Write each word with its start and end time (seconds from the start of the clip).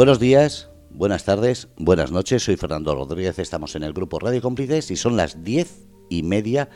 Buenos 0.00 0.18
días, 0.18 0.70
buenas 0.88 1.24
tardes, 1.24 1.68
buenas 1.76 2.10
noches. 2.10 2.42
Soy 2.42 2.56
Fernando 2.56 2.94
Rodríguez. 2.94 3.38
Estamos 3.38 3.76
en 3.76 3.82
el 3.82 3.92
grupo 3.92 4.18
Radio 4.18 4.40
Cómplices 4.40 4.90
y 4.90 4.96
son 4.96 5.14
las 5.14 5.44
diez 5.44 5.86
y 6.08 6.22
media, 6.22 6.70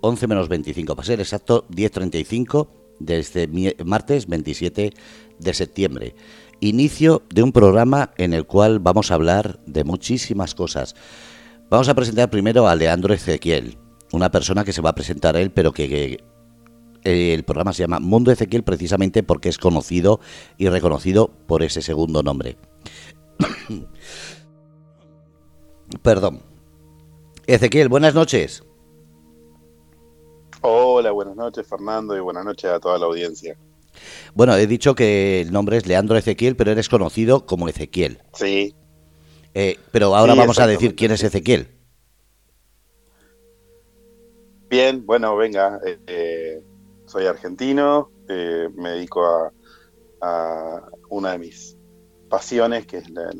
11 0.00 0.28
menos 0.28 0.48
25, 0.48 0.94
para 0.94 1.04
ser 1.04 1.18
exacto, 1.18 1.66
10.35 1.70 2.68
desde 3.00 3.48
martes 3.84 4.28
27 4.28 4.92
de 5.40 5.54
septiembre. 5.54 6.14
Inicio 6.60 7.24
de 7.34 7.42
un 7.42 7.50
programa 7.50 8.12
en 8.16 8.32
el 8.32 8.46
cual 8.46 8.78
vamos 8.78 9.10
a 9.10 9.14
hablar 9.14 9.58
de 9.66 9.82
muchísimas 9.82 10.54
cosas. 10.54 10.94
Vamos 11.68 11.88
a 11.88 11.96
presentar 11.96 12.30
primero 12.30 12.68
a 12.68 12.76
Leandro 12.76 13.12
Ezequiel, 13.12 13.76
una 14.12 14.30
persona 14.30 14.62
que 14.62 14.72
se 14.72 14.82
va 14.82 14.90
a 14.90 14.94
presentar 14.94 15.36
él, 15.36 15.50
pero 15.50 15.72
que, 15.72 16.22
eh, 17.04 17.34
el 17.34 17.44
programa 17.44 17.72
se 17.72 17.82
llama 17.82 18.00
Mundo 18.00 18.30
Ezequiel 18.30 18.62
precisamente 18.62 19.22
porque 19.22 19.48
es 19.48 19.58
conocido 19.58 20.20
y 20.58 20.68
reconocido 20.68 21.30
por 21.46 21.62
ese 21.62 21.82
segundo 21.82 22.22
nombre. 22.22 22.56
Perdón. 26.02 26.42
Ezequiel, 27.46 27.88
buenas 27.88 28.14
noches. 28.14 28.62
Hola, 30.60 31.10
buenas 31.10 31.34
noches 31.34 31.66
Fernando 31.66 32.16
y 32.16 32.20
buenas 32.20 32.44
noches 32.44 32.70
a 32.70 32.78
toda 32.78 32.98
la 32.98 33.06
audiencia. 33.06 33.56
Bueno, 34.34 34.56
he 34.56 34.66
dicho 34.66 34.94
que 34.94 35.40
el 35.40 35.52
nombre 35.52 35.76
es 35.76 35.86
Leandro 35.86 36.16
Ezequiel, 36.16 36.56
pero 36.56 36.70
eres 36.70 36.88
conocido 36.88 37.46
como 37.46 37.68
Ezequiel. 37.68 38.22
Sí. 38.32 38.74
Eh, 39.54 39.78
pero 39.90 40.14
ahora 40.14 40.34
vamos 40.34 40.58
a 40.58 40.66
decir 40.66 40.94
quién 40.94 41.10
es 41.12 41.22
Ezequiel. 41.22 41.68
Bien, 44.70 45.04
bueno, 45.04 45.36
venga, 45.36 45.78
eh, 45.84 45.98
eh, 46.06 46.62
soy 47.12 47.26
argentino, 47.26 48.10
me 48.28 48.90
dedico 48.90 49.24
a, 49.24 49.52
una 51.10 51.32
de 51.32 51.38
mis 51.38 51.76
pasiones, 52.30 52.86
que 52.86 52.98
es 52.98 53.10
la, 53.10 53.30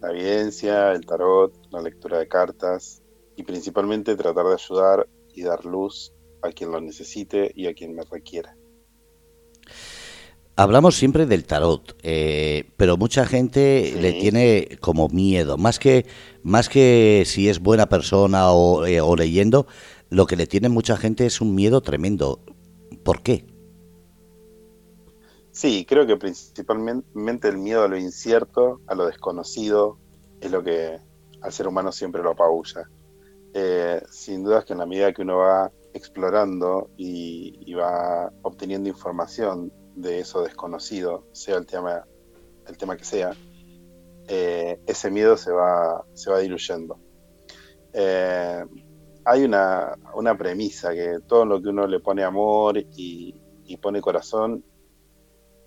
la 0.00 0.10
evidencia, 0.10 0.92
el 0.92 1.06
tarot, 1.06 1.52
la 1.70 1.80
lectura 1.80 2.18
de 2.18 2.28
cartas 2.28 3.02
y 3.36 3.42
principalmente 3.42 4.16
tratar 4.16 4.46
de 4.46 4.54
ayudar 4.54 5.08
y 5.32 5.42
dar 5.42 5.64
luz 5.64 6.12
a 6.42 6.50
quien 6.50 6.70
lo 6.70 6.80
necesite 6.80 7.52
y 7.54 7.66
a 7.66 7.74
quien 7.74 7.94
me 7.94 8.02
requiera. 8.10 8.54
Hablamos 10.56 10.96
siempre 10.96 11.26
del 11.26 11.44
tarot, 11.44 11.96
eh, 12.02 12.70
pero 12.76 12.96
mucha 12.96 13.24
gente 13.26 13.94
le 14.00 14.12
tiene 14.14 14.76
como 14.80 15.08
miedo, 15.08 15.56
más 15.56 15.78
que 15.78 16.04
más 16.42 16.68
que 16.68 17.22
si 17.26 17.48
es 17.48 17.60
buena 17.60 17.88
persona 17.88 18.50
o, 18.50 18.84
eh, 18.84 19.00
o, 19.00 19.14
leyendo, 19.14 19.68
lo 20.10 20.26
que 20.26 20.34
le 20.34 20.48
tiene 20.48 20.68
mucha 20.68 20.96
gente 20.96 21.26
es 21.26 21.40
un 21.40 21.54
miedo 21.54 21.80
tremendo. 21.80 22.40
¿Por 23.04 23.22
qué? 23.22 23.44
Sí, 25.50 25.84
creo 25.88 26.06
que 26.06 26.16
principalmente 26.16 27.48
el 27.48 27.58
miedo 27.58 27.82
a 27.82 27.88
lo 27.88 27.96
incierto, 27.96 28.80
a 28.86 28.94
lo 28.94 29.06
desconocido, 29.06 29.98
es 30.40 30.50
lo 30.50 30.62
que 30.62 30.98
al 31.40 31.52
ser 31.52 31.66
humano 31.66 31.90
siempre 31.90 32.22
lo 32.22 32.30
apabulla. 32.30 32.88
Eh, 33.54 34.02
sin 34.10 34.44
duda 34.44 34.60
es 34.60 34.64
que 34.66 34.74
en 34.74 34.78
la 34.78 34.86
medida 34.86 35.12
que 35.12 35.22
uno 35.22 35.38
va 35.38 35.72
explorando 35.94 36.90
y, 36.96 37.74
va 37.74 38.32
obteniendo 38.42 38.88
información 38.88 39.72
de 39.96 40.20
eso 40.20 40.42
desconocido, 40.42 41.26
sea 41.32 41.56
el 41.56 41.66
tema, 41.66 42.04
el 42.66 42.76
tema 42.76 42.96
que 42.96 43.04
sea, 43.04 43.32
eh, 44.28 44.80
ese 44.86 45.10
miedo 45.10 45.36
se 45.36 45.50
va, 45.50 46.04
se 46.14 46.30
va 46.30 46.38
diluyendo. 46.38 46.98
Eh, 47.92 48.64
hay 49.28 49.44
una, 49.44 49.96
premisa 50.38 50.92
que 50.92 51.18
todo 51.26 51.44
lo 51.44 51.60
que 51.60 51.68
uno 51.68 51.86
le 51.86 52.00
pone 52.00 52.22
amor 52.24 52.78
y, 52.78 53.34
y 53.64 53.76
pone 53.76 54.00
corazón 54.00 54.64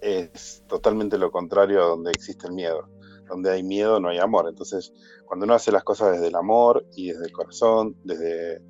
es 0.02 0.64
totalmente 0.68 1.18
lo 1.18 1.32
contrario 1.32 1.84
a 1.84 1.88
donde 1.88 2.12
existe 2.12 2.48
el 2.48 2.54
miedo 2.54 2.90
donde 3.32 3.52
hay 3.52 3.64
miedo 3.64 4.00
no 4.00 4.10
hay 4.10 4.20
amor. 4.20 4.48
Entonces, 4.48 4.94
cuando 5.26 5.46
uno 5.46 5.56
hace 5.56 5.72
las 5.72 5.84
cosas 5.84 6.12
desde 6.14 6.28
el 6.28 6.36
amor 6.36 6.86
y 6.96 7.12
desde 7.12 7.26
el 7.26 7.32
corazón, 7.32 7.96
desde, 8.04 8.62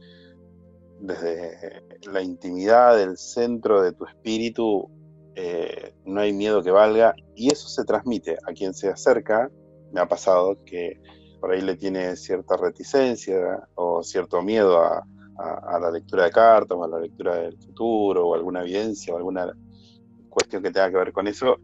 desde 1.00 1.84
la 2.12 2.22
intimidad 2.22 2.96
del 2.96 3.18
centro 3.18 3.81
de 3.81 3.91
tu 3.91 4.06
espíritu, 4.06 4.90
eh, 5.35 5.94
no 6.06 6.22
hay 6.22 6.34
miedo 6.34 6.62
que 6.62 6.72
valga 6.72 7.16
y 7.35 7.51
eso 7.51 7.68
se 7.68 7.84
transmite 7.85 8.38
a 8.47 8.53
quien 8.53 8.74
se 8.74 8.90
acerca. 8.90 9.50
Me 9.91 10.00
ha 10.00 10.07
pasado 10.07 10.57
que 10.63 11.01
por 11.41 11.52
ahí 11.52 11.62
le 11.62 11.75
tiene 11.75 12.16
cierta 12.16 12.56
reticencia 12.56 13.68
o 13.75 14.03
cierto 14.03 14.41
miedo 14.41 14.79
a, 14.79 15.03
la 15.79 15.90
lectura 15.90 16.25
de 16.25 16.31
cartas 16.31 16.78
o 16.78 16.84
a 16.84 16.88
la 16.88 17.00
lectura 17.00 17.38
del 17.38 17.57
futuro 17.57 18.28
o 18.28 18.35
alguna 18.35 18.62
evidencia 18.62 19.12
o 19.12 19.18
alguna 19.18 19.51
cuestión 20.30 20.62
que 20.62 20.69
tenga 20.69 20.91
que 20.91 20.97
ver 20.97 21.12
con 21.12 21.28
eso 21.28 21.57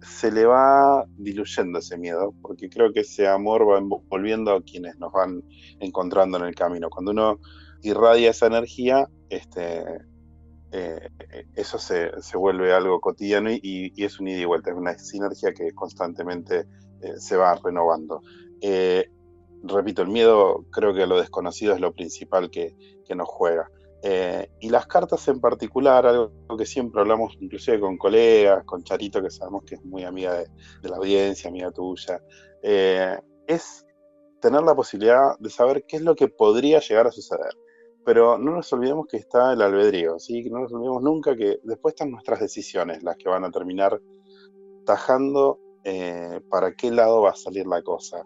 se 0.00 0.30
le 0.30 0.44
va 0.46 1.04
diluyendo 1.16 1.80
ese 1.80 1.98
miedo, 1.98 2.32
porque 2.40 2.68
creo 2.68 2.92
que 2.92 3.00
ese 3.00 3.26
amor 3.26 3.68
va 3.68 3.78
envolviendo 3.78 4.52
a 4.52 4.62
quienes 4.62 4.96
nos 4.98 5.12
van 5.12 5.42
encontrando 5.80 6.38
en 6.38 6.44
el 6.44 6.54
camino. 6.54 6.88
Cuando 6.90 7.10
uno 7.10 7.40
irradia 7.82 8.30
esa 8.30 8.46
energía, 8.46 9.08
este, 9.30 9.82
eh, 10.72 11.08
eso 11.54 11.78
se, 11.78 12.10
vuelve 12.36 12.72
algo 12.72 13.00
cotidiano 13.00 13.50
y, 13.50 13.92
es 13.96 14.20
un 14.20 14.28
ida 14.28 14.42
y 14.42 14.44
vuelta, 14.44 14.70
es 14.70 14.76
una 14.76 14.96
sinergia 14.98 15.52
que 15.52 15.72
constantemente 15.72 16.66
eh, 17.00 17.14
se 17.18 17.36
va 17.36 17.58
renovando. 17.62 18.20
Eh, 18.60 19.10
repito, 19.68 20.02
el 20.02 20.08
miedo 20.08 20.64
creo 20.70 20.94
que 20.94 21.06
lo 21.06 21.18
desconocido 21.18 21.74
es 21.74 21.80
lo 21.80 21.92
principal 21.92 22.50
que 22.50 22.74
nos 23.14 23.28
juega. 23.28 23.70
Eh, 24.08 24.50
y 24.60 24.68
las 24.68 24.86
cartas 24.86 25.26
en 25.26 25.40
particular, 25.40 26.06
algo 26.06 26.30
que 26.56 26.64
siempre 26.66 27.00
hablamos 27.00 27.36
inclusive 27.40 27.80
con 27.80 27.96
colegas, 27.96 28.64
con 28.64 28.84
Charito, 28.84 29.20
que 29.20 29.30
sabemos 29.30 29.64
que 29.64 29.76
es 29.76 29.84
muy 29.84 30.04
amiga 30.04 30.34
de, 30.34 30.48
la 30.88 30.96
audiencia, 30.96 31.50
amiga 31.50 31.72
tuya, 31.72 32.20
eh, 32.62 33.18
es 33.48 33.84
tener 34.40 34.62
la 34.62 34.76
posibilidad 34.76 35.36
de 35.40 35.50
saber 35.50 35.84
qué 35.88 35.96
es 35.96 36.02
lo 36.02 36.14
que 36.14 36.28
podría 36.28 36.78
llegar 36.80 37.08
a 37.08 37.10
suceder. 37.10 37.50
Pero 38.04 38.38
no 38.38 38.52
nos 38.52 38.72
olvidemos 38.72 39.06
que 39.08 39.16
está 39.16 39.52
el 39.52 39.62
albedrío, 39.62 40.20
¿sí? 40.20 40.48
no 40.50 40.60
nos 40.60 40.72
olvidemos 40.72 41.02
nunca 41.02 41.34
que 41.34 41.58
después 41.64 41.94
están 41.94 42.12
nuestras 42.12 42.38
decisiones 42.38 43.02
las 43.02 43.16
que 43.16 43.28
van 43.28 43.44
a 43.44 43.50
terminar 43.50 44.00
tajando 44.84 45.58
eh, 45.82 46.40
para 46.48 46.74
qué 46.74 46.92
lado 46.92 47.22
va 47.22 47.30
a 47.30 47.34
salir 47.34 47.66
la 47.66 47.82
cosa, 47.82 48.24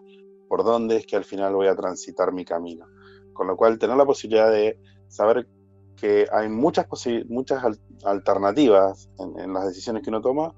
por 0.51 0.65
dónde 0.65 0.97
es 0.97 1.07
que 1.07 1.15
al 1.15 1.23
final 1.23 1.55
voy 1.55 1.67
a 1.67 1.77
transitar 1.77 2.33
mi 2.33 2.43
camino. 2.43 2.85
Con 3.31 3.47
lo 3.47 3.55
cual, 3.55 3.79
tener 3.79 3.95
la 3.95 4.05
posibilidad 4.05 4.51
de 4.51 4.77
saber 5.07 5.47
que 5.95 6.27
hay 6.29 6.49
muchas, 6.49 6.87
muchas 7.29 7.63
alternativas 8.03 9.09
en, 9.17 9.53
las 9.53 9.67
decisiones 9.67 10.03
que 10.03 10.09
uno 10.09 10.19
toma, 10.19 10.53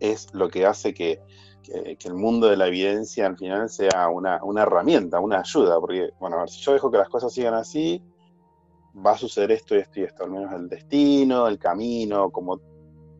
es 0.00 0.26
lo 0.34 0.48
que 0.48 0.66
hace 0.66 0.92
que, 0.92 1.20
el 1.68 2.14
mundo 2.14 2.48
de 2.48 2.56
la 2.56 2.66
evidencia 2.66 3.26
al 3.26 3.38
final 3.38 3.70
sea 3.70 4.08
una, 4.08 4.40
herramienta, 4.60 5.20
una 5.20 5.38
ayuda, 5.38 5.78
porque, 5.78 6.10
bueno, 6.18 6.38
a 6.38 6.40
ver, 6.40 6.48
si 6.50 6.60
yo 6.60 6.72
dejo 6.72 6.90
que 6.90 6.98
las 6.98 7.08
cosas 7.08 7.32
sigan 7.32 7.54
así, 7.54 8.02
va 9.06 9.12
a 9.12 9.16
suceder 9.16 9.52
esto 9.52 9.76
y 9.76 9.78
esto 9.78 10.00
y 10.00 10.02
esto, 10.02 10.24
al 10.24 10.32
menos 10.32 10.52
el 10.52 10.68
destino, 10.68 11.46
el 11.46 11.60
camino, 11.60 12.28
como 12.32 12.58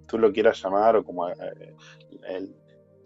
tú 0.08 0.18
lo 0.18 0.32
quieras 0.32 0.60
llamar, 0.60 0.96
o 0.96 1.04
como 1.04 1.28
eh, 1.28 1.76
el, 2.28 2.56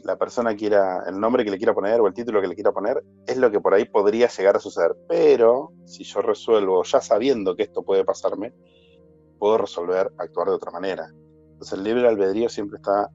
la 0.04 0.16
persona 0.16 0.54
quiera, 0.56 1.04
el 1.06 1.18
nombre 1.18 1.44
que 1.44 1.50
le 1.50 1.58
quiera 1.58 1.74
poner 1.74 2.00
o 2.00 2.06
el 2.06 2.14
título 2.14 2.40
que 2.40 2.48
le 2.48 2.54
quiera 2.54 2.72
poner, 2.72 3.02
es 3.26 3.36
lo 3.36 3.50
que 3.50 3.60
por 3.60 3.74
ahí 3.74 3.84
podría 3.84 4.28
llegar 4.28 4.56
a 4.56 4.60
suceder. 4.60 4.96
Pero 5.08 5.72
si 5.84 6.04
yo 6.04 6.22
resuelvo 6.22 6.82
ya 6.84 7.00
sabiendo 7.00 7.56
que 7.56 7.64
esto 7.64 7.82
puede 7.82 8.04
pasarme, 8.04 8.54
puedo 9.38 9.58
resolver 9.58 10.12
actuar 10.18 10.48
de 10.48 10.54
otra 10.54 10.70
manera. 10.70 11.12
Entonces 11.52 11.78
el 11.78 11.84
libre 11.84 12.08
albedrío 12.08 12.48
siempre 12.48 12.76
está 12.76 13.10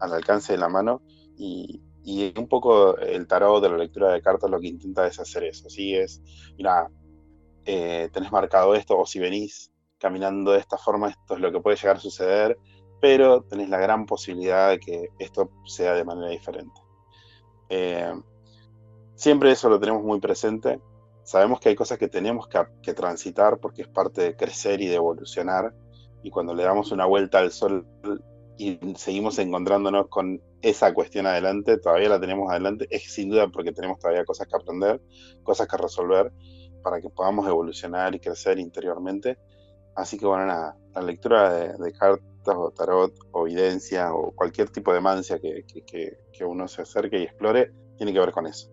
al 0.00 0.12
alcance 0.12 0.52
de 0.52 0.58
la 0.58 0.68
mano 0.68 1.02
y, 1.36 1.82
un 2.36 2.48
poco 2.48 2.98
el 2.98 3.26
tarot 3.26 3.62
de 3.62 3.70
la 3.70 3.78
lectura 3.78 4.12
de 4.12 4.20
cartas 4.20 4.50
lo 4.50 4.60
que 4.60 4.68
intenta 4.68 5.06
es 5.06 5.18
hacer 5.18 5.44
eso. 5.44 5.68
Así 5.68 5.94
es, 5.94 6.20
mira, 6.56 6.88
eh, 7.64 8.10
tenés 8.12 8.30
marcado 8.30 8.74
esto 8.74 8.98
o 8.98 9.06
si 9.06 9.18
venís 9.18 9.72
caminando 9.98 10.52
de 10.52 10.58
esta 10.58 10.76
forma, 10.76 11.08
esto 11.08 11.34
es 11.34 11.40
lo 11.40 11.50
que 11.50 11.60
puede 11.60 11.76
llegar 11.76 11.96
a 11.96 12.00
suceder 12.00 12.58
pero 13.04 13.42
tenés 13.42 13.68
la 13.68 13.76
gran 13.76 14.06
posibilidad 14.06 14.70
de 14.70 14.80
que 14.80 15.10
esto 15.18 15.50
sea 15.66 15.92
de 15.92 16.06
manera 16.06 16.30
diferente. 16.30 16.80
Eh, 17.68 18.14
siempre 19.14 19.50
eso 19.50 19.68
lo 19.68 19.78
tenemos 19.78 20.02
muy 20.02 20.20
presente. 20.20 20.80
Sabemos 21.22 21.60
que 21.60 21.68
hay 21.68 21.74
cosas 21.74 21.98
que 21.98 22.08
tenemos 22.08 22.48
que, 22.48 22.94
transitar 22.94 23.58
porque 23.58 23.82
es 23.82 23.88
parte 23.88 24.22
de 24.22 24.36
crecer 24.36 24.80
y 24.80 24.86
de 24.86 24.94
evolucionar. 24.94 25.74
Y 26.22 26.30
cuando 26.30 26.54
le 26.54 26.62
damos 26.62 26.92
una 26.92 27.04
vuelta 27.04 27.40
al 27.40 27.52
sol 27.52 27.86
y 28.56 28.80
seguimos 28.96 29.38
encontrándonos 29.38 30.08
con 30.08 30.40
esa 30.62 30.94
cuestión 30.94 31.26
adelante, 31.26 31.76
todavía 31.76 32.08
la 32.08 32.18
tenemos 32.18 32.50
adelante, 32.50 32.86
es 32.88 33.12
sin 33.12 33.28
duda 33.28 33.48
porque 33.48 33.72
tenemos 33.72 33.98
todavía 33.98 34.24
cosas 34.24 34.46
que 34.46 34.56
aprender, 34.56 35.02
cosas 35.42 35.68
que 35.68 35.76
resolver 35.76 36.32
para 36.82 37.02
que 37.02 37.10
podamos 37.10 37.46
evolucionar 37.46 38.14
y 38.14 38.18
crecer 38.20 38.58
interiormente. 38.58 39.36
Así 39.94 40.16
que 40.16 40.24
bueno, 40.24 40.46
nada, 40.46 40.74
la 40.94 41.02
lectura 41.02 41.52
de, 41.52 41.74
de 41.76 41.92
o 42.52 42.70
tarot 42.70 43.14
o 43.32 43.46
evidencia 43.46 44.12
o 44.12 44.32
cualquier 44.32 44.70
tipo 44.70 44.92
de 44.92 45.00
mancia 45.00 45.38
que, 45.38 45.64
uno 46.44 46.68
se 46.68 46.82
acerque 46.82 47.18
y 47.18 47.22
explore, 47.24 47.72
tiene 47.96 48.12
que 48.12 48.20
ver 48.20 48.32
con 48.32 48.46
eso. 48.46 48.70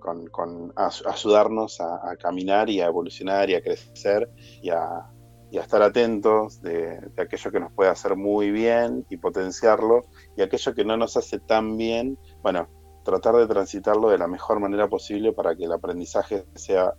Con, 0.00 0.72
ayudarnos 0.76 1.80
a, 1.80 2.16
caminar 2.16 2.70
y 2.70 2.80
a 2.80 2.86
evolucionar 2.86 3.50
y 3.50 3.54
a 3.54 3.62
crecer 3.62 4.30
y 4.62 4.70
a, 4.70 5.10
y 5.50 5.58
a 5.58 5.62
estar 5.62 5.82
atentos 5.82 6.62
de, 6.62 6.98
aquello 7.18 7.50
que 7.50 7.60
nos 7.60 7.72
puede 7.72 7.90
hacer 7.90 8.16
muy 8.16 8.50
bien 8.50 9.06
y 9.10 9.18
potenciarlo, 9.18 10.02
y 10.36 10.42
aquello 10.42 10.74
que 10.74 10.84
no 10.84 10.96
nos 10.96 11.16
hace 11.16 11.38
tan 11.40 11.76
bien, 11.76 12.18
bueno, 12.42 12.68
tratar 13.04 13.36
de 13.36 13.46
transitarlo 13.46 14.08
de 14.08 14.18
la 14.18 14.28
mejor 14.28 14.60
manera 14.60 14.88
posible 14.88 15.32
para 15.32 15.54
que 15.54 15.64
el 15.64 15.72
aprendizaje 15.72 16.44
sea 16.54 16.94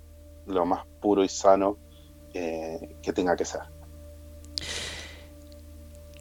lo 0.46 0.66
más 0.66 0.86
puro 1.02 1.24
y 1.24 1.30
sano 1.30 1.78
que 2.32 3.14
tenga 3.14 3.36
que 3.36 3.46
ser. 3.46 3.79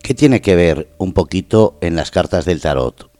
¿Qué 0.09 0.15
tiene 0.15 0.41
que 0.41 0.57
ver 0.57 0.89
un 0.97 1.13
poquito 1.13 1.77
en 1.83 1.95
las 1.95 2.11
cartas 2.11 2.47
del 2.47 2.63
tarot? 2.63 3.11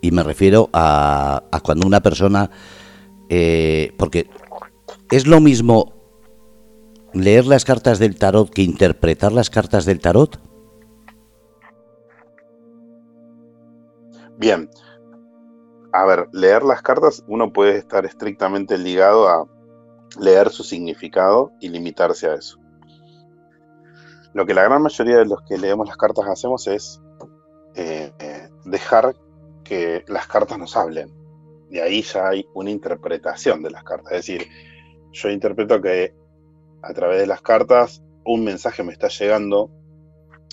Y 0.00 0.12
me 0.12 0.22
refiero 0.22 0.70
a, 0.72 1.42
cuando 1.64 1.88
una 1.88 1.98
persona, 1.98 2.52
eh, 3.28 3.92
porque 3.98 4.30
es 5.10 5.26
lo 5.26 5.40
mismo 5.40 5.92
leer 7.14 7.46
las 7.46 7.64
cartas 7.64 7.98
del 7.98 8.16
tarot 8.16 8.48
que 8.48 8.62
interpretar 8.62 9.32
las 9.32 9.50
cartas 9.50 9.86
del 9.86 9.98
tarot? 9.98 10.40
Bien. 14.38 14.70
A 15.92 16.04
ver, 16.04 16.28
leer 16.32 16.62
las 16.62 16.80
cartas 16.80 17.24
uno 17.26 17.52
puede 17.52 17.76
estar 17.76 18.06
estrictamente 18.06 18.78
ligado 18.78 19.28
a 19.28 19.48
leer 20.20 20.50
su 20.50 20.62
significado 20.62 21.50
y 21.60 21.70
limitarse 21.70 22.28
a 22.28 22.34
eso. 22.34 22.59
Lo 24.34 24.46
que 24.46 24.54
la 24.54 24.64
gran 24.64 24.82
mayoría 24.82 25.18
de 25.18 25.26
los 25.26 25.42
que 25.42 25.58
leemos 25.58 25.88
las 25.88 25.96
cartas 25.96 26.26
hacemos 26.26 26.66
es 26.66 27.00
eh, 27.74 28.12
dejar 28.64 29.14
que 29.64 30.04
las 30.08 30.26
cartas 30.26 30.58
nos 30.58 30.76
hablen. 30.76 31.12
Y 31.70 31.78
ahí 31.78 32.02
ya 32.02 32.28
hay 32.28 32.46
una 32.54 32.70
interpretación 32.70 33.62
de 33.62 33.70
las 33.70 33.84
cartas. 33.84 34.12
Es 34.12 34.26
decir, 34.26 34.48
yo 35.12 35.30
interpreto 35.30 35.80
que 35.80 36.14
a 36.82 36.92
través 36.92 37.20
de 37.20 37.26
las 37.26 37.42
cartas 37.42 38.02
un 38.24 38.44
mensaje 38.44 38.82
me 38.82 38.92
está 38.92 39.08
llegando 39.08 39.70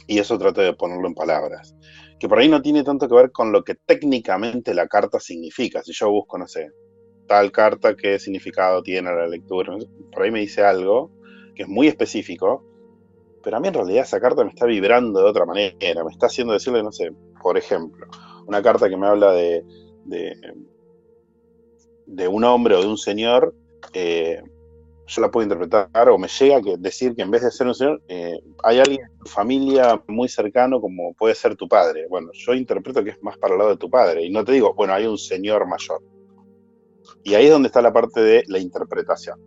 y 0.08 0.20
eso 0.20 0.38
trato 0.38 0.62
de 0.62 0.74
ponerlo 0.74 1.08
en 1.08 1.16
palabras. 1.16 1.76
Que 2.20 2.28
por 2.28 2.40
ahí 2.40 2.50
no 2.50 2.62
tiene 2.62 2.84
tanto 2.84 3.08
que 3.08 3.16
ver 3.16 3.32
con 3.32 3.52
lo 3.52 3.64
que 3.64 3.76
técnicamente 3.76 4.74
la 4.74 4.88
carta 4.88 5.20
significa. 5.20 5.84
Si 5.84 5.94
yo 5.94 6.10
busco, 6.10 6.38
no 6.38 6.48
sé, 6.48 6.72
tal 7.28 7.52
carta, 7.52 7.96
qué 7.96 8.18
significado 8.18 8.82
tiene 8.82 9.14
la 9.14 9.28
lectura, 9.28 9.76
por 10.12 10.24
ahí 10.24 10.32
me 10.32 10.40
dice 10.40 10.64
algo 10.64 11.12
que 11.56 11.64
es 11.64 11.70
muy 11.70 11.88
específico, 11.88 12.64
pero 13.48 13.56
a 13.56 13.60
mí 13.62 13.70
en 13.70 13.76
realidad 13.76 14.04
esa 14.04 14.20
carta 14.20 14.44
me 14.44 14.50
está 14.50 14.66
vibrando 14.66 15.22
de 15.22 15.26
otra 15.26 15.46
manera, 15.46 16.04
me 16.04 16.12
está 16.12 16.26
haciendo 16.26 16.52
decirle, 16.52 16.84
no 16.84 16.92
sé, 16.92 17.14
por 17.42 17.58
ejemplo, 17.58 18.06
una 18.46 18.62
carta 18.62 18.90
que 18.90 18.98
me 18.98 19.08
habla 19.08 19.32
de, 19.32 19.64
de, 22.06 22.28
un 22.28 22.44
hombre 22.44 22.76
o 22.76 22.82
de 22.82 22.88
un 22.88 22.98
señor, 22.98 23.56
eh, 23.94 24.44
yo 25.06 25.22
la 25.22 25.32
puedo 25.32 25.46
interpretar 25.46 26.10
o 26.10 26.18
me 26.18 26.28
llega 26.28 26.62
que 26.62 26.76
decir 26.76 27.16
que 27.16 27.22
en 27.22 27.32
vez 27.32 27.42
de 27.42 27.52
ser 27.52 27.68
un 27.68 27.74
señor, 27.74 28.02
eh, 28.10 28.38
hay 28.66 28.80
alguien 28.80 29.00
en 29.10 29.18
tu 29.18 29.28
familia 29.28 30.04
muy 30.10 30.28
cercano 30.28 30.82
como 30.82 31.14
puede 31.14 31.34
ser 31.34 31.56
tu 31.56 31.70
padre. 31.70 32.06
Bueno, 32.10 32.32
yo 32.34 32.54
interpreto 32.54 33.02
que 33.02 33.12
es 33.12 33.24
más 33.24 33.38
para 33.38 33.54
el 33.54 33.60
lado 33.60 33.70
de 33.70 33.78
tu 33.78 33.90
padre 33.90 34.26
y 34.26 34.30
no 34.30 34.44
te 34.44 34.52
digo, 34.52 34.74
bueno, 34.74 34.92
hay 34.94 35.06
un 35.06 35.18
señor 35.18 35.66
mayor. 35.66 36.02
Y 37.24 37.36
ahí 37.36 37.46
es 37.46 37.52
donde 37.52 37.68
está 37.68 37.82
la 37.82 37.94
parte 37.94 38.20
de 38.20 38.44
la 38.48 38.60
interpretación. 38.60 39.40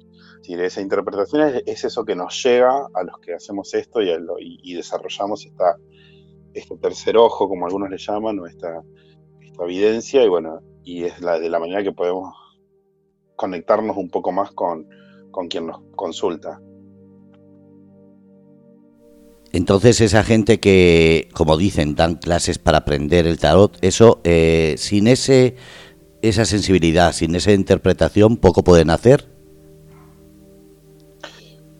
Esa 0.54 0.80
interpretación 0.80 1.62
es, 1.64 1.84
eso 1.84 2.04
que 2.04 2.14
nos 2.14 2.42
llega 2.42 2.88
a 2.92 3.02
los 3.02 3.18
que 3.20 3.34
hacemos 3.34 3.72
esto 3.74 4.00
y, 4.02 4.74
desarrollamos 4.74 5.46
esta, 5.46 5.76
este 6.54 6.76
tercer 6.76 7.16
ojo, 7.16 7.48
como 7.48 7.66
algunos 7.66 7.90
le 7.90 7.98
llaman, 7.98 8.38
o 8.38 8.46
esta, 8.46 8.82
esta 9.40 9.64
evidencia, 9.64 10.24
y 10.24 10.28
bueno, 10.28 10.60
y 10.82 11.04
es 11.04 11.20
la 11.20 11.38
de 11.38 11.48
la 11.48 11.58
manera 11.58 11.82
que 11.82 11.92
podemos 11.92 12.34
conectarnos 13.36 13.96
un 13.96 14.10
poco 14.10 14.32
más 14.32 14.52
con, 14.52 14.88
con 15.30 15.48
quien 15.48 15.66
nos 15.66 15.80
consulta. 15.94 16.60
Entonces 19.52 20.00
esa 20.00 20.22
gente 20.22 20.60
que, 20.60 21.28
como 21.32 21.56
dicen, 21.56 21.94
dan 21.94 22.14
clases 22.16 22.58
para 22.58 22.78
aprender 22.78 23.26
el 23.26 23.38
tarot, 23.38 23.76
eso, 23.82 24.20
eh, 24.24 24.74
sin 24.78 25.08
ese, 25.08 25.56
esa 26.22 26.44
sensibilidad, 26.44 27.12
sin 27.12 27.34
esa 27.34 27.52
interpretación, 27.52 28.36
poco 28.36 28.62
pueden 28.62 28.90
hacer. 28.90 29.29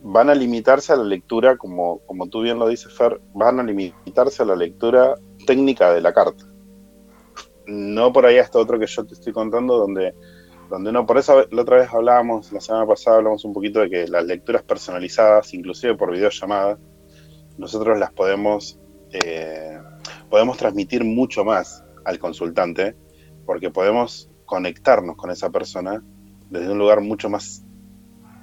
Van 0.03 0.29
a 0.29 0.35
limitarse 0.35 0.93
a 0.93 0.95
la 0.95 1.03
lectura, 1.03 1.57
como, 1.57 1.99
como 2.05 2.27
tú 2.27 2.41
bien 2.41 2.57
lo 2.59 2.67
dices, 2.67 2.93
Fer, 2.93 3.21
van 3.33 3.59
a 3.59 3.63
limitarse 3.63 4.43
a 4.43 4.45
la 4.45 4.55
lectura 4.55 5.15
técnica 5.45 5.93
de 5.93 6.01
la 6.01 6.13
carta. 6.13 6.45
No 7.67 8.11
por 8.11 8.25
ahí 8.25 8.37
hasta 8.37 8.59
otro 8.59 8.79
que 8.79 8.87
yo 8.87 9.05
te 9.05 9.13
estoy 9.13 9.31
contando, 9.31 9.77
donde 9.77 10.15
donde 10.71 10.93
no, 10.93 11.05
por 11.05 11.17
eso 11.17 11.45
la 11.51 11.61
otra 11.63 11.77
vez 11.77 11.93
hablábamos, 11.93 12.51
la 12.53 12.61
semana 12.61 12.87
pasada 12.87 13.17
hablamos 13.17 13.43
un 13.43 13.51
poquito 13.51 13.81
de 13.81 13.89
que 13.89 14.07
las 14.07 14.23
lecturas 14.25 14.63
personalizadas, 14.63 15.53
inclusive 15.53 15.95
por 15.95 16.13
videollamada, 16.13 16.79
nosotros 17.57 17.99
las 17.99 18.13
podemos, 18.13 18.79
eh, 19.11 19.77
podemos 20.29 20.57
transmitir 20.57 21.03
mucho 21.03 21.43
más 21.43 21.83
al 22.05 22.19
consultante, 22.19 22.95
porque 23.45 23.69
podemos 23.69 24.29
conectarnos 24.45 25.17
con 25.17 25.29
esa 25.29 25.49
persona 25.49 26.01
desde 26.49 26.71
un 26.71 26.79
lugar 26.79 27.01
mucho 27.01 27.29
más, 27.29 27.65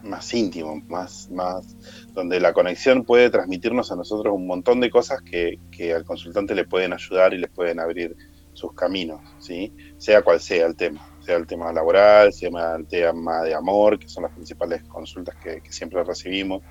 más 0.03 0.33
íntimo, 0.35 0.81
más, 0.89 1.31
más, 1.31 1.77
donde 2.13 2.41
la 2.41 2.53
conexión 2.53 3.05
puede 3.05 3.31
transmitirnos 3.31 3.91
a 3.93 3.97
nosotros 3.97 4.35
un 4.35 4.47
montón 4.47 4.81
de 4.81 4.91
cosas 4.91 5.21
que, 5.23 5.59
al 5.95 6.05
consultante 6.05 6.55
le 6.55 6.65
pueden 6.65 6.93
ayudar 6.93 7.35
y 7.35 7.39
les 7.39 7.51
pueden 7.51 7.81
abrir 7.81 8.17
sus 8.53 8.73
caminos, 8.75 9.21
¿sí? 9.39 9.73
sea 9.99 10.23
cual 10.23 10.41
sea 10.41 10.67
el 10.67 10.75
tema 10.75 11.09
sea 11.29 11.37
el 11.37 11.47
tema 11.47 11.71
laboral, 11.75 12.33
sea 12.33 12.77
el 12.77 12.87
tema 12.87 13.43
de 13.43 13.55
amor, 13.55 13.99
que 13.99 14.09
son 14.09 14.23
las 14.23 14.33
principales 14.33 14.83
consultas 14.85 15.37
que, 15.37 15.61
siempre 15.69 16.03
recibimos, 16.03 16.63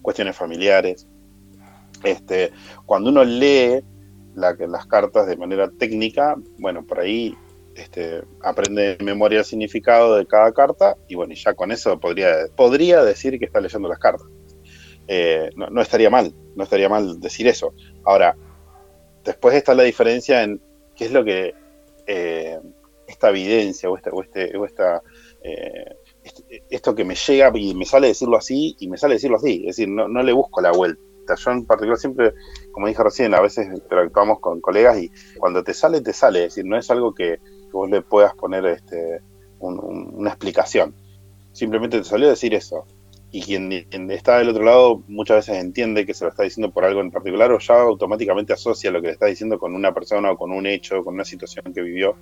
cuestiones 0.00 0.36
familiares. 0.36 1.08
Este, 2.04 2.52
cuando 2.84 3.10
uno 3.10 3.24
lee 3.24 3.82
las 4.36 4.86
cartas 4.86 5.26
de 5.26 5.36
manera 5.36 5.68
técnica, 5.76 6.36
bueno, 6.58 6.86
por 6.86 7.00
ahí 7.00 7.36
este, 7.76 8.22
aprende 8.42 8.96
de 8.96 9.04
memoria 9.04 9.40
el 9.40 9.44
significado 9.44 10.16
de 10.16 10.26
cada 10.26 10.52
carta 10.52 10.96
y 11.08 11.14
bueno, 11.14 11.34
ya 11.34 11.54
con 11.54 11.70
eso 11.70 12.00
podría, 12.00 12.32
podría 12.56 13.04
decir 13.04 13.38
que 13.38 13.44
está 13.44 13.60
leyendo 13.60 13.88
las 13.88 13.98
cartas. 13.98 14.26
Eh, 15.08 15.50
no, 15.56 15.80
estaría 15.80 16.10
mal, 16.10 16.34
no 16.56 16.64
estaría 16.64 16.88
mal 16.88 17.20
decir 17.20 17.46
eso. 17.46 17.74
Ahora, 18.04 18.36
después 19.24 19.54
está 19.54 19.74
la 19.74 19.84
diferencia 19.84 20.42
en 20.42 20.60
qué 20.96 21.04
es 21.04 21.12
lo 21.12 21.24
que 21.24 21.54
eh, 22.06 22.58
esta 23.06 23.30
evidencia 23.30 23.88
o, 23.90 23.96
esta, 23.96 24.10
o, 24.10 24.22
este, 24.22 24.56
o 24.56 24.64
esta, 24.64 25.02
eh, 25.42 25.96
esto 26.70 26.94
que 26.94 27.04
me 27.04 27.14
llega 27.14 27.52
y 27.54 27.74
me 27.74 27.84
sale 27.84 28.08
decirlo 28.08 28.36
así 28.36 28.74
y 28.80 28.88
me 28.88 28.96
sale 28.96 29.14
decirlo 29.14 29.36
así. 29.36 29.60
Es 29.60 29.76
decir, 29.76 29.88
no, 29.88 30.08
no 30.08 30.22
le 30.22 30.32
busco 30.32 30.60
la 30.60 30.72
vuelta. 30.72 31.02
Yo 31.36 31.50
en 31.50 31.66
particular 31.66 31.98
siempre, 31.98 32.32
como 32.72 32.86
dije 32.86 33.02
recién, 33.02 33.34
a 33.34 33.40
veces 33.40 33.66
interactuamos 33.66 34.40
con 34.40 34.60
colegas 34.60 34.98
y 34.98 35.10
cuando 35.38 35.62
te 35.62 35.74
sale, 35.74 36.00
te 36.00 36.12
sale. 36.12 36.46
Es 36.46 36.54
decir, 36.54 36.64
no 36.64 36.78
es 36.78 36.90
algo 36.90 37.14
que, 37.14 37.38
vos 37.76 37.90
le 37.90 38.02
puedas 38.02 38.34
poner 38.34 38.66
este, 38.66 39.20
una 39.60 40.30
explicación. 40.30 40.94
Simplemente 41.52 41.98
te 41.98 42.04
salió 42.04 42.28
decir 42.28 42.54
eso. 42.54 42.86
Y 43.32 43.42
quien, 43.42 43.72
está 44.10 44.38
del 44.38 44.48
otro 44.48 44.64
lado 44.64 45.02
muchas 45.08 45.46
veces 45.46 45.62
entiende 45.62 46.06
que 46.06 46.14
se 46.14 46.24
lo 46.24 46.30
está 46.30 46.44
diciendo 46.44 46.72
por 46.72 46.84
algo 46.84 47.00
en 47.00 47.10
particular 47.10 47.52
o 47.52 47.58
ya 47.58 47.80
automáticamente 47.80 48.52
asocia 48.52 48.90
lo 48.90 49.00
que 49.00 49.08
le 49.08 49.12
está 49.14 49.26
diciendo 49.26 49.58
con 49.58 49.74
una 49.74 49.92
persona 49.92 50.30
o 50.30 50.36
con 50.36 50.52
un 50.52 50.66
hecho, 50.66 51.04
con 51.04 51.14
una 51.14 51.24
situación 51.24 51.72
que 51.74 51.82
vivió 51.82 52.16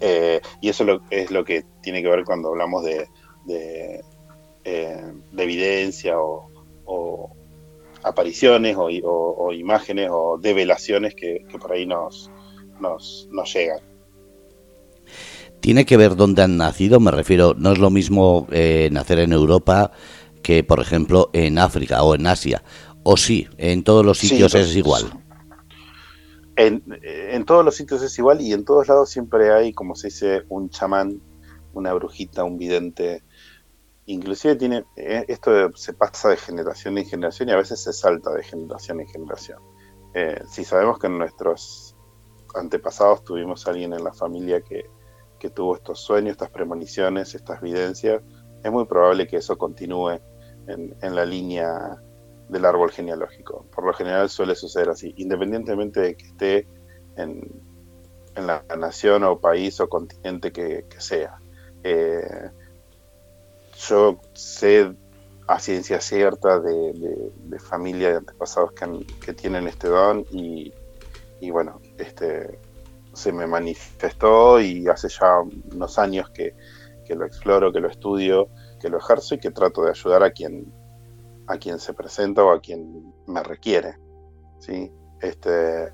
eh, 0.00 0.40
y 0.60 0.68
eso 0.68 1.00
es 1.10 1.30
lo 1.30 1.44
que 1.44 1.64
tiene 1.80 2.02
que 2.02 2.08
ver 2.08 2.24
cuando 2.24 2.48
hablamos 2.48 2.84
de, 2.84 3.08
de, 3.44 4.04
eh, 4.64 5.12
evidencia 5.36 6.18
o, 6.18 6.50
apariciones 8.02 8.76
o, 8.78 9.52
imágenes 9.52 10.10
o 10.12 10.38
develaciones 10.38 11.14
que, 11.14 11.46
que 11.48 11.58
por 11.58 11.72
ahí 11.72 11.86
nos, 11.86 12.30
nos, 12.80 13.54
llegan. 13.54 13.80
¿Tiene 15.64 15.86
que 15.86 15.96
ver 15.96 16.14
dónde 16.14 16.42
han 16.42 16.58
nacido? 16.58 17.00
Me 17.00 17.10
refiero, 17.10 17.54
no 17.56 17.72
es 17.72 17.78
lo 17.78 17.88
mismo 17.88 18.46
eh, 18.50 18.90
nacer 18.92 19.18
en 19.20 19.32
Europa 19.32 19.92
que, 20.42 20.62
por 20.62 20.78
ejemplo, 20.78 21.30
en 21.32 21.58
África 21.58 22.02
o 22.02 22.14
en 22.14 22.26
Asia. 22.26 22.62
O 23.02 23.16
sí, 23.16 23.48
en 23.56 23.82
todos 23.82 24.04
los 24.04 24.18
sitios 24.18 24.54
es 24.54 24.76
igual. 24.76 25.04
En, 26.56 26.82
todos 27.46 27.64
los 27.64 27.74
sitios 27.76 28.02
es 28.02 28.18
igual 28.18 28.42
y 28.42 28.52
en 28.52 28.66
todos 28.66 28.88
lados 28.88 29.08
siempre 29.08 29.54
hay, 29.54 29.72
como 29.72 29.94
se 29.94 30.08
dice, 30.08 30.42
un 30.50 30.68
chamán, 30.68 31.22
una 31.72 31.94
brujita, 31.94 32.44
un 32.44 32.58
vidente. 32.58 33.22
Inclusive 34.04 34.56
tiene, 34.56 34.84
eh, 34.98 35.24
esto 35.28 35.74
se 35.76 35.94
pasa 35.94 36.28
de 36.28 36.36
generación 36.36 36.98
en 36.98 37.06
generación 37.06 37.48
y 37.48 37.52
a 37.52 37.56
veces 37.56 37.82
se 37.82 37.94
salta 37.94 38.34
de 38.34 38.42
generación 38.42 39.00
en 39.00 39.08
generación. 39.08 39.60
Eh, 40.12 40.42
si 40.46 40.62
sabemos 40.62 40.98
que 40.98 41.06
en 41.06 41.16
nuestros 41.16 41.96
antepasados 42.54 43.24
tuvimos 43.24 43.66
a 43.66 43.70
alguien 43.70 43.94
en 43.94 44.04
la 44.04 44.12
familia 44.12 44.60
que, 44.60 44.84
que 45.44 45.50
tuvo 45.50 45.76
estos 45.76 46.00
sueños, 46.00 46.32
estas 46.32 46.48
premoniciones, 46.48 47.34
estas 47.34 47.60
videncias, 47.60 48.22
es 48.62 48.72
muy 48.72 48.86
probable 48.86 49.26
que 49.26 49.36
eso 49.36 49.58
continúe 49.58 50.12
en, 50.66 50.96
en 51.02 51.14
la 51.14 51.26
línea 51.26 52.00
del 52.48 52.64
árbol 52.64 52.90
genealógico. 52.90 53.66
Por 53.70 53.84
lo 53.84 53.92
general 53.92 54.30
suele 54.30 54.54
suceder 54.54 54.88
así, 54.88 55.12
independientemente 55.18 56.00
de 56.00 56.16
que 56.16 56.24
esté 56.24 56.66
en, 57.16 57.62
la 58.36 58.64
nación 58.78 59.22
o 59.24 59.38
país 59.38 59.78
o 59.80 59.88
continente 59.90 60.50
que, 60.50 60.86
sea. 60.96 61.38
Eh, 61.82 62.50
yo 63.76 64.20
sé 64.32 64.96
a 65.46 65.58
ciencia 65.58 66.00
cierta 66.00 66.58
de, 66.58 67.30
de, 67.36 67.58
familia 67.58 68.08
de 68.08 68.16
antepasados 68.16 68.72
que, 68.72 69.06
que 69.22 69.34
tienen 69.34 69.68
este 69.68 69.88
don 69.88 70.24
y, 70.30 70.72
y, 71.42 71.50
bueno, 71.50 71.82
este 71.98 72.58
se 73.14 73.32
me 73.32 73.46
manifestó 73.46 74.60
y 74.60 74.86
hace 74.88 75.08
ya 75.08 75.40
unos 75.72 75.98
años 75.98 76.30
que, 76.30 76.54
que, 77.04 77.14
lo 77.14 77.24
exploro, 77.24 77.72
que 77.72 77.80
lo 77.80 77.88
estudio, 77.88 78.48
que 78.80 78.88
lo 78.88 78.98
ejerzo 78.98 79.34
y 79.34 79.38
que 79.38 79.50
trato 79.50 79.82
de 79.82 79.90
ayudar 79.90 80.22
a 80.22 80.30
quien 80.30 80.72
a 81.46 81.58
quien 81.58 81.78
se 81.78 81.92
presenta 81.92 82.42
o 82.42 82.50
a 82.50 82.60
quien 82.60 83.12
me 83.26 83.42
requiere. 83.42 83.96
¿sí? 84.58 84.90
Este, 85.20 85.92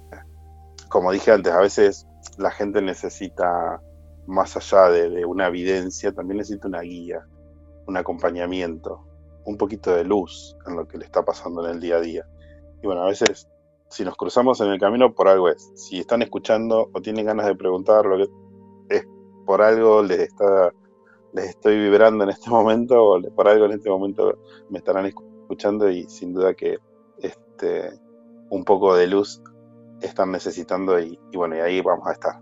como 0.88 1.12
dije 1.12 1.32
antes, 1.32 1.52
a 1.52 1.60
veces 1.60 2.06
la 2.38 2.50
gente 2.50 2.82
necesita, 2.82 3.80
más 4.26 4.56
allá 4.56 4.88
de, 4.90 5.24
una 5.24 5.48
evidencia, 5.48 6.12
también 6.12 6.38
necesita 6.38 6.68
una 6.68 6.80
guía, 6.80 7.26
un 7.86 7.96
acompañamiento, 7.96 9.06
un 9.44 9.56
poquito 9.56 9.94
de 9.94 10.04
luz 10.04 10.56
en 10.66 10.76
lo 10.76 10.86
que 10.86 10.98
le 10.98 11.04
está 11.04 11.24
pasando 11.24 11.64
en 11.64 11.74
el 11.74 11.80
día 11.80 11.96
a 11.96 12.00
día. 12.00 12.26
Y 12.82 12.86
bueno, 12.86 13.02
a 13.02 13.06
veces 13.06 13.48
si 13.90 14.04
nos 14.04 14.16
cruzamos 14.16 14.60
en 14.60 14.68
el 14.68 14.78
camino, 14.78 15.12
por 15.12 15.28
algo 15.28 15.48
es. 15.48 15.72
Si 15.74 15.98
están 15.98 16.22
escuchando 16.22 16.88
o 16.92 17.02
tienen 17.02 17.26
ganas 17.26 17.46
de 17.46 17.56
preguntar 17.56 18.06
lo 18.06 18.16
que 18.16 18.30
es 18.88 19.06
por 19.44 19.62
algo 19.62 20.02
les 20.02 20.20
está 20.20 20.72
les 21.32 21.50
estoy 21.50 21.78
vibrando 21.78 22.24
en 22.24 22.30
este 22.30 22.50
momento 22.50 23.02
o 23.02 23.22
por 23.34 23.48
algo 23.48 23.66
en 23.66 23.72
este 23.72 23.90
momento 23.90 24.38
me 24.68 24.78
estarán 24.78 25.06
escuchando 25.06 25.90
y 25.90 26.08
sin 26.08 26.32
duda 26.32 26.54
que 26.54 26.78
este 27.18 27.90
un 28.48 28.64
poco 28.64 28.94
de 28.96 29.06
luz 29.06 29.42
están 30.00 30.32
necesitando 30.32 30.98
y, 30.98 31.18
bueno, 31.34 31.56
y 31.56 31.60
ahí 31.60 31.80
vamos 31.80 32.06
a 32.06 32.12
estar. 32.12 32.40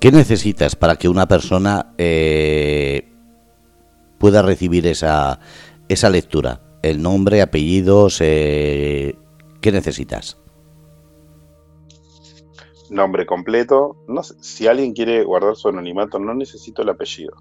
¿Qué 0.00 0.10
necesitas 0.10 0.74
para 0.74 0.96
que 0.96 1.08
una 1.08 1.28
persona 1.28 1.94
eh, 1.96 3.08
pueda 4.18 4.42
recibir 4.42 4.86
esa, 4.86 5.38
esa 5.88 6.10
lectura? 6.10 6.60
El 6.82 7.00
nombre, 7.00 7.40
apellidos, 7.40 8.18
eh, 8.20 9.16
¿qué 9.62 9.72
necesitas? 9.72 10.38
Nombre 12.90 13.24
completo. 13.24 13.96
No 14.06 14.22
si 14.22 14.66
alguien 14.66 14.92
quiere 14.92 15.24
guardar 15.24 15.56
su 15.56 15.68
anonimato, 15.68 16.18
no 16.18 16.34
necesito 16.34 16.82
el 16.82 16.90
apellido. 16.90 17.32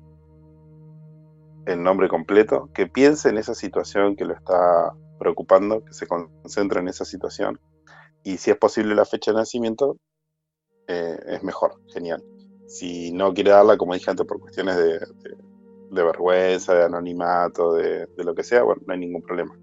El 1.65 1.83
nombre 1.83 2.07
completo, 2.07 2.69
que 2.73 2.87
piense 2.87 3.27
en 3.29 3.37
esa 3.37 3.53
situación 3.53 4.15
que 4.15 4.23
lo 4.23 4.33
está 4.33 4.93
preocupando, 5.19 5.83
que 5.83 5.93
se 5.93 6.07
concentre 6.07 6.79
en 6.79 6.87
esa 6.87 7.03
situación. 7.03 7.59
Y 8.23 8.37
si 8.37 8.51
es 8.51 8.57
posible 8.57 8.95
la 8.95 9.05
fecha 9.05 9.31
de 9.31 9.37
nacimiento, 9.37 9.97
eh, 10.87 11.19
es 11.27 11.43
mejor, 11.43 11.75
genial. 11.93 12.23
Si 12.67 13.11
no 13.11 13.33
quiere 13.33 13.51
darla, 13.51 13.77
como 13.77 13.93
dije 13.93 14.09
antes, 14.09 14.25
por 14.25 14.39
cuestiones 14.39 14.77
de, 14.77 14.99
vergüenza, 15.91 16.73
de 16.73 16.85
anonimato, 16.85 17.73
de, 17.73 18.07
lo 18.17 18.33
que 18.33 18.43
sea, 18.43 18.63
bueno, 18.63 18.81
no 18.85 18.93
hay 18.93 18.99
ningún 18.99 19.21
problema. 19.21 19.57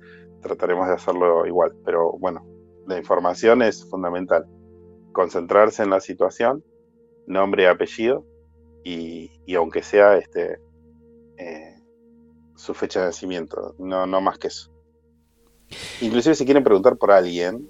Trataremos 0.49 0.88
de 0.88 0.95
hacerlo 0.95 1.47
igual, 1.47 1.76
pero 1.85 2.12
bueno, 2.19 2.45
la 2.87 2.99
información 2.99 3.62
es 3.62 3.85
fundamental. 3.88 4.47
Concentrarse 5.12 5.83
en 5.83 5.90
la 5.90 6.00
situación, 6.00 6.64
nombre 7.26 7.64
y 7.64 7.67
apellido, 7.67 8.25
y, 8.85 9.55
aunque 9.55 9.83
sea 9.83 10.17
este 10.17 10.59
eh, 11.37 11.76
su 12.57 12.75
fecha 12.75 13.00
de 13.00 13.07
nacimiento, 13.07 13.75
no, 13.78 14.07
no 14.07 14.21
más 14.21 14.38
que 14.38 14.49
eso. 14.49 14.73
Inclusive 16.00 16.35
si 16.35 16.45
quieren 16.45 16.64
preguntar 16.64 16.97
por 16.97 17.11
alguien, 17.12 17.69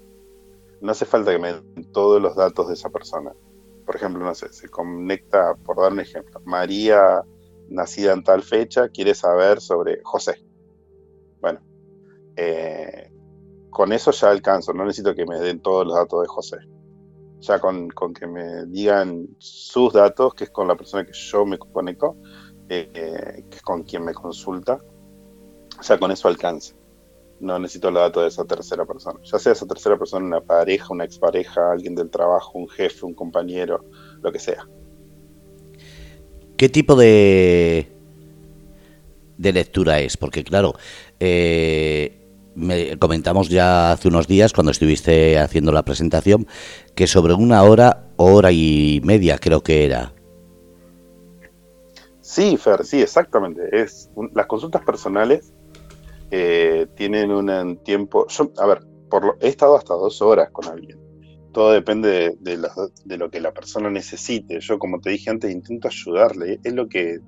no 0.81 0.91
hace 0.91 1.05
falta 1.05 1.31
que 1.31 1.39
me 1.39 1.53
den 1.53 1.91
todos 1.91 2.21
los 2.21 2.35
datos 2.35 2.69
de 2.69 2.75
esa 2.75 2.89
persona. 2.89 3.33
Por 3.85 3.95
ejemplo, 3.95 4.23
no 4.23 4.33
sé, 4.33 4.53
se 4.53 4.69
conecta, 4.69 5.55
por 5.65 5.77
dar 5.81 5.91
un 5.91 5.99
ejemplo, 5.99 6.39
María, 6.45 7.21
nacida 7.69 8.13
en 8.13 8.23
tal 8.23 8.43
fecha, 8.43 8.87
quiere 8.89 9.13
saber 9.13 9.59
sobre 9.59 9.99
José. 10.03 10.43
Eh, 12.41 13.11
con 13.69 13.91
eso 13.91 14.11
ya 14.11 14.29
alcanzo, 14.29 14.73
no 14.73 14.85
necesito 14.85 15.13
que 15.13 15.25
me 15.25 15.39
den 15.39 15.59
todos 15.59 15.85
los 15.85 15.95
datos 15.95 16.21
de 16.21 16.27
José. 16.27 16.57
Ya 17.41 17.59
con, 17.59 17.89
que 18.13 18.27
me 18.27 18.65
digan 18.65 19.27
sus 19.37 19.93
datos, 19.93 20.33
que 20.33 20.45
es 20.45 20.49
con 20.49 20.67
la 20.67 20.75
persona 20.75 21.05
que 21.05 21.13
yo 21.13 21.45
me 21.45 21.57
conecto, 21.57 22.15
eh, 22.69 23.43
que 23.49 23.55
es 23.55 23.61
con 23.61 23.83
quien 23.83 24.03
me 24.03 24.13
consulta, 24.13 24.79
ya 25.81 25.97
con 25.97 26.11
eso 26.11 26.27
alcanza 26.27 26.75
no 27.39 27.57
necesito 27.57 27.91
los 27.91 28.01
datos 28.01 28.23
de 28.23 28.29
esa 28.29 28.45
tercera 28.45 28.85
persona. 28.85 29.19
Ya 29.23 29.39
sea 29.39 29.53
esa 29.53 29.65
tercera 29.65 29.97
persona 29.97 30.25
una 30.25 30.41
pareja, 30.41 30.87
una 30.89 31.05
expareja, 31.05 31.71
alguien 31.71 31.95
del 31.95 32.09
trabajo, 32.09 32.57
un 32.57 32.67
jefe, 32.69 33.05
un 33.05 33.13
compañero, 33.13 33.85
lo 34.21 34.31
que 34.31 34.39
sea. 34.39 34.67
¿Qué 36.57 36.69
tipo 36.69 36.95
de, 36.95 37.87
de 39.37 39.53
lectura 39.53 40.01
es? 40.01 40.17
Porque 40.17 40.43
claro, 40.43 40.73
eh, 41.19 42.18
me 42.59 42.97
comentamos 42.97 43.49
ya 43.49 43.91
hace 43.91 44.07
unos 44.07 44.27
días, 44.27 44.53
cuando 44.53 44.71
estuviste 44.71 45.39
haciendo 45.39 45.71
la 45.71 45.83
presentación, 45.83 46.47
que 46.95 47.07
sobre 47.07 47.33
una 47.33 47.63
hora, 47.63 48.09
hora 48.17 48.51
y 48.51 49.01
media 49.03 49.37
creo 49.37 49.61
que 49.61 49.85
era. 49.85 50.13
Sí, 52.21 52.57
Fer, 52.57 52.85
sí, 52.85 53.01
exactamente. 53.01 53.61
Es 53.71 54.11
las 54.35 54.45
consultas 54.45 54.83
personales 54.83 55.51
eh, 56.31 56.87
tienen 56.95 57.31
un 57.31 57.77
tiempo. 57.77 58.27
Yo, 58.27 58.51
a 58.57 58.67
ver, 58.67 58.81
por 59.09 59.37
he 59.41 59.47
estado 59.47 59.75
hasta 59.75 59.95
dos 59.95 60.21
horas 60.21 60.49
con 60.51 60.65
alguien. 60.67 60.99
Todo 61.51 61.71
depende 61.71 62.37
de, 62.39 63.17
lo 63.17 63.31
que 63.31 63.41
la 63.41 63.51
persona 63.51 63.89
necesite. 63.89 64.59
Yo, 64.59 64.77
como 64.77 64.99
te 65.01 65.09
dije 65.09 65.31
antes, 65.31 65.51
intento 65.51 65.87
ayudarle. 65.87 66.59
Es 66.63 66.73
lo 66.73 66.87
que. 66.87 67.19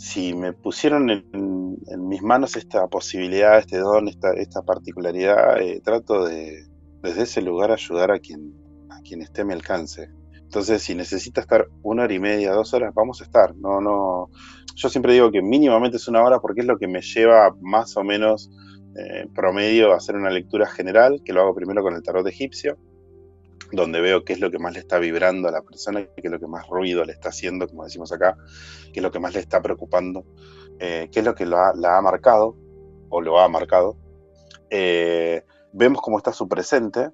Si 0.00 0.32
me 0.32 0.54
pusieron 0.54 1.10
en, 1.10 2.08
mis 2.08 2.22
manos 2.22 2.56
esta 2.56 2.86
posibilidad, 2.86 3.58
este 3.58 3.76
don, 3.76 4.08
esta, 4.08 4.32
esta 4.32 4.62
particularidad, 4.62 5.60
eh, 5.60 5.82
trato 5.84 6.24
de, 6.24 6.64
desde 7.02 7.24
ese 7.24 7.42
lugar, 7.42 7.70
ayudar 7.70 8.10
a 8.10 8.18
quien, 8.18 8.54
a 8.88 9.02
quien 9.02 9.20
esté 9.20 9.42
a 9.42 9.44
mi 9.44 9.52
alcance. 9.52 10.08
Entonces, 10.38 10.82
si 10.82 10.94
necesita 10.94 11.42
estar 11.42 11.66
una 11.82 12.04
hora 12.04 12.14
y 12.14 12.18
media, 12.18 12.52
dos 12.52 12.72
horas, 12.72 12.94
vamos 12.94 13.20
a 13.20 13.24
estar. 13.24 13.54
No, 13.56 13.82
no, 13.82 14.30
yo 14.74 14.88
siempre 14.88 15.12
digo 15.12 15.30
que 15.30 15.42
mínimamente 15.42 15.98
es 15.98 16.08
una 16.08 16.22
hora 16.22 16.40
porque 16.40 16.62
es 16.62 16.66
lo 16.66 16.78
que 16.78 16.88
me 16.88 17.02
lleva 17.02 17.54
más 17.60 17.94
o 17.98 18.02
menos 18.02 18.50
eh, 18.96 19.26
promedio 19.34 19.92
a 19.92 19.96
hacer 19.96 20.16
una 20.16 20.30
lectura 20.30 20.66
general, 20.66 21.20
que 21.22 21.34
lo 21.34 21.42
hago 21.42 21.54
primero 21.54 21.82
con 21.82 21.94
el 21.94 22.02
tarot 22.02 22.26
egipcio, 22.26 22.78
donde 23.72 24.00
veo 24.00 24.24
qué 24.24 24.32
es 24.32 24.40
lo 24.40 24.50
que 24.50 24.58
más 24.58 24.74
le 24.74 24.80
está 24.80 24.98
vibrando 24.98 25.48
a 25.48 25.52
la 25.52 25.62
persona, 25.62 26.04
qué 26.04 26.22
es 26.22 26.30
lo 26.30 26.40
que 26.40 26.46
más 26.46 26.66
ruido 26.68 27.04
le 27.04 27.12
está 27.12 27.28
haciendo, 27.30 27.68
como 27.68 27.84
decimos 27.84 28.12
acá, 28.12 28.36
qué 28.92 29.00
es 29.00 29.02
lo 29.02 29.10
que 29.10 29.20
más 29.20 29.34
le 29.34 29.40
está 29.40 29.62
preocupando, 29.62 30.24
eh, 30.78 31.08
qué 31.12 31.20
es 31.20 31.24
lo 31.24 31.34
que 31.34 31.46
la 31.46 31.72
ha 31.72 32.02
marcado 32.02 32.56
o 33.10 33.20
lo 33.20 33.38
ha 33.38 33.48
marcado. 33.48 33.96
Eh, 34.70 35.42
vemos 35.72 36.00
cómo 36.00 36.16
está 36.16 36.32
su 36.32 36.48
presente, 36.48 37.10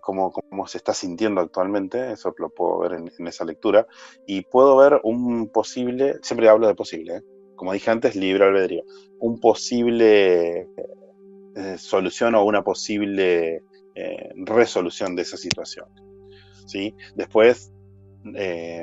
cómo, 0.00 0.32
se 0.66 0.78
está 0.78 0.94
sintiendo 0.94 1.40
actualmente, 1.40 2.12
eso 2.12 2.34
lo 2.38 2.50
puedo 2.50 2.78
ver 2.80 2.92
en, 2.92 3.26
esa 3.26 3.44
lectura, 3.44 3.86
y 4.26 4.42
puedo 4.42 4.76
ver 4.76 5.00
un 5.02 5.48
posible, 5.48 6.16
siempre 6.22 6.48
hablo 6.48 6.66
de 6.66 6.74
posible, 6.74 7.16
¿eh? 7.16 7.22
como 7.56 7.72
dije 7.72 7.90
antes, 7.90 8.16
libre 8.16 8.44
albedrío, 8.44 8.84
un 9.18 9.40
posible 9.40 10.68
solución 11.76 12.34
o 12.34 12.44
una 12.44 12.64
posible 12.64 13.62
eh, 13.94 14.30
resolución 14.36 15.14
de 15.16 15.22
esa 15.22 15.36
situación. 15.36 15.86
¿sí? 16.66 16.94
Después 17.14 17.72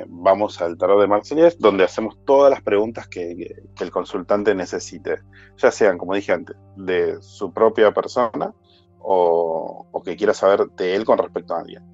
vamos 0.08 0.60
al 0.60 0.76
tarot 0.76 1.00
de 1.00 1.06
Marcelies, 1.06 1.58
donde 1.58 1.84
hacemos 1.84 2.18
todas 2.26 2.50
las 2.50 2.62
preguntas 2.62 3.08
que, 3.08 3.54
el 3.80 3.90
consultante 3.90 4.54
necesite, 4.54 5.20
ya 5.56 5.70
sean, 5.70 5.96
como 5.96 6.14
dije 6.14 6.32
antes, 6.32 6.56
de 6.76 7.16
su 7.22 7.52
propia 7.52 7.92
persona 7.92 8.54
o, 8.98 9.86
que 10.04 10.16
quiera 10.16 10.34
saber 10.34 10.68
de 10.76 10.94
él 10.94 11.04
con 11.04 11.18
respecto 11.18 11.54
a 11.54 11.60
alguien. 11.60 11.90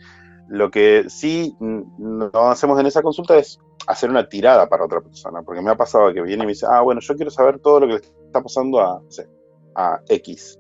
Lo 0.49 0.71
que 0.71 1.07
sí 1.09 1.57
no 1.61 2.31
hacemos 2.35 2.79
en 2.79 2.87
esa 2.87 3.03
consulta 3.03 3.37
es 3.37 3.59
hacer 3.87 4.11
una 4.11 4.29
tirada 4.29 4.69
para 4.69 4.85
otra 4.85 5.01
persona, 5.01 5.43
porque 5.43 5.63
me 5.63 5.71
ha 5.71 5.77
pasado 5.77 6.13
que 6.13 6.23
viene 6.23 6.43
y 6.45 6.47
me 6.47 6.53
dice, 6.53 6.67
ah, 6.69 6.81
bueno, 6.81 7.01
yo 7.01 7.15
quiero 7.15 7.31
saber 7.31 7.59
todo 7.61 7.81
lo 7.81 7.87
que 7.87 7.93
le 7.95 7.99
está 8.27 8.43
pasando 8.43 8.81
a 8.81 10.01
X. 10.09 10.59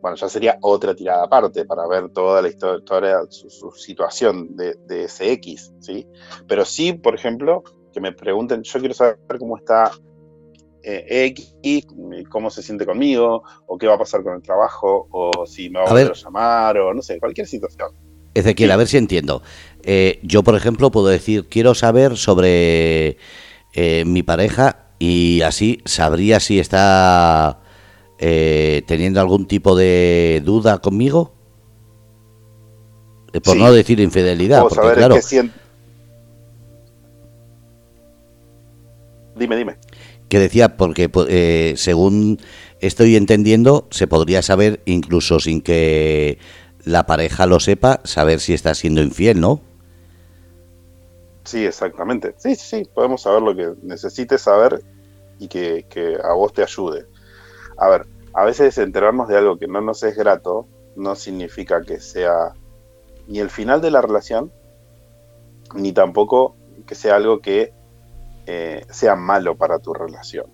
Bueno, 0.00 0.16
ya 0.16 0.28
sería 0.28 0.58
otra 0.62 0.94
tirada 0.94 1.24
aparte 1.24 1.64
para 1.64 1.86
ver 1.88 2.10
toda 2.10 2.42
la 2.42 2.48
historia, 2.48 3.20
su, 3.28 3.50
su 3.50 3.70
situación 3.72 4.56
de, 4.56 4.74
de, 4.86 5.04
ese 5.04 5.32
X, 5.32 5.72
¿sí? 5.80 6.06
Pero 6.46 6.64
sí, 6.64 6.92
por 6.92 7.14
ejemplo, 7.14 7.64
que 7.92 8.00
me 8.00 8.12
pregunten, 8.12 8.62
yo 8.62 8.78
quiero 8.78 8.94
saber 8.94 9.18
cómo 9.38 9.56
está 9.56 9.90
eh, 10.82 11.34
X, 11.36 11.86
cómo 12.28 12.48
se 12.48 12.62
siente 12.62 12.86
conmigo, 12.86 13.42
o 13.66 13.76
qué 13.76 13.88
va 13.88 13.94
a 13.94 13.98
pasar 13.98 14.22
con 14.22 14.34
el 14.34 14.42
trabajo, 14.42 15.08
o 15.10 15.44
si 15.44 15.68
me 15.68 15.80
va 15.80 15.86
a, 15.86 15.88
volver 15.88 16.12
a 16.12 16.14
llamar, 16.14 16.78
o 16.78 16.94
no 16.94 17.02
sé, 17.02 17.18
cualquier 17.18 17.48
situación. 17.48 17.88
Ezequiel, 18.34 18.70
a 18.70 18.76
ver 18.76 18.86
si 18.86 18.96
entiendo. 18.96 19.42
Eh, 19.82 20.20
yo, 20.22 20.44
por 20.44 20.54
ejemplo, 20.54 20.92
puedo 20.92 21.08
decir, 21.08 21.48
quiero 21.48 21.74
saber 21.74 22.16
sobre 22.16 23.16
eh, 23.72 24.04
mi 24.06 24.22
pareja 24.22 24.90
y 24.98 25.42
así 25.42 25.80
sabría 25.84 26.38
si 26.38 26.60
está 26.60 27.60
teniendo 28.18 29.20
algún 29.20 29.46
tipo 29.46 29.76
de 29.76 30.42
duda 30.44 30.78
conmigo. 30.78 31.34
Por 33.44 33.56
no 33.56 33.72
decir 33.72 34.00
infidelidad. 34.00 34.62
Porque, 34.62 34.94
claro, 34.94 35.16
Dime, 39.36 39.56
dime 39.56 39.76
que 40.28 40.38
decía, 40.38 40.76
porque 40.76 41.10
eh, 41.28 41.74
según 41.76 42.38
estoy 42.80 43.16
entendiendo, 43.16 43.86
se 43.90 44.06
podría 44.06 44.42
saber 44.42 44.80
incluso 44.84 45.40
sin 45.40 45.60
que 45.60 46.38
la 46.84 47.06
pareja 47.06 47.46
lo 47.46 47.60
sepa, 47.60 48.00
saber 48.04 48.40
si 48.40 48.54
está 48.54 48.74
siendo 48.74 49.02
infiel, 49.02 49.40
¿no? 49.40 49.60
Sí, 51.44 51.64
exactamente. 51.64 52.34
Sí, 52.38 52.56
sí, 52.56 52.78
sí, 52.78 52.90
podemos 52.92 53.22
saber 53.22 53.42
lo 53.42 53.54
que 53.54 53.72
necesites 53.82 54.42
saber 54.42 54.82
y 55.38 55.46
que, 55.48 55.86
que 55.88 56.16
a 56.22 56.32
vos 56.32 56.52
te 56.52 56.62
ayude. 56.62 57.06
A 57.78 57.88
ver, 57.88 58.06
a 58.32 58.44
veces 58.44 58.76
enterarnos 58.78 59.28
de 59.28 59.36
algo 59.36 59.58
que 59.58 59.66
no 59.66 59.80
nos 59.80 60.02
es 60.02 60.16
grato 60.16 60.66
no 60.96 61.14
significa 61.14 61.82
que 61.82 62.00
sea 62.00 62.52
ni 63.26 63.40
el 63.40 63.50
final 63.50 63.80
de 63.80 63.90
la 63.90 64.00
relación, 64.00 64.52
ni 65.74 65.92
tampoco 65.92 66.56
que 66.86 66.94
sea 66.94 67.16
algo 67.16 67.40
que 67.40 67.72
eh, 68.46 68.84
sea 68.90 69.16
malo 69.16 69.56
para 69.56 69.78
tu 69.78 69.92
relación. 69.92 70.46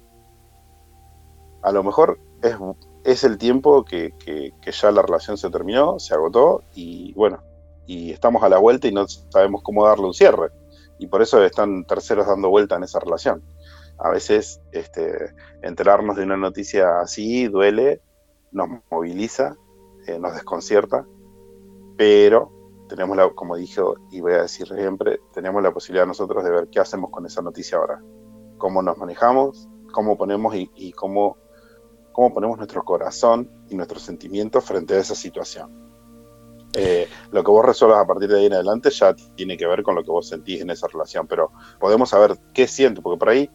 A 1.62 1.70
lo 1.70 1.84
mejor 1.84 2.18
es, 2.42 2.56
es 3.04 3.24
el 3.24 3.38
tiempo 3.38 3.84
que, 3.84 4.14
que, 4.18 4.52
ya 4.72 4.90
la 4.90 5.02
relación 5.02 5.36
se 5.36 5.50
terminó, 5.50 5.98
se 5.98 6.14
agotó 6.14 6.62
y 6.74 7.12
bueno, 7.14 7.42
y 7.86 8.10
estamos 8.12 8.42
a 8.42 8.48
la 8.48 8.58
vuelta 8.58 8.88
y 8.88 8.92
no 8.92 9.06
sabemos 9.06 9.62
cómo 9.62 9.86
darle 9.86 10.06
un 10.06 10.14
cierre. 10.14 10.50
Y 10.98 11.08
por 11.08 11.20
eso 11.20 11.42
están 11.44 11.84
terceros 11.84 12.26
dando 12.26 12.48
vuelta 12.48 12.76
en 12.76 12.84
esa 12.84 13.00
relación. 13.00 13.42
A 14.02 14.10
veces 14.10 14.60
este, 14.72 15.32
enterarnos 15.62 16.16
de 16.16 16.24
una 16.24 16.36
noticia 16.36 17.00
así 17.00 17.46
duele, 17.46 18.00
nos 18.50 18.68
moviliza, 18.90 19.56
eh, 20.06 20.18
nos 20.18 20.34
desconcierta, 20.34 21.06
pero 21.96 22.50
tenemos 22.88 23.16
la, 23.16 23.30
como 23.30 23.56
dije 23.56 23.80
y 24.10 24.20
voy 24.20 24.32
a 24.32 24.42
decir 24.42 24.66
siempre, 24.66 25.20
tenemos 25.32 25.62
la 25.62 25.72
posibilidad 25.72 26.06
nosotros 26.06 26.42
de 26.42 26.50
ver 26.50 26.68
qué 26.68 26.80
hacemos 26.80 27.10
con 27.10 27.24
esa 27.26 27.42
noticia 27.42 27.78
ahora, 27.78 28.02
cómo 28.58 28.82
nos 28.82 28.98
manejamos, 28.98 29.68
cómo 29.92 30.18
ponemos 30.18 30.54
y, 30.56 30.92
cómo, 30.92 31.36
cómo 32.12 32.34
ponemos 32.34 32.58
nuestro 32.58 32.84
corazón 32.84 33.50
y 33.70 33.76
nuestros 33.76 34.02
sentimientos 34.02 34.64
frente 34.64 34.94
a 34.94 34.98
esa 34.98 35.14
situación. 35.14 35.80
Eh, 36.74 37.06
lo 37.30 37.44
que 37.44 37.50
vos 37.50 37.64
resuelvas 37.64 38.02
a 38.02 38.06
partir 38.06 38.30
de 38.30 38.40
ahí 38.40 38.46
en 38.46 38.54
adelante 38.54 38.90
ya 38.90 39.14
tiene 39.36 39.56
que 39.56 39.66
ver 39.66 39.82
con 39.82 39.94
lo 39.94 40.02
que 40.02 40.10
vos 40.10 40.26
sentís 40.26 40.60
en 40.60 40.70
esa 40.70 40.88
relación, 40.88 41.26
pero 41.26 41.52
podemos 41.78 42.10
saber 42.10 42.36
qué 42.52 42.66
siento, 42.66 43.02
porque 43.02 43.18
por 43.18 43.28
ahí 43.28 43.48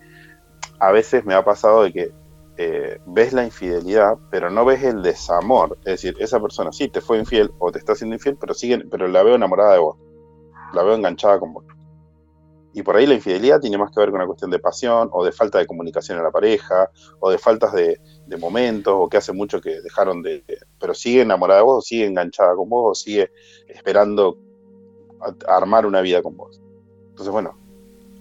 a 0.79 0.91
veces 0.91 1.25
me 1.25 1.33
ha 1.33 1.43
pasado 1.43 1.83
de 1.83 1.93
que 1.93 2.11
eh, 2.59 2.99
ves 3.05 3.33
la 3.33 3.43
infidelidad, 3.43 4.17
pero 4.31 4.49
no 4.49 4.65
ves 4.65 4.83
el 4.83 5.03
desamor. 5.03 5.77
Es 5.79 6.01
decir, 6.01 6.15
esa 6.19 6.39
persona 6.39 6.71
sí 6.71 6.87
te 6.87 7.01
fue 7.01 7.19
infiel 7.19 7.51
o 7.59 7.71
te 7.71 7.79
está 7.79 7.95
siendo 7.95 8.15
infiel, 8.15 8.37
pero, 8.39 8.53
sigue, 8.53 8.79
pero 8.89 9.07
la 9.07 9.21
veo 9.23 9.35
enamorada 9.35 9.73
de 9.73 9.79
vos. 9.79 9.97
La 10.73 10.83
veo 10.83 10.95
enganchada 10.95 11.39
con 11.39 11.53
vos. 11.53 11.65
Y 12.73 12.83
por 12.83 12.95
ahí 12.95 13.05
la 13.05 13.15
infidelidad 13.15 13.59
tiene 13.59 13.77
más 13.77 13.91
que 13.91 13.99
ver 13.99 14.09
con 14.09 14.17
una 14.17 14.27
cuestión 14.27 14.51
de 14.51 14.59
pasión 14.59 15.09
o 15.11 15.23
de 15.23 15.31
falta 15.31 15.57
de 15.57 15.65
comunicación 15.65 16.17
en 16.17 16.23
la 16.23 16.31
pareja 16.31 16.89
o 17.19 17.29
de 17.31 17.37
faltas 17.37 17.73
de, 17.73 17.99
momentos 18.39 18.93
o 18.95 19.07
que 19.07 19.17
hace 19.17 19.33
mucho 19.33 19.61
que 19.61 19.81
dejaron 19.81 20.21
de, 20.21 20.43
Pero 20.79 20.93
sigue 20.93 21.21
enamorada 21.21 21.61
de 21.61 21.65
vos 21.65 21.77
o 21.79 21.81
sigue 21.81 22.05
enganchada 22.05 22.55
con 22.55 22.69
vos 22.69 22.91
o 22.91 22.95
sigue 22.95 23.31
esperando 23.67 24.37
armar 25.47 25.85
una 25.85 26.01
vida 26.01 26.21
con 26.21 26.37
vos. 26.37 26.61
Entonces, 27.09 27.31
bueno, 27.31 27.57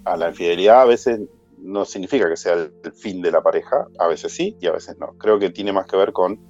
a 0.04 0.16
la 0.16 0.28
infidelidad 0.28 0.82
a 0.82 0.86
veces 0.86 1.20
no 1.58 1.84
significa 1.84 2.28
que 2.28 2.36
sea 2.36 2.54
el, 2.54 2.72
fin 2.94 3.22
de 3.22 3.30
la 3.30 3.42
pareja, 3.42 3.86
a 3.98 4.06
veces 4.06 4.32
sí 4.32 4.56
y 4.60 4.66
a 4.66 4.72
veces 4.72 4.96
no. 4.98 5.16
Creo 5.18 5.38
que 5.38 5.50
tiene 5.50 5.72
más 5.72 5.86
que 5.86 5.96
ver 5.96 6.12
con 6.12 6.40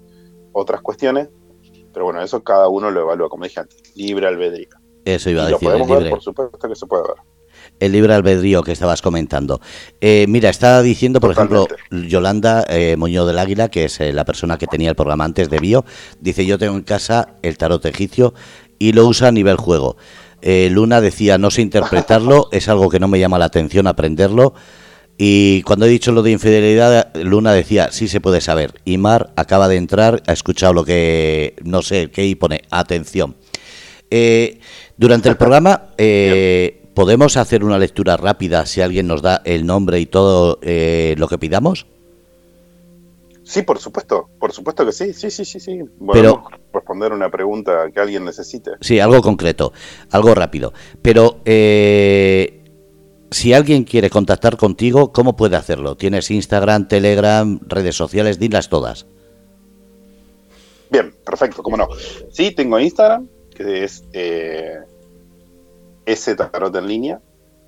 otras 0.53 0.81
cuestiones, 0.81 1.29
pero 1.93 2.05
bueno, 2.05 2.23
eso 2.23 2.43
cada 2.43 2.69
uno 2.69 2.91
lo 2.91 3.01
evalúa, 3.03 3.29
como 3.29 3.45
dije 3.45 3.61
antes, 3.61 3.83
libre 3.95 4.27
albedrío. 4.27 4.69
Eso 5.05 5.31
iba 5.31 5.43
a 5.43 5.47
decir. 5.47 5.63
Lo 5.63 5.79
podemos 5.79 6.03
ver, 6.03 6.11
por 6.11 6.21
supuesto 6.21 6.69
que 6.69 6.75
se 6.75 6.87
puede 6.87 7.05
ver. 7.05 7.17
El 7.79 7.93
libre 7.93 8.15
albedrío 8.15 8.63
que 8.63 8.73
estabas 8.73 9.03
comentando. 9.03 9.61
Eh, 10.01 10.27
mira, 10.29 10.51
estaba 10.51 10.83
diciendo, 10.83 11.21
por 11.21 11.31
ejemplo, 11.31 11.67
Yolanda 11.91 12.65
eh, 12.69 12.97
Muñoz 12.97 13.27
del 13.27 13.39
Águila, 13.39 13.69
que 13.69 13.85
es 13.85 14.01
eh, 14.01 14.13
la 14.13 14.25
persona 14.25 14.59
que 14.59 14.67
tenía 14.67 14.91
el 14.91 14.97
programa 14.97 15.25
antes 15.25 15.51
de 15.51 15.59
Bio, 15.59 15.85
dice: 16.21 16.47
Yo 16.47 16.59
tengo 16.59 16.75
en 16.75 16.83
casa 16.83 17.35
el 17.43 17.59
tarot 17.59 17.85
egipcio 17.85 18.35
y 18.79 18.93
lo 18.93 19.07
usa 19.07 19.29
a 19.29 19.33
nivel 19.33 19.57
juego. 19.57 19.97
Luna 20.43 21.01
decía: 21.01 21.39
No 21.39 21.51
sé 21.51 21.63
interpretarlo, 21.63 22.49
es 22.53 22.69
algo 22.69 22.89
que 22.89 23.01
no 23.01 23.09
me 23.09 23.19
llama 23.19 23.39
la 23.39 23.47
atención 23.47 23.87
aprenderlo. 23.87 24.55
Y 25.19 25.63
cuando 25.63 25.87
he 25.87 25.89
dicho 25.89 26.13
lo 26.13 26.23
de 26.23 26.33
infidelidad, 26.33 27.15
Luna 27.15 27.53
decía, 27.53 27.91
sí 27.91 28.07
se 28.09 28.21
puede 28.21 28.41
saber. 28.41 28.75
Y 28.85 28.99
Mar 28.99 29.33
acaba 29.37 29.69
de 29.69 29.77
entrar, 29.77 30.23
ha 30.27 30.33
escuchado 30.33 30.75
lo 30.75 30.85
que, 30.85 31.55
no 31.65 31.83
sé, 31.83 32.11
qué 32.11 32.27
y 32.27 32.35
pone, 32.35 32.63
atención. 32.71 33.35
Eh, 34.11 34.61
durante 34.97 35.29
el 35.29 35.37
programa, 35.37 35.89
eh, 35.97 36.83
¿podemos 36.95 37.37
hacer 37.37 37.65
una 37.65 37.79
lectura 37.79 38.17
rápida 38.17 38.67
si 38.67 38.83
alguien 38.83 39.07
nos 39.07 39.23
da 39.23 39.41
el 39.45 39.65
nombre 39.65 40.01
y 40.01 40.07
todo 40.07 40.59
eh, 40.63 41.15
lo 41.17 41.29
que 41.29 41.39
pidamos? 41.39 41.87
Sí, 43.47 43.63
por 43.63 43.79
supuesto, 43.79 44.29
por 44.41 44.53
supuesto 44.53 44.85
que 44.85 44.91
sí, 44.91 45.13
sí, 45.13 45.31
sí, 45.31 45.45
sí, 45.45 45.61
sí. 45.61 45.79
Podemos 46.05 46.51
responder 46.73 47.13
una 47.13 47.31
pregunta 47.31 47.89
que 47.95 48.01
alguien 48.01 48.25
necesite. 48.25 48.73
Sí, 48.81 48.99
algo 48.99 49.23
concreto, 49.23 49.73
algo 50.11 50.35
rápido. 50.35 50.73
Pero 51.01 51.43
eh, 51.45 52.56
si 53.37 53.53
alguien 53.53 53.85
quiere 53.85 54.09
contactar 54.09 54.57
contigo, 54.57 55.13
¿cómo 55.13 55.37
puede 55.37 55.57
hacerlo? 55.57 55.95
¿Tienes 55.95 56.31
Instagram, 56.31 56.89
Telegram, 56.89 57.61
redes 57.67 57.95
sociales? 57.95 58.39
Dilas 58.39 58.71
todas. 58.71 59.07
Bien, 60.91 61.15
perfecto, 61.23 61.63
cómo 61.63 61.77
no. 61.77 61.87
Sí, 62.33 62.53
tengo 62.53 62.81
Instagram, 62.81 63.29
que 63.55 63.85
es 63.85 64.05
eh, 64.15 64.79
S 66.07 66.35
Tarot 66.35 66.75
en 66.77 66.87
línea, 66.87 67.21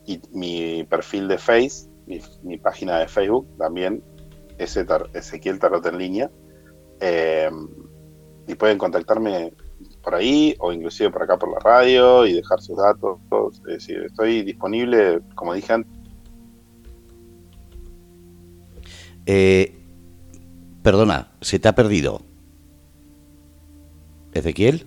y 0.06 0.18
mi 0.32 0.84
perfil 0.84 1.28
de 1.28 1.36
Face, 1.36 1.86
mi, 2.06 2.56
página 2.56 3.00
de 3.00 3.08
Facebook 3.08 3.46
también, 3.58 4.02
Ezequiel 4.56 5.58
Tarot 5.58 5.84
en 5.84 5.98
línea. 5.98 6.30
Eh, 6.98 7.50
y 8.46 8.54
pueden 8.54 8.78
contactarme 8.78 9.52
por 10.08 10.14
ahí 10.14 10.56
o 10.58 10.72
inclusive 10.72 11.10
por 11.10 11.22
acá 11.22 11.38
por 11.38 11.52
la 11.52 11.58
radio 11.58 12.24
y 12.24 12.32
dejar 12.32 12.62
sus 12.62 12.78
datos. 12.78 13.18
Es 13.66 13.74
decir, 13.74 13.98
estoy 14.06 14.42
disponible, 14.42 15.20
como 15.34 15.52
dije 15.52 15.70
antes. 15.70 15.92
Eh, 19.26 19.78
perdona, 20.82 21.28
se 21.42 21.58
te 21.58 21.68
ha 21.68 21.74
perdido. 21.74 22.22
Ezequiel. 24.32 24.86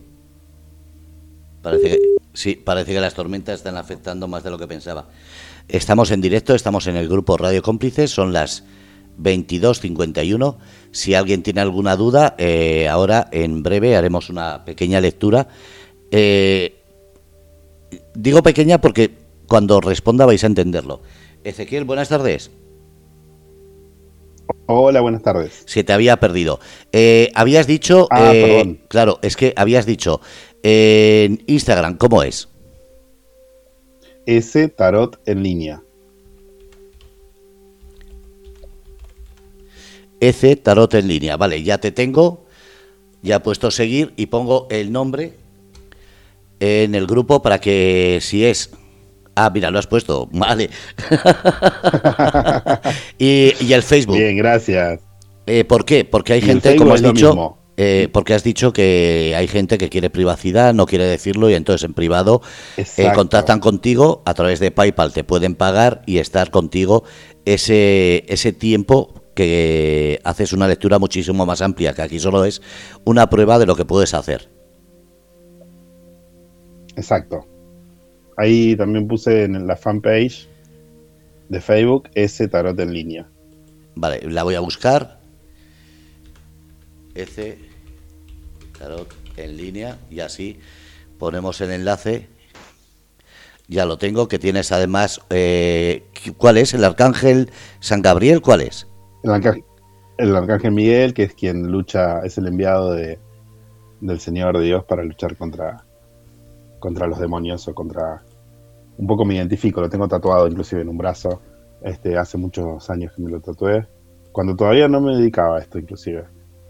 Parece 1.62 1.90
que, 1.90 2.00
sí, 2.34 2.56
parece 2.56 2.92
que 2.92 3.00
las 3.00 3.14
tormentas 3.14 3.60
están 3.60 3.78
afectando 3.78 4.28
más 4.28 4.44
de 4.44 4.50
lo 4.50 4.58
que 4.58 4.66
pensaba. 4.66 5.08
Estamos 5.68 6.10
en 6.10 6.22
directo, 6.22 6.56
estamos 6.56 6.88
en 6.88 6.96
el 6.96 7.08
grupo 7.08 7.38
Radio 7.38 7.62
Cómplices, 7.62 8.10
son 8.10 8.34
las 8.34 8.64
22.51. 9.20 10.58
Si 10.92 11.14
alguien 11.14 11.44
tiene 11.44 11.62
alguna 11.62 11.96
duda, 11.96 12.36
eh, 12.38 12.88
ahora 12.88 13.28
en 13.32 13.64
breve 13.64 13.96
haremos 13.96 14.30
una 14.30 14.66
pequeña 14.66 15.00
lectura. 15.00 15.48
Eh, 16.12 16.82
digo 18.14 18.44
pequeña 18.44 18.80
porque 18.82 19.12
cuando 19.48 19.82
responda 19.82 20.26
vais 20.26 20.44
a 20.44 20.48
entenderlo. 20.48 21.02
Ezequiel, 21.44 21.86
buenas 21.86 22.10
tardes. 22.10 22.52
Hola, 24.66 25.02
buenas 25.02 25.22
tardes. 25.22 25.64
Se 25.66 25.84
te 25.84 25.94
había 25.94 26.18
perdido. 26.18 26.60
Eh, 26.92 27.32
habías 27.36 27.68
dicho, 27.68 28.08
ah, 28.12 28.34
claro, 28.88 29.20
es 29.22 29.36
que 29.36 29.54
habías 29.56 29.86
dicho 29.86 30.22
en 30.64 31.44
Instagram, 31.48 31.98
¿cómo 31.98 32.24
es? 32.24 32.50
S 34.26 34.68
Tarot 34.70 35.20
en 35.26 35.44
línea. 35.44 35.84
EC 40.22 40.64
Tarot 40.64 40.94
en 40.94 41.08
línea. 41.08 41.36
Vale, 41.36 41.62
ya 41.64 41.80
te 41.80 41.92
tengo, 41.92 42.46
ya 43.22 43.38
he 43.38 43.40
puesto 43.42 43.72
seguir 43.72 44.14
y 44.16 44.28
pongo 44.28 44.68
el 44.70 44.92
nombre 44.92 45.34
en 46.62 46.96
el 46.96 47.08
grupo 47.08 47.42
para 47.42 47.60
que 47.60 48.20
si 48.22 48.46
es... 48.46 48.70
Ah, 49.36 49.50
mira, 49.54 49.72
lo 49.72 49.80
has 49.80 49.88
puesto. 49.88 50.30
Vale. 50.32 50.70
y, 53.18 53.74
el 53.74 53.84
Facebook. 53.84 54.18
Bien, 54.18 54.38
gracias. 54.38 55.02
Eh, 55.48 55.66
¿Por 55.66 55.86
qué? 55.86 56.06
Porque 56.06 56.34
hay 56.34 56.42
gente, 56.42 56.76
como 56.76 56.94
has 56.94 57.02
dicho, 57.02 57.58
eh, 57.78 58.10
porque 58.12 58.34
has 58.36 58.44
dicho 58.44 58.74
que 58.74 59.34
hay 59.36 59.48
gente 59.48 59.78
que 59.78 59.90
quiere 59.90 60.10
privacidad, 60.10 60.74
no 60.74 60.86
quiere 60.86 61.06
decirlo 61.06 61.50
y 61.50 61.56
entonces 61.56 61.84
en 61.84 61.94
privado 61.94 62.42
eh, 62.78 63.12
contactan 63.16 63.60
contigo 63.60 64.22
a 64.26 64.34
través 64.34 64.60
de 64.60 64.70
PayPal, 64.70 65.14
te 65.14 65.24
pueden 65.24 65.56
pagar 65.56 66.04
y 66.06 66.20
estar 66.20 66.52
contigo 66.52 67.04
ese, 67.46 68.26
ese 68.28 68.54
tiempo 68.54 69.21
que 69.36 70.20
haces 70.24 70.54
una 70.54 70.68
lectura 70.68 71.00
muchísimo 71.00 71.46
más 71.46 71.62
amplia, 71.62 71.94
que 71.94 72.02
aquí 72.02 72.20
solo 72.20 72.46
es 72.46 72.62
una 73.06 73.30
prueba 73.30 73.60
de 73.60 73.66
lo 73.66 73.76
que 73.76 73.86
puedes 73.86 74.14
hacer. 74.14 74.50
Exacto. 76.96 77.46
Ahí 78.38 78.76
también 78.76 79.08
puse 79.08 79.44
en 79.44 79.68
la 79.68 79.76
fanpage 79.76 80.48
de 81.50 81.62
Facebook 81.62 82.10
ese 82.16 82.48
tarot 82.48 82.80
en 82.80 82.94
línea. 82.94 83.30
Vale, 83.96 84.22
la 84.30 84.44
voy 84.44 84.56
a 84.56 84.60
buscar. 84.60 85.20
Ese 87.14 87.58
tarot 88.78 89.14
en 89.38 89.58
línea 89.58 89.98
y 90.10 90.22
así 90.22 90.60
ponemos 91.18 91.60
el 91.62 91.72
enlace 91.72 92.28
Ya 93.68 93.86
lo 93.86 93.98
tengo, 93.98 94.28
que 94.28 94.40
tienes 94.40 94.72
además, 94.72 95.22
eh, 95.30 96.04
¿cuál 96.38 96.58
es? 96.58 96.74
¿El 96.74 96.84
Arcángel 96.84 97.52
San 97.80 98.02
Gabriel? 98.02 98.42
¿Cuál 98.42 98.62
es? 98.62 98.88
El 99.24 99.32
Arcángel, 99.32 99.64
el 100.18 100.36
Arcángel 100.36 100.72
Miguel, 100.72 101.14
que 101.14 101.24
es 101.24 101.34
quien 101.34 101.72
lucha, 101.72 102.20
es 102.20 102.38
el 102.38 102.48
enviado 102.48 102.94
de, 102.94 103.20
del 104.00 104.20
Señor 104.20 104.60
Dios 104.60 104.84
para 104.86 105.04
luchar 105.04 105.38
contra, 105.38 105.84
contra 106.80 107.08
los 107.08 107.20
demonios 107.20 107.68
o 107.68 107.74
contra... 107.74 108.24
Un 108.98 109.08
poco 109.08 109.26
me 109.26 109.36
identifico, 109.36 109.82
lo 109.82 109.90
tengo 109.90 110.08
tatuado 110.08 110.48
inclusive 110.48 110.82
en 110.82 110.90
un 110.90 110.98
brazo. 110.98 111.42
Este, 111.82 112.18
hace 112.18 112.38
muchos 112.38 112.90
años 112.90 113.14
que 113.16 113.22
me 113.22 113.32
lo 113.32 113.40
tatué. 113.40 113.88
Cuando 114.32 114.56
todavía 114.56 114.88
no 114.88 115.02
me 115.02 115.16
dedicaba 115.16 115.58
a 115.58 115.62
esto 115.62 115.80
inclusive. 115.80 116.26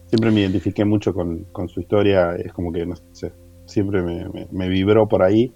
Siempre 0.08 0.32
me 0.32 0.42
identifiqué 0.42 0.86
mucho 0.86 1.14
con, 1.14 1.46
su 1.68 1.80
historia, 1.80 2.36
es 2.36 2.54
como 2.54 2.72
que, 2.72 2.86
no 2.86 2.96
sé, 3.12 3.32
siempre 3.66 4.02
me, 4.02 4.48
me 4.52 4.68
vibró 4.68 5.08
por 5.08 5.24
ahí 5.24 5.54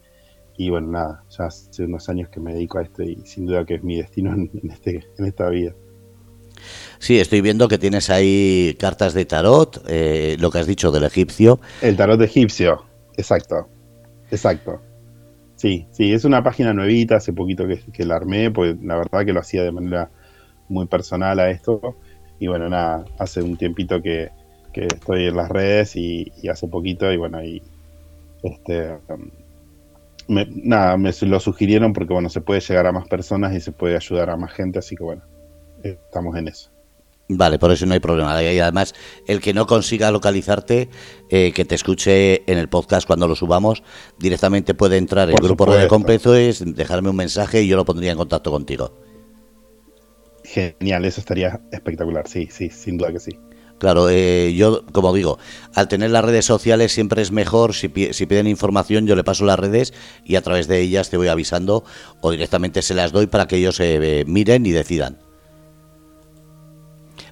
y 0.58 0.70
bueno, 0.70 0.88
nada, 0.88 1.24
ya 1.30 1.46
hace 1.46 1.84
unos 1.84 2.08
años 2.08 2.30
que 2.30 2.40
me 2.40 2.54
dedico 2.54 2.78
a 2.78 2.84
esto 2.84 3.04
y 3.04 3.18
sin 3.26 3.46
duda 3.46 3.66
que 3.66 3.76
es 3.76 3.84
mi 3.84 3.98
destino 3.98 4.34
en, 4.34 4.50
este, 4.72 5.04
en 5.18 5.26
esta 5.26 5.50
vida. 5.50 5.74
Sí, 7.00 7.20
estoy 7.20 7.42
viendo 7.42 7.68
que 7.68 7.78
tienes 7.78 8.10
ahí 8.10 8.76
cartas 8.80 9.14
de 9.14 9.26
tarot, 9.26 9.84
eh, 9.88 10.38
lo 10.40 10.52
que 10.52 10.60
has 10.60 10.68
dicho 10.68 10.92
del 10.92 11.04
egipcio. 11.04 11.60
El 11.82 11.96
tarot 11.96 12.22
egipcio, 12.22 12.86
exacto, 13.18 13.68
exacto. 14.32 14.82
Sí, 15.56 15.88
sí, 15.92 16.14
es 16.14 16.26
una 16.26 16.44
página 16.44 16.74
nuevita, 16.74 17.16
hace 17.16 17.34
poquito 17.34 17.66
que, 17.68 18.06
la 18.06 18.16
armé, 18.16 18.52
pues 18.52 18.76
la 18.82 18.98
verdad 18.98 19.26
que 19.26 19.34
lo 19.34 19.40
hacía 19.40 19.64
de 19.64 19.72
manera 19.72 20.10
muy 20.68 20.86
personal 20.86 21.40
a 21.40 21.50
esto. 21.50 21.96
Y 22.40 22.48
bueno, 22.48 22.70
nada, 22.70 23.06
hace 23.18 23.42
un 23.42 23.58
tiempito 23.58 24.02
que, 24.02 24.30
estoy 24.74 25.28
en 25.28 25.38
las 25.38 25.50
redes 25.50 25.96
y, 25.96 26.32
hace 26.52 26.68
poquito, 26.68 27.12
y 27.12 27.18
bueno, 27.18 27.42
y 27.44 27.64
este 28.44 28.98
nada, 30.28 30.98
me 30.98 31.12
lo 31.22 31.40
sugirieron 31.40 31.94
porque 31.94 32.14
bueno, 32.14 32.30
se 32.30 32.42
puede 32.42 32.60
llegar 32.60 32.88
a 32.88 32.92
más 32.92 33.08
personas 33.08 33.54
y 33.54 33.62
se 33.62 33.72
puede 33.72 33.96
ayudar 33.96 34.30
a 34.30 34.38
más 34.38 34.52
gente, 34.54 34.80
así 34.80 34.96
que 34.96 35.04
bueno, 35.04 35.22
estamos 35.84 36.36
en 36.36 36.48
eso. 36.48 36.75
Vale, 37.28 37.58
por 37.58 37.72
eso 37.72 37.86
no 37.86 37.94
hay 37.94 38.00
problema. 38.00 38.42
Y 38.44 38.60
además, 38.60 38.94
el 39.28 39.42
que 39.42 39.54
no 39.54 39.66
consiga 39.66 40.12
localizarte, 40.12 40.90
eh, 41.30 41.52
que 41.54 41.66
te 41.66 41.74
escuche 41.74 42.50
en 42.52 42.60
el 42.60 42.70
podcast 42.70 43.08
cuando 43.08 43.28
lo 43.28 43.36
subamos, 43.36 43.82
directamente 44.20 44.76
puede 44.76 44.98
entrar 44.98 45.30
en 45.30 45.38
el 45.38 45.44
grupo 45.44 45.66
de 45.74 45.88
Completo, 45.88 46.36
es 46.36 46.64
dejarme 46.76 47.10
un 47.10 47.16
mensaje 47.16 47.64
y 47.64 47.68
yo 47.68 47.78
lo 47.78 47.86
pondría 47.86 48.12
en 48.12 48.18
contacto 48.18 48.52
contigo. 48.52 48.94
Genial, 50.44 51.06
eso 51.06 51.20
estaría 51.20 51.62
espectacular, 51.72 52.28
sí, 52.28 52.48
sí, 52.52 52.70
sin 52.70 52.98
duda 52.98 53.12
que 53.12 53.20
sí. 53.20 53.32
Claro, 53.80 54.10
eh, 54.10 54.54
yo, 54.56 54.86
como 54.94 55.14
digo, 55.14 55.38
al 55.74 55.88
tener 55.88 56.12
las 56.12 56.24
redes 56.24 56.46
sociales 56.46 56.94
siempre 56.94 57.22
es 57.22 57.32
mejor, 57.32 57.74
si, 57.74 57.92
si, 58.12 58.26
piden 58.26 58.48
información 58.48 59.06
yo 59.06 59.16
le 59.16 59.24
paso 59.24 59.44
las 59.44 59.60
redes 59.60 59.94
y 60.24 60.36
a 60.36 60.42
través 60.42 60.68
de 60.68 60.80
ellas 60.80 61.10
te 61.10 61.18
voy 61.18 61.28
avisando 61.28 61.84
o 62.22 62.32
directamente 62.32 62.82
se 62.82 62.94
las 62.94 63.12
doy 63.12 63.28
para 63.28 63.48
que 63.48 63.58
ellos 63.58 63.76
se 63.76 64.20
eh, 64.22 64.26
miren 64.26 64.66
y 64.66 64.72
decidan. 64.72 65.25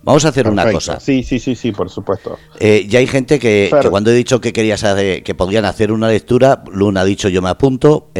Vamos 0.03 0.25
a 0.25 0.29
hacer 0.29 0.47
una 0.47 0.71
cosa. 0.71 0.99
Sí, 0.99 1.23
sí, 1.23 1.39
sí, 1.39 1.55
sí, 1.55 1.71
por 1.71 1.89
supuesto. 1.89 2.37
Eh, 2.59 2.85
ya 2.87 2.99
hay 2.99 3.07
gente 3.07 3.39
que, 3.39 3.71
cuando 3.89 4.11
he 4.11 4.13
dicho 4.13 4.39
que 4.41 4.53
querías 4.53 4.83
que 5.23 5.35
podían 5.35 5.65
hacer 5.65 5.91
una 5.91 6.09
lectura, 6.09 6.63
Luna 6.71 7.01
ha 7.01 7.05
dicho 7.05 7.29
yo 7.29 7.41
me 7.41 7.49
apunto, 7.49 8.11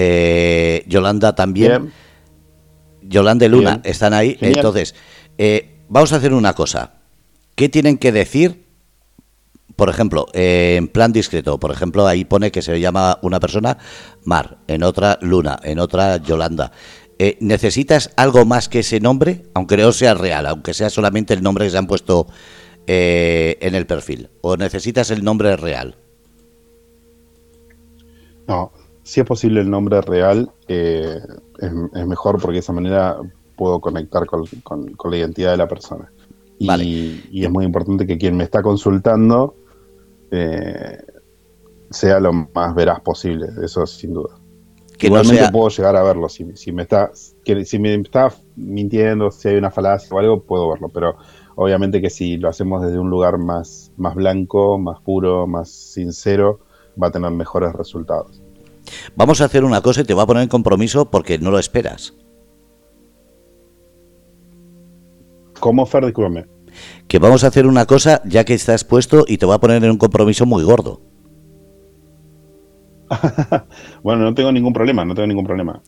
Yolanda 0.87 1.35
también. 1.35 1.91
Yolanda 3.01 3.45
y 3.45 3.49
Luna 3.49 3.81
están 3.83 4.13
ahí. 4.13 4.37
Entonces, 4.39 4.95
vamos 5.89 6.13
a 6.13 6.15
hacer 6.15 6.33
una 6.33 6.53
cosa. 6.53 7.03
¿Qué 7.55 7.69
tienen 7.69 7.97
que 7.97 8.11
decir? 8.11 8.63
Por 9.75 9.89
ejemplo, 9.89 10.27
eh, 10.33 10.75
en 10.77 10.87
plan 10.87 11.11
discreto, 11.11 11.59
por 11.59 11.71
ejemplo, 11.71 12.05
ahí 12.05 12.25
pone 12.25 12.51
que 12.51 12.61
se 12.61 12.79
llama 12.79 13.17
una 13.21 13.39
persona 13.39 13.77
Mar, 14.23 14.57
en 14.67 14.83
otra 14.83 15.17
Luna, 15.21 15.59
en 15.63 15.79
otra 15.79 16.17
Yolanda. 16.17 16.71
Eh, 17.23 17.37
¿Necesitas 17.39 18.11
algo 18.17 18.43
más 18.43 18.67
que 18.67 18.79
ese 18.79 18.99
nombre, 18.99 19.43
aunque 19.53 19.77
no 19.77 19.93
sea 19.93 20.13
real, 20.13 20.45
aunque 20.45 20.73
sea 20.73 20.89
solamente 20.89 21.33
el 21.33 21.41
nombre 21.41 21.63
que 21.63 21.71
se 21.71 21.77
han 21.77 21.87
puesto 21.87 22.27
eh, 22.85 23.57
en 23.61 23.75
el 23.75 23.85
perfil? 23.85 24.29
¿O 24.41 24.57
necesitas 24.57 25.09
el 25.09 25.23
nombre 25.23 25.55
real? 25.55 25.95
No, 28.45 28.73
si 29.03 29.21
es 29.21 29.25
posible 29.25 29.61
el 29.61 29.69
nombre 29.69 30.01
real, 30.01 30.51
es, 30.67 31.23
mejor 32.05 32.41
porque 32.41 32.55
de 32.55 32.59
esa 32.59 32.73
manera 32.73 33.15
puedo 33.55 33.79
conectar 33.79 34.25
con 34.25 34.93
la 35.09 35.17
identidad 35.17 35.51
de 35.51 35.57
la 35.57 35.67
persona. 35.69 36.11
Y, 36.59 37.41
es 37.41 37.49
muy 37.49 37.63
importante 37.63 38.05
que 38.05 38.17
quien 38.17 38.35
me 38.35 38.43
está 38.43 38.61
consultando 38.61 39.55
eh, 40.29 40.97
sea 41.89 42.19
lo 42.19 42.33
más 42.33 42.75
veraz 42.75 42.99
posible, 42.99 43.47
eso 43.63 43.85
sin 43.85 44.13
duda. 44.13 44.42
Que 44.97 45.07
Igualmente 45.07 45.49
puedo 45.51 45.69
llegar 45.69 45.95
a 45.95 46.03
verlo, 46.03 46.29
si, 46.29 46.43
me 46.45 46.53
está, 46.83 47.11
si 47.13 47.79
me 47.79 47.95
está 47.95 48.33
mintiendo, 48.55 49.31
si 49.31 49.49
hay 49.49 49.55
una 49.55 49.71
falacia 49.71 50.09
o 50.11 50.19
algo, 50.19 50.43
puedo 50.43 50.69
verlo, 50.69 50.89
pero 50.89 51.17
obviamente 51.55 52.01
que 52.01 52.09
si 52.09 52.37
lo 52.37 52.49
hacemos 52.49 52.83
desde 52.83 52.99
un 52.99 53.09
lugar 53.09 53.37
más, 53.37 53.91
más 53.97 54.15
blanco, 54.15 54.77
más 54.77 55.01
puro, 55.01 55.47
más 55.47 55.69
sincero, 55.69 56.59
va 57.01 57.07
a 57.07 57.11
tener 57.11 57.31
mejores 57.31 57.73
resultados. 57.73 58.41
Vamos 59.15 59.41
a 59.41 59.45
hacer 59.45 59.63
una 59.63 59.81
cosa 59.81 60.01
y 60.01 60.03
te 60.03 60.13
voy 60.13 60.23
a 60.23 60.27
poner 60.27 60.43
en 60.43 60.49
compromiso 60.49 61.09
porque 61.09 61.39
no 61.39 61.51
lo 61.51 61.59
esperas. 61.59 62.13
¿Cómo, 65.59 65.85
Fer? 65.85 66.05
Discúlpame 66.05 66.53
que 67.07 67.19
vamos 67.19 67.43
a 67.43 67.47
hacer 67.47 67.67
una 67.67 67.85
cosa 67.85 68.21
ya 68.25 68.43
que 68.43 68.53
estás 68.53 68.83
puesto 68.83 69.25
y 69.27 69.37
te 69.37 69.45
voy 69.45 69.55
a 69.55 69.59
poner 69.59 69.83
en 69.83 69.91
un 69.91 69.97
compromiso 69.97 70.45
muy 70.45 70.63
gordo. 70.63 71.01
bueno, 74.03 74.23
no 74.23 74.33
tengo 74.33 74.51
ningún 74.51 74.73
problema, 74.73 75.05
no 75.05 75.13
tengo 75.15 75.27
ningún 75.27 75.45
problema. 75.45 75.81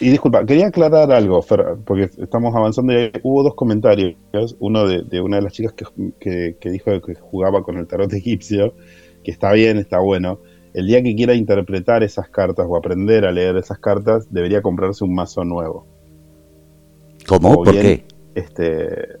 Y, 0.00 0.10
disculpa, 0.10 0.44
quería 0.44 0.68
aclarar 0.68 1.10
algo, 1.12 1.44
porque 1.84 2.10
estamos 2.18 2.54
avanzando 2.54 2.92
y 2.92 3.10
hubo 3.22 3.42
dos 3.42 3.54
comentarios. 3.54 4.16
Uno 4.58 4.86
de, 4.86 5.20
una 5.20 5.36
de 5.36 5.42
las 5.42 5.52
chicas 5.52 5.74
que, 5.74 6.56
que, 6.58 6.70
dijo 6.70 7.00
que 7.00 7.14
jugaba 7.14 7.62
con 7.62 7.78
el 7.78 7.86
tarot 7.86 8.12
egipcio, 8.14 8.74
que 9.24 9.30
está 9.30 9.52
bien, 9.52 9.78
está 9.78 9.98
bueno. 10.00 10.40
El 10.74 10.86
día 10.86 11.02
que 11.02 11.14
quiera 11.14 11.34
interpretar 11.34 12.02
esas 12.02 12.28
cartas 12.30 12.66
o 12.68 12.76
aprender 12.76 13.26
a 13.26 13.32
leer 13.32 13.56
esas 13.56 13.78
cartas, 13.78 14.32
debería 14.32 14.62
comprarse 14.62 15.04
un 15.04 15.14
mazo 15.14 15.44
nuevo. 15.44 15.86
¿Cómo? 17.26 17.54
¿Por 17.54 17.72
qué? 17.72 18.04
Este, 18.34 19.18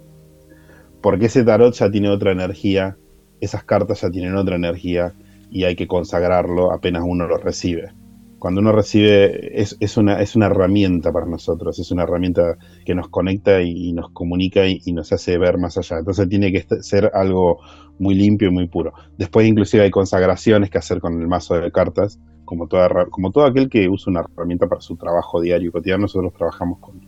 porque 1.02 1.26
ese 1.26 1.44
tarot 1.44 1.74
ya 1.74 1.90
tiene 1.90 2.08
otra 2.08 2.32
energía, 2.32 2.96
esas 3.40 3.64
cartas 3.64 4.00
ya 4.00 4.10
tienen 4.10 4.36
otra 4.36 4.56
energía 4.56 5.12
y 5.52 5.64
hay 5.64 5.76
que 5.76 5.86
consagrarlo 5.86 6.72
apenas 6.72 7.02
uno 7.06 7.26
lo 7.26 7.36
recibe. 7.36 7.92
Cuando 8.38 8.60
uno 8.60 8.72
recibe, 8.72 9.60
es, 9.60 9.96
una, 9.96 10.20
es 10.20 10.34
una 10.34 10.46
herramienta 10.46 11.12
para 11.12 11.26
nosotros, 11.26 11.78
es 11.78 11.92
una 11.92 12.02
herramienta 12.02 12.56
que 12.84 12.92
nos 12.92 13.08
conecta 13.08 13.62
y, 13.62 13.92
nos 13.92 14.10
comunica 14.10 14.66
y, 14.66 14.92
nos 14.92 15.12
hace 15.12 15.38
ver 15.38 15.58
más 15.58 15.78
allá. 15.78 15.98
Entonces 15.98 16.28
tiene 16.28 16.50
que 16.50 16.66
ser 16.82 17.12
algo 17.14 17.60
muy 18.00 18.16
limpio 18.16 18.48
y 18.48 18.50
muy 18.50 18.66
puro. 18.66 18.94
Después 19.16 19.46
inclusive 19.46 19.84
hay 19.84 19.90
consagraciones 19.92 20.70
que 20.70 20.78
hacer 20.78 20.98
con 20.98 21.20
el 21.20 21.28
mazo 21.28 21.54
de 21.54 21.70
cartas, 21.70 22.18
como, 22.44 22.66
toda, 22.66 22.88
como 23.10 23.30
todo 23.30 23.44
aquel 23.44 23.68
que 23.68 23.88
usa 23.88 24.10
una 24.10 24.24
herramienta 24.36 24.66
para 24.66 24.80
su 24.80 24.96
trabajo 24.96 25.40
diario 25.40 25.68
y 25.68 25.72
cotidiano, 25.72 26.02
nosotros 26.02 26.32
trabajamos 26.32 26.80
con, 26.80 27.00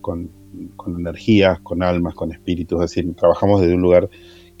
con 0.00 0.28
con 0.76 0.98
energías, 0.98 1.60
con 1.60 1.82
almas, 1.82 2.14
con 2.14 2.32
espíritus, 2.32 2.82
es 2.82 2.90
decir, 2.90 3.14
trabajamos 3.14 3.60
desde 3.60 3.74
un 3.74 3.82
lugar 3.82 4.08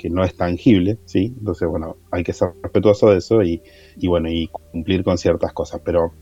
que 0.00 0.08
no 0.08 0.24
es 0.24 0.34
tangible, 0.34 0.98
¿sí? 1.04 1.34
Entonces, 1.38 1.68
bueno, 1.68 1.98
hay 2.10 2.22
que 2.22 2.32
ser 2.32 2.52
respetuoso 2.62 3.10
de 3.10 3.18
eso 3.18 3.42
y, 3.42 3.60
bueno, 4.06 4.30
y 4.30 4.48
cumplir 4.48 5.04
con 5.04 5.18
ciertas 5.18 5.52
cosas, 5.52 5.82
pero 5.84 6.12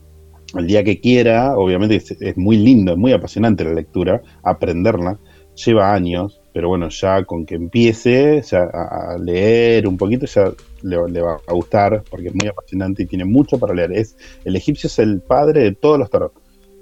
el 0.57 0.67
día 0.67 0.83
que 0.83 1.01
quiera, 1.01 1.57
obviamente 1.57 1.97
es, 1.97 2.37
muy 2.37 2.57
lindo, 2.57 2.93
es 2.93 2.99
muy 2.99 3.13
apasionante 3.13 3.63
la 3.63 3.75
lectura, 3.75 4.21
aprenderla, 4.43 5.21
lleva 5.55 5.95
años, 5.95 6.41
pero 6.53 6.69
bueno, 6.69 6.89
ya 6.89 7.25
con 7.25 7.47
que 7.47 7.55
empiece 7.55 8.43
a, 8.53 9.17
leer 9.21 9.87
un 9.87 9.97
poquito, 9.97 10.27
ya 10.27 10.51
le, 10.83 11.21
va 11.21 11.37
a 11.47 11.53
gustar, 11.53 12.03
porque 12.11 12.29
es 12.29 12.35
muy 12.35 12.49
apasionante 12.49 13.05
y 13.05 13.07
tiene 13.07 13.27
mucho 13.27 13.61
para 13.61 13.75
leer. 13.75 13.93
Es, 13.93 14.17
el 14.45 14.57
egipcio 14.57 14.89
es 14.89 14.99
el 14.99 15.21
padre 15.21 15.63
de 15.63 15.73
todos 15.73 16.01
los 16.01 16.11
tarot. 16.11 16.33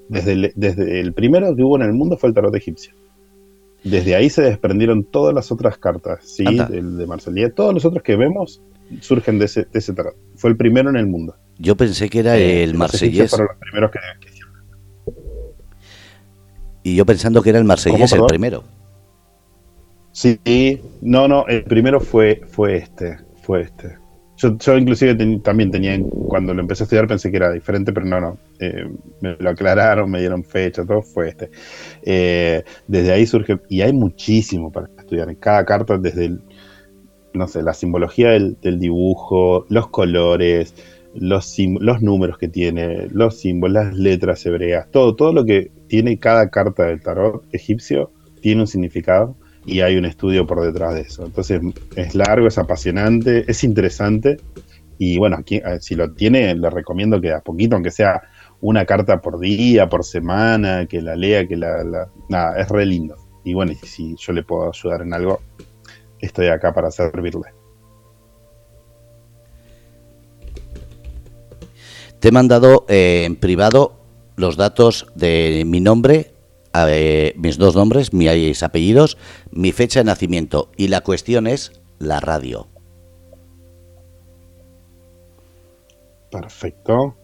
Desde 0.09 0.53
desde 0.55 1.01
el 1.01 1.13
primero 1.13 1.55
que 1.55 1.63
hubo 1.63 1.77
en 1.77 1.83
el 1.83 1.93
mundo 1.93 2.17
fue 2.17 2.31
el 2.31 2.35
tarot 2.35 2.55
egipcio. 2.55 2.95
Desde 3.91 4.17
ahí 4.17 4.31
se 4.31 4.43
desprendieron 4.43 5.05
todas 5.05 5.35
las 5.35 5.53
otras 5.53 5.79
cartas, 5.79 6.25
¿sí? 6.25 6.45
El 6.45 6.99
de 6.99 7.07
Marcelía. 7.07 7.51
Todos 7.53 7.73
los 7.73 7.85
otros 7.85 8.03
que 8.03 8.17
vemos 8.17 8.61
surgen 9.01 9.39
de 9.39 9.45
ese, 9.47 9.65
de 9.65 9.79
ese 9.79 9.93
tarot. 9.93 10.17
Fue 10.37 10.51
el 10.51 10.57
primero 10.57 10.91
en 10.91 10.97
el 10.97 11.07
mundo. 11.07 11.37
Yo 11.59 11.77
pensé 11.77 12.09
que 12.09 12.21
era 12.21 12.37
eh, 12.37 12.63
el 12.63 12.75
marsellés. 12.75 13.33
los 13.33 13.49
primeros 13.61 13.91
que, 13.91 13.99
y 16.87 16.95
yo 16.95 17.05
pensando 17.05 17.43
que 17.43 17.51
era 17.51 17.59
el 17.59 17.65
marsellés 17.65 18.13
el 18.13 18.25
primero. 18.27 18.63
Sí, 20.13 20.39
no, 21.03 21.27
no, 21.27 21.45
el 21.49 21.65
primero 21.65 22.01
fue, 22.01 22.43
fue 22.47 22.77
este, 22.77 23.19
fue 23.43 23.63
este. 23.63 23.99
Yo, 24.37 24.59
yo 24.59 24.77
inclusive 24.77 25.15
también 25.43 25.71
tenía, 25.71 25.99
cuando 26.29 26.53
lo 26.53 26.61
empecé 26.61 26.83
a 26.83 26.85
estudiar 26.85 27.07
pensé 27.07 27.31
que 27.31 27.39
era 27.39 27.53
diferente, 27.53 27.93
pero 27.93 28.07
no, 28.07 28.21
no. 28.21 28.39
Eh, 28.61 28.87
me 29.21 29.37
lo 29.39 29.51
aclararon, 29.51 30.11
me 30.11 30.21
dieron 30.21 30.45
fecha, 30.45 30.85
todo 30.85 31.03
fue 31.03 31.31
este. 31.31 31.51
Eh, 32.03 32.63
desde 32.87 33.13
ahí 33.13 33.27
surge, 33.27 33.59
y 33.69 33.81
hay 33.81 33.93
muchísimo 33.93 34.71
para 34.71 34.89
estudiar. 34.99 35.31
En 35.31 35.37
cada 35.37 35.65
carta, 35.65 35.97
desde 35.97 36.27
el, 36.27 36.41
no 37.33 37.49
sé, 37.49 37.63
la 37.63 37.75
simbología 37.75 38.31
del, 38.31 38.79
dibujo, 38.79 39.67
los 39.69 39.89
colores, 39.89 40.75
los, 41.15 41.57
los 41.81 42.03
números 42.03 42.39
que 42.39 42.49
tiene, 42.49 43.09
los 43.13 43.39
símbolos, 43.39 43.85
las 43.87 43.95
letras 43.97 44.45
hebreas, 44.45 44.91
todo, 44.91 45.15
todo 45.15 45.33
lo 45.33 45.45
que 45.45 45.71
tiene 45.87 46.19
cada 46.19 46.51
carta 46.51 46.85
del 46.85 47.01
tarot 47.01 47.45
egipcio 47.53 48.11
tiene 48.41 48.63
un 48.63 48.67
significado 48.67 49.37
y 49.67 49.81
hay 49.81 49.97
un 49.97 50.05
estudio 50.05 50.47
por 50.47 50.63
detrás 50.63 50.95
de 50.95 51.03
eso. 51.03 51.27
Entonces 51.27 51.61
es 51.97 52.15
largo, 52.15 52.47
es 52.47 52.57
apasionante, 52.57 53.45
es 53.51 53.65
interesante 53.65 54.39
y 54.99 55.19
bueno, 55.19 55.37
aquí, 55.37 55.61
si 55.81 55.95
lo 55.95 56.13
tiene, 56.13 56.55
le 56.55 56.71
recomiendo 56.71 57.21
que 57.21 57.33
a 57.33 57.41
poquito, 57.41 57.77
aunque 57.77 57.91
sea 57.91 58.23
una 58.61 58.85
carta 58.87 59.21
por 59.21 59.39
día, 59.39 59.89
por 59.89 60.05
semana, 60.05 60.87
que 60.87 61.03
la 61.03 61.17
lea, 61.17 61.47
que 61.47 61.57
la... 61.57 62.09
nada, 62.29 62.59
es 62.59 62.69
re 62.69 62.87
lindo. 62.87 63.17
Y 63.45 63.55
bueno, 63.55 63.73
si 63.83 64.17
yo 64.17 64.33
le 64.33 64.43
puedo 64.43 64.71
ayudar 64.71 65.03
en 65.03 65.13
algo, 65.13 65.41
estoy 66.19 66.47
acá 66.47 66.73
para 66.73 66.91
servirle. 66.91 67.53
Te 72.19 72.29
he 72.29 72.33
mandado 72.33 72.87
eh, 72.89 73.25
en 73.27 73.37
privado 73.37 74.01
los 74.37 74.57
datos 74.57 75.07
de 75.15 75.65
mi 75.67 75.81
nombre, 75.81 76.33
eh, 76.89 77.35
mis 77.37 77.59
dos 77.59 77.75
nombres, 77.75 78.13
mis 78.13 78.63
apellidos, 78.63 79.17
mi 79.51 79.73
fecha 79.73 80.01
de 80.01 80.05
nacimiento 80.05 80.71
y 80.77 80.89
la 80.89 81.03
cuestión 81.03 81.47
es 81.47 81.73
la 81.99 82.21
radio. 82.21 82.69
Perfecto. 86.31 87.17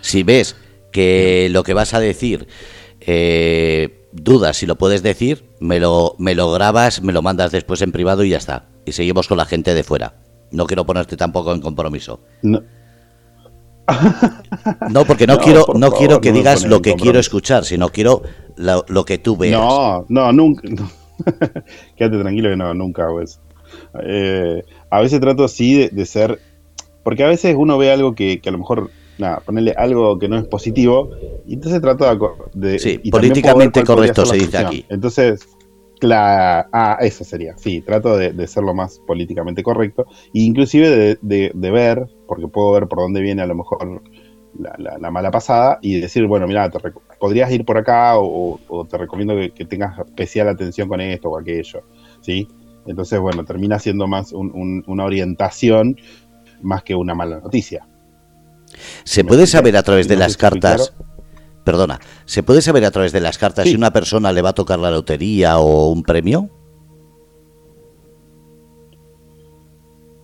Si 0.00 0.22
ves 0.22 0.56
que 0.92 1.48
lo 1.50 1.62
que 1.62 1.74
vas 1.74 1.94
a 1.94 2.00
decir 2.00 2.48
eh, 3.00 4.06
dudas 4.12 4.58
si 4.58 4.66
lo 4.66 4.76
puedes 4.76 5.02
decir, 5.02 5.44
me 5.60 5.80
lo, 5.80 6.14
me 6.18 6.34
lo 6.34 6.52
grabas, 6.52 7.02
me 7.02 7.12
lo 7.12 7.22
mandas 7.22 7.52
después 7.52 7.82
en 7.82 7.92
privado 7.92 8.24
y 8.24 8.30
ya 8.30 8.38
está. 8.38 8.68
Y 8.84 8.92
seguimos 8.92 9.28
con 9.28 9.38
la 9.38 9.46
gente 9.46 9.74
de 9.74 9.84
fuera. 9.84 10.22
No 10.50 10.66
quiero 10.66 10.84
ponerte 10.84 11.16
tampoco 11.16 11.52
en 11.54 11.60
compromiso. 11.60 12.20
No. 12.42 12.62
No, 14.90 15.04
porque 15.04 15.26
no, 15.26 15.38
quiero, 15.38 15.66
no 15.74 15.90
quiero 15.92 16.20
que 16.20 16.32
digas 16.32 16.64
lo 16.64 16.82
que 16.82 16.94
quiero 16.94 17.18
escuchar, 17.18 17.64
sino 17.64 17.88
quiero 17.88 18.22
lo, 18.56 19.04
que 19.04 19.18
tú 19.18 19.36
veas. 19.36 19.60
No, 19.60 20.04
no, 20.08 20.32
nunca. 20.32 20.62
Quédate 21.96 22.18
tranquilo 22.18 22.50
que 22.50 22.56
no, 22.56 22.74
nunca 22.74 23.04
hago 23.04 23.20
eso. 23.20 23.40
Eh, 24.02 24.62
a 24.90 25.00
veces 25.00 25.20
trato 25.20 25.44
así 25.44 25.88
de, 25.88 26.06
ser. 26.06 26.40
Porque 27.02 27.24
a 27.24 27.28
veces 27.28 27.54
uno 27.58 27.78
ve 27.78 27.90
algo 27.90 28.14
que, 28.14 28.40
que 28.40 28.48
a 28.48 28.52
lo 28.52 28.58
mejor 28.58 28.90
nada, 29.20 29.40
ponerle 29.40 29.74
algo 29.76 30.18
que 30.18 30.28
no 30.28 30.36
es 30.36 30.44
positivo, 30.46 31.10
y 31.46 31.54
entonces 31.54 31.80
trato 31.80 32.06
de... 32.54 32.78
sí, 32.78 32.98
políticamente 33.10 33.84
correcto 33.84 34.26
se 34.26 34.36
dice 34.36 34.58
aquí. 34.58 34.84
Entonces, 34.88 35.46
claro, 36.00 36.68
ah, 36.72 36.98
eso 37.00 37.22
sería, 37.22 37.56
sí, 37.56 37.82
trato 37.82 38.16
de, 38.16 38.46
ser 38.46 38.64
lo 38.64 38.74
más 38.74 38.98
políticamente 39.06 39.62
correcto, 39.62 40.06
e 40.34 40.40
inclusive 40.40 41.18
de, 41.20 41.70
ver, 41.70 42.06
porque 42.26 42.48
puedo 42.48 42.72
ver 42.72 42.88
por 42.88 42.98
dónde 42.98 43.20
viene 43.20 43.42
a 43.42 43.46
lo 43.46 43.54
mejor 43.54 44.02
la, 44.58 45.10
mala 45.10 45.30
pasada, 45.30 45.78
y 45.80 46.00
decir, 46.00 46.26
bueno, 46.26 46.48
mira, 46.48 46.68
podrías 47.20 47.52
ir 47.52 47.64
por 47.64 47.78
acá, 47.78 48.14
o, 48.16 48.58
te 48.88 48.98
recomiendo 48.98 49.34
que, 49.54 49.64
tengas 49.64 49.98
especial 49.98 50.48
atención 50.48 50.88
con 50.88 51.00
esto 51.00 51.28
o 51.28 51.38
aquello, 51.38 51.84
¿sí? 52.20 52.48
Entonces, 52.86 53.20
bueno, 53.20 53.44
termina 53.44 53.78
siendo 53.78 54.08
más 54.08 54.32
una 54.32 55.04
orientación 55.04 55.96
más 56.62 56.82
que 56.82 56.94
una 56.94 57.14
mala 57.14 57.38
noticia. 57.40 57.86
¿Se 59.04 59.24
puede 59.24 59.46
saber 59.46 59.76
a 59.76 59.82
través 59.82 60.08
de 60.08 60.16
las 60.16 60.36
cartas? 60.36 60.94
Perdona, 61.64 62.00
¿se 62.24 62.42
puede 62.42 62.62
saber 62.62 62.84
a 62.84 62.90
través 62.90 63.12
de 63.12 63.20
las 63.20 63.38
cartas 63.38 63.68
si 63.68 63.74
una 63.74 63.92
persona 63.92 64.32
le 64.32 64.42
va 64.42 64.50
a 64.50 64.54
tocar 64.54 64.78
la 64.78 64.90
lotería 64.90 65.58
o 65.58 65.90
un 65.90 66.02
premio? 66.02 66.48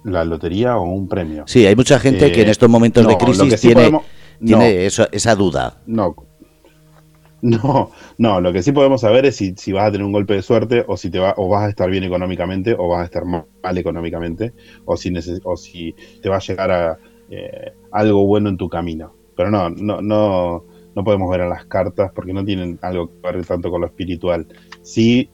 La 0.04 0.24
lotería 0.24 0.76
o 0.78 0.84
un 0.84 1.08
premio. 1.08 1.44
Sí, 1.46 1.66
hay 1.66 1.76
mucha 1.76 1.98
gente 1.98 2.30
que 2.32 2.42
en 2.42 2.48
eh, 2.48 2.52
estos 2.52 2.70
momentos 2.70 3.06
de 3.06 3.16
crisis 3.18 3.60
tiene, 3.60 4.00
tiene 4.44 4.86
esa 4.86 5.34
duda. 5.34 5.82
No, 5.86 6.14
no, 7.42 7.90
no, 8.16 8.40
lo 8.40 8.52
que 8.52 8.62
sí 8.62 8.72
podemos 8.72 9.02
saber 9.02 9.26
es 9.26 9.36
si, 9.36 9.54
si, 9.56 9.72
vas 9.72 9.88
a 9.88 9.92
tener 9.92 10.06
un 10.06 10.12
golpe 10.12 10.34
de 10.34 10.42
suerte 10.42 10.84
o 10.88 10.96
si 10.96 11.10
te 11.10 11.18
va, 11.18 11.34
o 11.36 11.48
vas 11.48 11.64
a 11.64 11.68
estar 11.68 11.90
bien 11.90 12.04
económicamente 12.04 12.74
o 12.76 12.88
vas 12.88 13.02
a 13.02 13.04
estar 13.04 13.24
mal 13.24 13.44
económicamente 13.78 14.54
o 14.84 14.96
si, 14.96 15.12
o 15.44 15.56
si 15.56 15.94
te 16.22 16.28
va 16.28 16.36
a 16.36 16.40
llegar 16.40 16.70
a, 16.70 16.98
eh, 17.30 17.72
algo 17.92 18.26
bueno 18.26 18.48
en 18.48 18.56
tu 18.56 18.68
camino. 18.68 19.14
Pero 19.36 19.50
no, 19.50 19.68
no, 19.70 20.00
no, 20.00 20.64
no 20.96 21.04
podemos 21.04 21.30
ver 21.30 21.42
en 21.42 21.50
las 21.50 21.66
cartas 21.66 22.10
porque 22.14 22.32
no 22.32 22.42
tienen 22.44 22.78
algo 22.80 23.08
que 23.08 23.20
ver 23.20 23.44
tanto 23.44 23.70
con 23.70 23.82
lo 23.82 23.86
espiritual. 23.86 24.48
Sí 24.82 25.30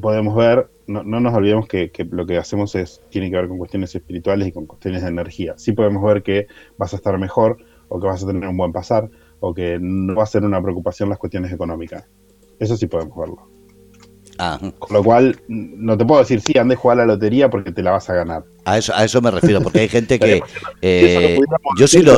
podemos 0.00 0.34
ver, 0.34 0.68
no, 0.88 1.04
no 1.04 1.20
nos 1.20 1.32
olvidemos 1.34 1.68
que, 1.68 1.90
lo 2.10 2.26
que 2.26 2.36
hacemos 2.36 2.74
es, 2.74 3.00
tiene 3.08 3.30
que 3.30 3.36
ver 3.36 3.48
con 3.48 3.58
cuestiones 3.58 3.94
espirituales 3.94 4.48
y 4.48 4.52
con 4.52 4.66
cuestiones 4.66 5.02
de 5.02 5.08
energía. 5.08 5.54
Sí 5.56 5.72
podemos 5.72 6.02
ver 6.02 6.24
que 6.24 6.48
vas 6.76 6.92
a 6.92 6.96
estar 6.96 7.16
mejor 7.16 7.58
o 7.88 8.00
que 8.00 8.08
vas 8.08 8.24
a 8.24 8.26
tener 8.26 8.48
un 8.48 8.56
buen 8.56 8.72
pasar 8.72 9.08
o 9.38 9.54
que 9.54 9.78
no 9.80 10.16
va 10.16 10.24
a 10.24 10.26
ser 10.26 10.44
una 10.44 10.60
preocupación 10.60 11.08
las 11.08 11.18
cuestiones 11.18 11.52
económicas. 11.52 12.08
Eso 12.58 12.76
sí 12.76 12.88
podemos 12.88 13.16
verlo. 13.16 13.48
Ah. 14.38 14.58
Con 14.78 14.96
lo 14.96 15.02
cual, 15.02 15.40
no 15.48 15.98
te 15.98 16.04
puedo 16.04 16.20
decir, 16.20 16.40
sí, 16.40 16.56
ande 16.56 16.74
a 16.74 16.76
jugar 16.78 16.98
a 16.98 17.06
la 17.06 17.14
lotería 17.14 17.50
porque 17.50 17.72
te 17.72 17.82
la 17.82 17.90
vas 17.90 18.08
a 18.08 18.14
ganar. 18.14 18.44
A 18.64 18.78
eso, 18.78 18.94
a 18.94 19.04
eso 19.04 19.20
me 19.20 19.32
refiero, 19.32 19.60
porque 19.60 19.80
hay 19.80 19.88
gente 19.88 20.18
que. 20.18 20.42
Eh, 20.80 21.40
yo 21.76 21.88
sí 21.88 22.02
lo. 22.02 22.16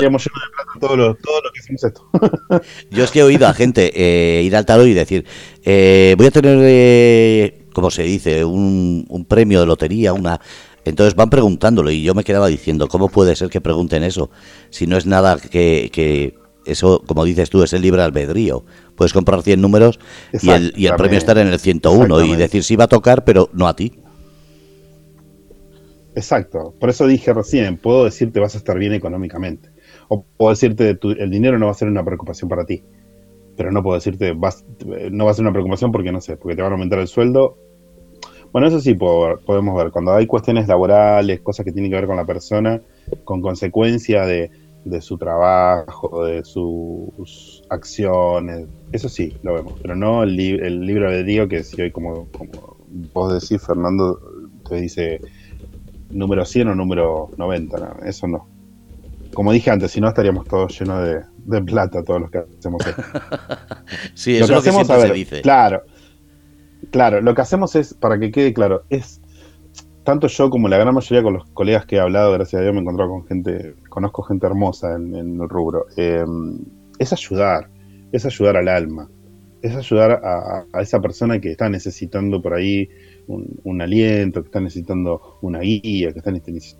Todo 0.79 0.97
lo, 0.97 1.17
que 1.17 1.61
hacemos 1.61 1.83
esto. 1.83 2.07
yo 2.91 3.05
es 3.05 3.11
que 3.11 3.21
he 3.21 3.23
oído 3.23 3.47
a 3.47 3.55
gente 3.55 3.91
eh, 3.95 4.43
ir 4.43 4.55
al 4.55 4.67
tarot 4.67 4.87
y 4.87 4.93
decir: 4.93 5.25
eh, 5.65 6.15
Voy 6.19 6.27
a 6.27 6.31
tener, 6.31 7.55
como 7.73 7.91
se 7.91 8.03
dice, 8.03 8.45
un, 8.45 9.07
un 9.09 9.25
premio 9.25 9.61
de 9.61 9.67
lotería, 9.67 10.13
una. 10.13 10.41
Entonces 10.85 11.15
van 11.15 11.31
preguntándolo 11.31 11.91
y 11.91 12.03
yo 12.03 12.15
me 12.15 12.25
quedaba 12.25 12.49
diciendo, 12.49 12.89
¿cómo 12.89 13.09
puede 13.09 13.37
ser 13.37 13.49
que 13.49 13.61
pregunten 13.61 14.03
eso? 14.03 14.31
Si 14.71 14.87
no 14.87 14.97
es 14.97 15.07
nada 15.07 15.39
que, 15.39 15.91
que 15.93 16.40
eso, 16.65 17.03
como 17.07 17.25
dices 17.25 17.51
tú, 17.51 17.63
es 17.63 17.73
el 17.73 17.83
libre 17.83 18.03
albedrío. 18.03 18.65
Puedes 18.97 19.13
comprar 19.13 19.43
100 19.43 19.61
números 19.61 19.99
y 20.41 20.51
el, 20.51 20.73
y 20.77 20.87
el 20.87 20.95
premio 20.97 21.19
estar 21.19 21.39
en 21.39 21.49
el 21.49 21.59
101 21.59 22.25
y 22.25 22.37
decir 22.37 22.65
si 22.65 22.77
va 22.77 22.85
a 22.85 22.89
tocar, 22.89 23.25
pero 23.25 23.49
no 23.53 23.67
a 23.67 23.75
ti. 23.75 23.93
Exacto. 26.15 26.75
Por 26.79 26.91
eso 26.91 27.07
dije 27.07 27.33
recién, 27.33 27.77
puedo 27.77 28.05
decirte 28.05 28.41
vas 28.41 28.55
a 28.55 28.59
estar 28.59 28.79
bien 28.79 28.93
económicamente. 28.93 29.71
O 30.09 30.25
puedo 30.37 30.51
decirte 30.51 30.95
tu, 30.95 31.11
el 31.11 31.31
dinero 31.31 31.59
no 31.59 31.67
va 31.67 31.73
a 31.73 31.75
ser 31.75 31.89
una 31.89 32.05
preocupación 32.05 32.49
para 32.49 32.67
ti. 32.67 32.83
Pero 33.57 33.71
no 33.71 33.83
puedo 33.83 33.97
decirte 33.97 34.33
vas, 34.33 34.65
no 35.11 35.25
va 35.25 35.31
a 35.31 35.35
ser 35.35 35.45
una 35.45 35.53
preocupación 35.53 35.93
porque 35.93 36.13
no 36.13 36.21
sé, 36.21 36.37
porque 36.37 36.57
te 36.57 36.63
van 36.63 36.73
a 36.73 36.75
aumentar 36.75 36.99
el 36.99 37.09
sueldo. 37.09 37.57
Bueno, 38.53 38.67
eso 38.67 38.81
sí 38.81 38.95
podemos 38.95 39.77
ver. 39.77 39.93
Cuando 39.93 40.13
hay 40.13 40.27
cuestiones 40.27 40.67
laborales, 40.67 41.41
cosas 41.41 41.65
que 41.65 41.73
tienen 41.73 41.91
que 41.91 41.97
ver 41.97 42.07
con 42.07 42.17
la 42.17 42.25
persona, 42.25 42.81
con 43.25 43.41
consecuencia 43.41 44.27
de, 44.27 44.51
de 44.85 45.01
su 45.01 45.19
trabajo, 45.19 46.25
de 46.25 46.45
sus 46.45 47.63
acciones. 47.69 48.67
Eso 48.93 49.09
sí, 49.09 49.37
lo 49.43 49.55
vemos, 49.55 49.75
pero 49.81 49.95
no 49.95 50.23
el, 50.23 50.39
el 50.39 50.81
libro 50.81 51.11
de 51.11 51.49
que 51.49 51.65
si 51.65 51.81
hoy, 51.83 51.91
como, 51.91 52.27
como 52.33 52.77
vos 53.13 53.33
decís, 53.33 53.65
Fernando, 53.65 54.21
te 54.69 54.77
dice 54.77 55.21
número 56.11 56.45
100 56.45 56.69
o 56.69 56.75
número 56.75 57.31
90, 57.37 57.99
eso 58.05 58.27
no. 58.27 58.49
Como 59.35 59.53
dije 59.53 59.71
antes, 59.71 59.93
si 59.93 60.01
no 60.01 60.09
estaríamos 60.09 60.47
todos 60.49 60.79
llenos 60.79 61.07
de, 61.47 61.63
plata, 61.63 62.03
todos 62.03 62.21
los 62.21 62.31
que 62.31 62.39
hacemos 62.39 62.85
esto. 62.87 63.03
sí, 64.15 64.37
eso 64.37 64.53
lo 64.53 64.63
que 64.63 64.69
hacemos, 64.71 64.91
a 64.91 65.05
dice. 65.13 65.41
Claro, 65.43 65.83
claro, 66.91 67.21
lo 67.21 67.35
que 67.35 67.43
hacemos 67.43 67.77
es, 67.77 67.95
para 67.95 68.19
que 68.19 68.33
quede 68.33 68.53
claro, 68.53 68.85
es 68.91 69.20
tanto 70.05 70.27
yo 70.29 70.51
como 70.51 70.69
la 70.69 70.79
gran 70.79 70.95
mayoría 70.95 71.23
con 71.23 71.35
los 71.35 71.45
colegas 71.51 71.87
que 71.87 71.97
he 71.97 72.01
hablado, 72.01 72.33
gracias 72.33 72.61
a 72.61 72.63
Dios 72.63 72.73
me 72.73 72.81
he 72.81 72.83
encontrado 72.83 73.11
con 73.11 73.27
gente, 73.27 73.75
conozco 73.89 74.23
gente 74.23 74.47
hermosa 74.47 74.95
en, 74.95 75.15
el 75.15 75.49
rubro, 75.49 75.87
em, 75.97 76.59
es 76.99 77.13
ayudar, 77.13 77.71
es 78.13 78.25
ayudar 78.27 78.57
al 78.57 78.69
alma, 78.69 79.11
es 79.63 79.77
ayudar 79.77 80.21
a, 80.25 80.81
esa 80.81 81.01
persona 81.01 81.39
que 81.41 81.51
está 81.51 81.69
necesitando 81.69 82.41
por 82.41 82.55
ahí 82.55 82.89
un, 83.27 83.81
aliento, 83.81 84.43
que 84.43 84.49
está 84.49 84.61
necesitando 84.61 85.39
una 85.43 85.61
guía, 85.61 86.13
que 86.13 86.19
está 86.19 86.33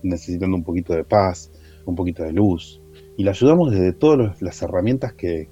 necesitando 0.03 0.57
un 0.57 0.65
poquito 0.65 0.95
de 0.95 1.05
paz, 1.05 1.53
un 1.85 1.95
poquito 1.95 2.25
de 2.25 2.33
luz. 2.33 2.83
Y 3.17 3.25
la 3.25 3.31
ayudamos 3.33 3.71
desde 3.71 3.93
todas 3.93 4.41
las 4.43 4.61
herramientas 4.63 5.13
que 5.13 5.49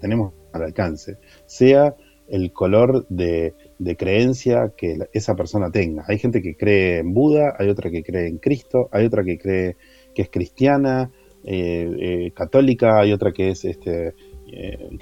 tenemos 0.00 0.34
al 0.52 0.62
alcance, 0.62 1.16
sea 1.46 1.94
el 2.28 2.52
color 2.52 3.06
de, 3.08 3.54
de 3.78 3.96
creencia 3.96 4.72
que 4.76 4.98
esa 5.12 5.34
persona 5.34 5.70
tenga. 5.70 6.04
Hay 6.08 6.18
gente 6.18 6.42
que 6.42 6.56
cree 6.56 6.98
en 6.98 7.12
Buda, 7.12 7.54
hay 7.58 7.68
otra 7.68 7.90
que 7.90 8.02
cree 8.02 8.28
en 8.28 8.38
Cristo, 8.38 8.88
hay 8.92 9.06
otra 9.06 9.24
que 9.24 9.38
cree 9.38 9.76
que 10.14 10.22
es 10.22 10.30
cristiana, 10.30 11.10
eh, 11.44 11.96
eh, 11.98 12.32
católica, 12.32 13.00
hay 13.00 13.12
otra 13.12 13.32
que 13.32 13.50
es 13.50 13.64
este, 13.64 14.14
eh, 14.50 14.98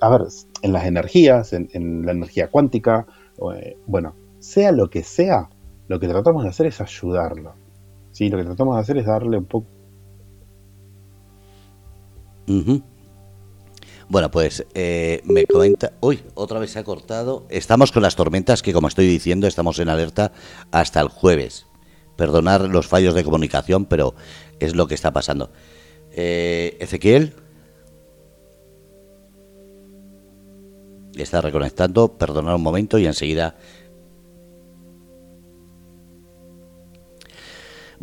a 0.00 0.08
ver, 0.10 0.22
en 0.62 0.72
las 0.72 0.86
energías, 0.86 1.52
en, 1.52 2.04
la 2.04 2.12
energía 2.12 2.48
cuántica, 2.48 3.06
bueno, 3.86 4.14
sea 4.38 4.72
lo 4.72 4.90
que 4.90 5.02
sea, 5.02 5.50
lo 5.88 6.00
que 6.00 6.08
tratamos 6.08 6.42
de 6.42 6.48
hacer 6.48 6.66
es 6.66 6.80
ayudarlo. 6.80 7.54
¿sí? 8.10 8.28
Lo 8.28 8.38
que 8.38 8.44
tratamos 8.44 8.76
de 8.76 8.80
hacer 8.80 8.96
es 8.98 9.06
darle 9.06 9.38
un 9.38 9.44
poco... 9.44 9.66
Bueno, 14.08 14.30
pues 14.30 14.66
eh, 14.74 15.22
me 15.24 15.46
comenta... 15.46 15.92
Uy, 16.00 16.22
otra 16.34 16.58
vez 16.58 16.70
se 16.72 16.78
ha 16.78 16.84
cortado. 16.84 17.46
Estamos 17.48 17.92
con 17.92 18.02
las 18.02 18.16
tormentas 18.16 18.62
que, 18.62 18.72
como 18.72 18.88
estoy 18.88 19.06
diciendo, 19.06 19.46
estamos 19.46 19.78
en 19.78 19.88
alerta 19.88 20.32
hasta 20.70 21.00
el 21.00 21.08
jueves. 21.08 21.66
Perdonar 22.16 22.62
los 22.62 22.86
fallos 22.86 23.14
de 23.14 23.24
comunicación, 23.24 23.86
pero 23.86 24.14
es 24.60 24.74
lo 24.74 24.86
que 24.86 24.94
está 24.94 25.12
pasando. 25.12 25.50
Eh, 26.12 26.76
Ezequiel. 26.80 27.34
Está 31.16 31.40
reconectando, 31.40 32.18
perdonad 32.18 32.56
un 32.56 32.62
momento 32.62 32.98
y 32.98 33.06
enseguida 33.06 33.56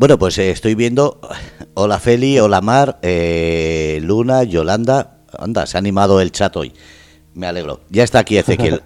Bueno, 0.01 0.17
pues 0.17 0.35
eh, 0.39 0.49
estoy 0.49 0.73
viendo. 0.73 1.19
Hola 1.75 1.99
Feli, 1.99 2.39
hola 2.39 2.59
Mar, 2.61 2.97
eh, 3.03 3.99
Luna, 4.01 4.43
Yolanda. 4.43 5.20
Anda, 5.37 5.65
se 5.65 5.77
ha 5.77 5.79
animado 5.79 6.21
el 6.21 6.31
chat 6.31 6.55
hoy. 6.55 6.73
Me 7.33 7.47
alegro. 7.47 7.81
Ya 7.89 8.03
está 8.03 8.19
aquí 8.19 8.37
Ezequiel. 8.37 8.81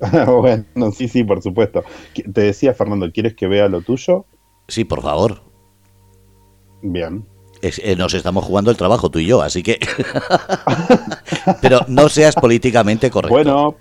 bueno, 0.26 0.92
sí, 0.92 1.08
sí, 1.08 1.24
por 1.24 1.42
supuesto. 1.42 1.84
Te 2.14 2.40
decía, 2.40 2.74
Fernando, 2.74 3.10
¿quieres 3.12 3.34
que 3.34 3.46
vea 3.46 3.68
lo 3.68 3.80
tuyo? 3.80 4.26
Sí, 4.68 4.84
por 4.84 5.02
favor. 5.02 5.40
Bien. 6.82 7.24
Eh, 7.62 7.96
nos 7.96 8.12
estamos 8.12 8.44
jugando 8.44 8.70
el 8.70 8.76
trabajo 8.76 9.10
tú 9.10 9.18
y 9.18 9.26
yo, 9.26 9.40
así 9.40 9.62
que. 9.62 9.78
pero 11.62 11.80
no 11.88 12.08
seas 12.08 12.34
políticamente 12.34 13.10
correcto. 13.10 13.34
Bueno, 13.34 13.76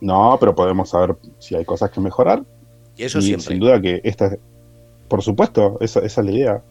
no, 0.00 0.36
pero 0.40 0.54
podemos 0.54 0.90
saber 0.90 1.16
si 1.38 1.54
hay 1.54 1.64
cosas 1.64 1.90
que 1.90 2.00
mejorar. 2.00 2.44
Y 2.96 3.04
eso 3.04 3.20
siempre. 3.20 3.46
Sin 3.46 3.60
duda 3.60 3.80
que 3.80 4.00
esta. 4.02 4.36
Por 5.08 5.22
supuesto, 5.22 5.78
esa, 5.80 6.00
esa 6.00 6.20
es 6.22 6.26
la 6.26 6.32
idea. 6.32 6.64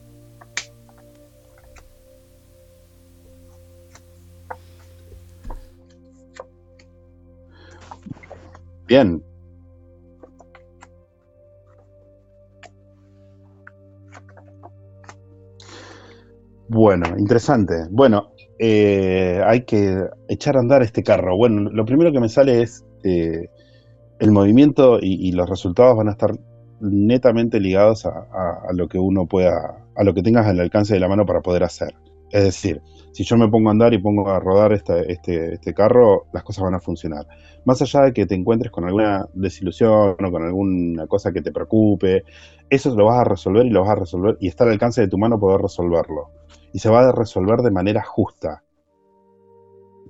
Bien. 8.92 9.24
Bueno, 16.68 17.06
interesante. 17.18 17.86
Bueno, 17.90 18.34
eh, 18.60 19.42
hay 19.46 19.62
que 19.62 19.96
echar 20.28 20.58
a 20.58 20.60
andar 20.60 20.82
este 20.82 21.04
carro. 21.04 21.38
Bueno, 21.38 21.70
lo 21.72 21.86
primero 21.86 22.12
que 22.12 22.20
me 22.20 22.28
sale 22.28 22.64
es 22.64 22.84
eh, 23.06 23.48
el 24.20 24.32
movimiento 24.32 25.00
y, 25.02 25.32
los 25.32 25.50
resultados 25.50 25.96
van 25.96 26.10
a 26.10 26.12
estar 26.12 26.32
netamente 26.82 27.62
ligados 27.62 28.06
a, 28.06 28.74
lo 28.74 28.90
que 28.90 29.00
uno 29.00 29.26
pueda, 29.26 29.86
a 29.96 30.04
lo 30.04 30.14
que 30.14 30.22
tengas 30.22 30.48
al 30.48 30.60
alcance 30.60 30.96
de 30.96 31.00
la 31.00 31.08
mano 31.08 31.26
para 31.26 31.40
poder 31.40 31.64
hacer. 31.64 31.96
Es 32.32 32.44
decir, 32.44 32.82
si 33.12 33.24
yo 33.24 33.38
me 33.38 33.50
pongo 33.50 33.70
a 33.70 33.72
andar 33.72 33.94
y 33.94 33.98
pongo 33.98 34.30
a 34.30 34.40
rodar 34.40 34.72
este, 34.74 35.12
este, 35.12 35.56
este, 35.56 35.74
carro, 35.74 36.28
las 36.34 36.44
cosas 36.44 36.64
van 36.64 36.76
a 36.76 36.80
funcionar. 36.80 37.28
Más 37.66 37.82
allá 37.82 38.04
de 38.04 38.14
que 38.14 38.26
te 38.26 38.36
encuentres 38.36 38.72
con 38.72 38.86
alguna 38.86 39.28
desilusión 39.34 40.16
o 40.18 40.32
con 40.32 40.44
alguna 40.44 41.08
cosa 41.08 41.32
que 41.32 41.42
te 41.42 41.52
preocupe, 41.52 42.24
eso 42.70 42.96
lo 42.96 43.06
vas 43.06 43.20
a 43.20 43.24
resolver 43.26 43.66
y 43.66 43.70
lo 43.70 43.82
vas 43.82 43.92
a 43.92 43.96
resolver 43.96 44.38
y 44.40 44.48
está 44.48 44.64
al 44.64 44.72
alcance 44.72 45.02
de 45.02 45.08
tu 45.08 45.18
mano 45.18 45.40
poder 45.40 45.62
resolverlo. 45.62 46.30
Y 46.74 46.80
se 46.80 46.90
va 46.90 47.08
a 47.08 47.12
resolver 47.12 47.60
de 47.60 47.72
manera 47.72 48.02
justa. 48.02 48.64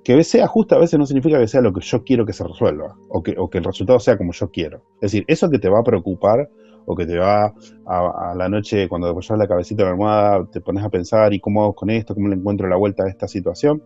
Que 0.04 0.22
sea 0.24 0.46
justa 0.46 0.76
a 0.76 0.78
veces 0.78 0.98
no 0.98 1.06
significa 1.06 1.38
que 1.38 1.46
sea 1.46 1.60
lo 1.60 1.72
que 1.72 1.80
yo 1.80 2.02
quiero 2.02 2.26
que 2.26 2.32
se 2.32 2.44
resuelva 2.44 2.96
o 3.08 3.22
que, 3.22 3.34
o 3.38 3.50
que 3.50 3.58
el 3.58 3.64
resultado 3.64 4.00
sea 4.00 4.16
como 4.16 4.32
yo 4.32 4.50
quiero. 4.50 4.82
Es 4.96 5.12
decir, 5.12 5.24
eso 5.28 5.50
que 5.50 5.58
te 5.58 5.68
va 5.68 5.80
a 5.80 5.84
preocupar 5.84 6.48
o 6.86 6.96
que 6.96 7.06
te 7.06 7.18
va 7.18 7.54
a, 7.86 8.34
la 8.36 8.48
noche 8.48 8.88
cuando 8.88 9.08
apoyas 9.08 9.38
la 9.38 9.46
cabecita 9.46 9.82
en 9.82 9.86
la 9.86 9.92
almohada, 9.92 10.46
te 10.50 10.60
pones 10.60 10.84
a 10.84 10.90
pensar 10.90 11.32
y 11.32 11.40
cómo 11.40 11.62
hago 11.62 11.74
con 11.74 11.90
esto, 11.90 12.14
cómo 12.14 12.28
le 12.28 12.36
encuentro 12.36 12.68
la 12.68 12.76
vuelta 12.76 13.04
a 13.04 13.08
esta 13.08 13.28
situación, 13.28 13.82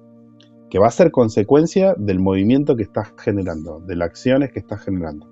que 0.71 0.79
va 0.79 0.89
a 0.89 0.91
ser 0.91 1.11
consecuencia 1.11 1.95
del 1.97 2.19
movimiento 2.19 2.77
que 2.77 2.83
estás 2.83 3.13
generando, 3.19 3.81
de 3.81 3.97
las 3.97 4.09
acciones 4.09 4.53
que 4.53 4.59
estás 4.59 4.83
generando. 4.83 5.29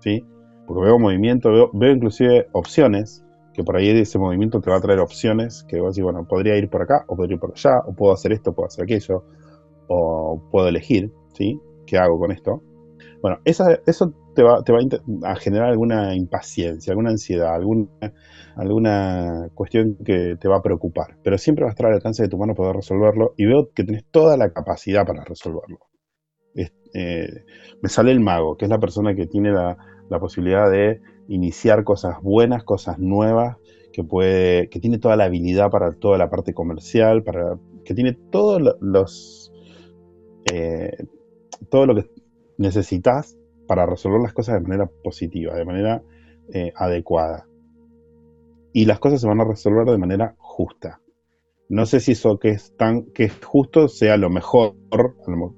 ¿Sí? 0.00 0.24
Porque 0.66 0.84
veo 0.84 0.98
movimiento, 0.98 1.50
veo, 1.50 1.70
veo 1.72 1.92
inclusive 1.92 2.48
opciones, 2.52 3.24
que 3.52 3.64
por 3.64 3.76
ahí 3.76 3.88
ese 3.90 4.18
movimiento 4.18 4.60
te 4.60 4.70
va 4.70 4.76
a 4.76 4.80
traer 4.80 5.00
opciones, 5.00 5.64
que 5.68 5.76
vas 5.76 5.86
a 5.86 5.88
decir, 5.88 6.04
bueno, 6.04 6.26
podría 6.26 6.56
ir 6.56 6.68
por 6.68 6.82
acá, 6.82 7.04
o 7.08 7.16
podría 7.16 7.34
ir 7.34 7.40
por 7.40 7.52
allá, 7.54 7.80
o 7.86 7.94
puedo 7.94 8.12
hacer 8.12 8.32
esto, 8.32 8.52
puedo 8.52 8.66
hacer 8.66 8.84
aquello, 8.84 9.24
o 9.88 10.42
puedo 10.50 10.68
elegir, 10.68 11.12
¿sí? 11.34 11.60
¿Qué 11.86 11.98
hago 11.98 12.18
con 12.18 12.32
esto? 12.32 12.62
Bueno, 13.22 13.38
esa, 13.44 13.78
eso 13.86 14.12
te 14.34 14.42
va, 14.42 14.64
te 14.64 14.72
va 14.72 14.80
a 15.22 15.36
generar 15.36 15.68
alguna 15.68 16.14
impaciencia, 16.16 16.90
alguna 16.90 17.10
ansiedad, 17.10 17.54
alguna, 17.54 17.88
alguna 18.56 19.48
cuestión 19.54 19.96
que 20.04 20.36
te 20.40 20.48
va 20.48 20.56
a 20.56 20.62
preocupar. 20.62 21.18
Pero 21.22 21.38
siempre 21.38 21.64
va 21.64 21.70
a 21.70 21.72
estar 21.72 21.86
al 21.86 21.94
alcance 21.94 22.24
de 22.24 22.28
tu 22.28 22.36
mano 22.36 22.54
poder 22.56 22.74
resolverlo 22.74 23.34
y 23.36 23.46
veo 23.46 23.70
que 23.72 23.84
tenés 23.84 24.04
toda 24.10 24.36
la 24.36 24.52
capacidad 24.52 25.06
para 25.06 25.24
resolverlo. 25.24 25.78
Eh, 26.94 27.44
me 27.80 27.88
sale 27.88 28.10
el 28.10 28.20
mago, 28.20 28.56
que 28.56 28.66
es 28.66 28.70
la 28.70 28.80
persona 28.80 29.14
que 29.14 29.26
tiene 29.26 29.50
la, 29.50 29.78
posibilidad 30.20 30.70
de 30.70 31.00
iniciar 31.28 31.84
cosas 31.84 32.16
buenas, 32.20 32.64
cosas 32.64 32.98
nuevas, 32.98 33.56
que 33.94 34.04
puede, 34.04 34.68
que 34.68 34.78
tiene 34.78 34.98
toda 34.98 35.16
la 35.16 35.24
habilidad 35.24 35.70
para 35.70 35.92
toda 35.92 36.18
la 36.18 36.28
parte 36.28 36.52
comercial, 36.52 37.22
para, 37.22 37.56
que 37.84 37.94
tiene 37.94 38.12
todos 38.30 38.60
los 38.80 39.52
eh, 40.52 40.90
todo 41.70 41.86
lo 41.86 41.94
que 41.94 42.10
necesitas 42.58 43.36
para 43.66 43.86
resolver 43.86 44.20
las 44.20 44.32
cosas 44.32 44.54
de 44.54 44.68
manera 44.68 44.90
positiva, 45.02 45.54
de 45.54 45.64
manera 45.64 46.02
eh, 46.52 46.72
adecuada. 46.76 47.46
Y 48.72 48.86
las 48.86 48.98
cosas 48.98 49.20
se 49.20 49.28
van 49.28 49.40
a 49.40 49.44
resolver 49.44 49.86
de 49.86 49.98
manera 49.98 50.34
justa. 50.38 51.00
No 51.68 51.86
sé 51.86 52.00
si 52.00 52.12
eso 52.12 52.38
que 52.38 52.50
es 52.50 52.76
tan 52.76 53.06
que 53.12 53.24
es 53.24 53.44
justo 53.44 53.88
sea 53.88 54.16
lo 54.16 54.28
mejor 54.28 54.74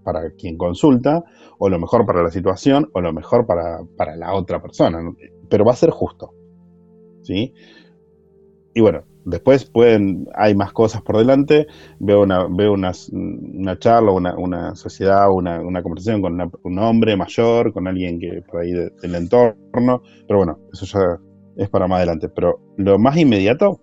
para 0.04 0.30
quien 0.32 0.56
consulta, 0.56 1.24
o 1.58 1.68
lo 1.68 1.78
mejor 1.78 2.06
para 2.06 2.22
la 2.22 2.30
situación, 2.30 2.90
o 2.92 3.00
lo 3.00 3.12
mejor 3.12 3.46
para, 3.46 3.80
para 3.96 4.16
la 4.16 4.34
otra 4.34 4.60
persona, 4.62 4.98
pero 5.48 5.64
va 5.64 5.72
a 5.72 5.76
ser 5.76 5.90
justo. 5.90 6.32
¿sí? 7.24 7.52
Y 8.74 8.80
bueno, 8.80 9.04
Después 9.24 9.64
pueden, 9.64 10.28
hay 10.34 10.54
más 10.54 10.72
cosas 10.72 11.00
por 11.00 11.16
delante, 11.16 11.66
veo 11.98 12.22
una, 12.22 12.46
veo 12.46 12.74
una, 12.74 12.92
una 13.12 13.78
charla, 13.78 14.10
una, 14.10 14.36
una 14.36 14.74
sociedad, 14.74 15.30
una, 15.30 15.60
una 15.60 15.82
conversación 15.82 16.20
con 16.20 16.38
un 16.62 16.78
hombre 16.78 17.16
mayor, 17.16 17.72
con 17.72 17.88
alguien 17.88 18.20
que 18.20 18.42
por 18.42 18.60
ahí 18.60 18.72
del 18.72 19.14
entorno, 19.14 20.02
pero 20.26 20.38
bueno, 20.38 20.58
eso 20.72 20.84
ya 20.84 21.18
es 21.56 21.70
para 21.70 21.86
más 21.86 21.98
adelante. 21.98 22.28
Pero 22.28 22.60
lo 22.76 22.98
más 22.98 23.16
inmediato, 23.16 23.80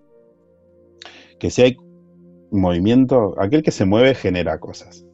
que 1.40 1.50
si 1.50 1.62
hay 1.62 1.76
movimiento, 2.52 3.34
aquel 3.40 3.62
que 3.62 3.72
se 3.72 3.84
mueve 3.84 4.14
genera 4.14 4.60
cosas. 4.60 5.04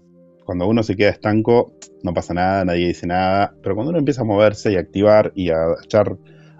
Cuando 0.45 0.67
uno 0.67 0.83
se 0.83 0.97
queda 0.97 1.11
estanco, 1.11 1.73
no 2.03 2.13
pasa 2.13 2.35
nada, 2.35 2.65
nadie 2.65 2.89
dice 2.89 3.07
nada, 3.07 3.55
pero 3.63 3.75
cuando 3.75 3.91
uno 3.91 3.99
empieza 3.99 4.23
a 4.23 4.25
moverse 4.25 4.73
y 4.73 4.77
a 4.77 4.81
activar 4.81 5.33
y 5.35 5.51
a 5.51 5.57
echar 5.83 6.17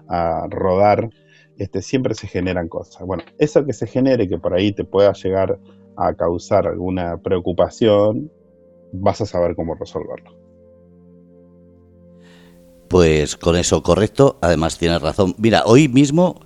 a 0.07 0.47
rodar, 0.49 1.09
este, 1.59 1.81
siempre 1.81 2.15
se 2.15 2.27
generan 2.27 2.67
cosas. 2.67 3.05
Bueno, 3.05 3.23
eso 3.37 3.65
que 3.65 3.73
se 3.73 3.85
genere, 3.85 4.27
que 4.27 4.37
por 4.37 4.53
ahí 4.53 4.71
te 4.71 4.85
pueda 4.85 5.13
llegar 5.13 5.59
a 5.97 6.13
causar 6.13 6.65
alguna 6.67 7.17
preocupación, 7.17 8.31
vas 8.93 9.21
a 9.21 9.25
saber 9.25 9.55
cómo 9.55 9.75
resolverlo. 9.75 10.31
Pues 12.87 13.35
con 13.35 13.55
eso 13.55 13.83
correcto, 13.83 14.39
además 14.41 14.79
tienes 14.79 15.01
razón. 15.01 15.35
Mira, 15.37 15.63
hoy 15.65 15.87
mismo 15.87 16.39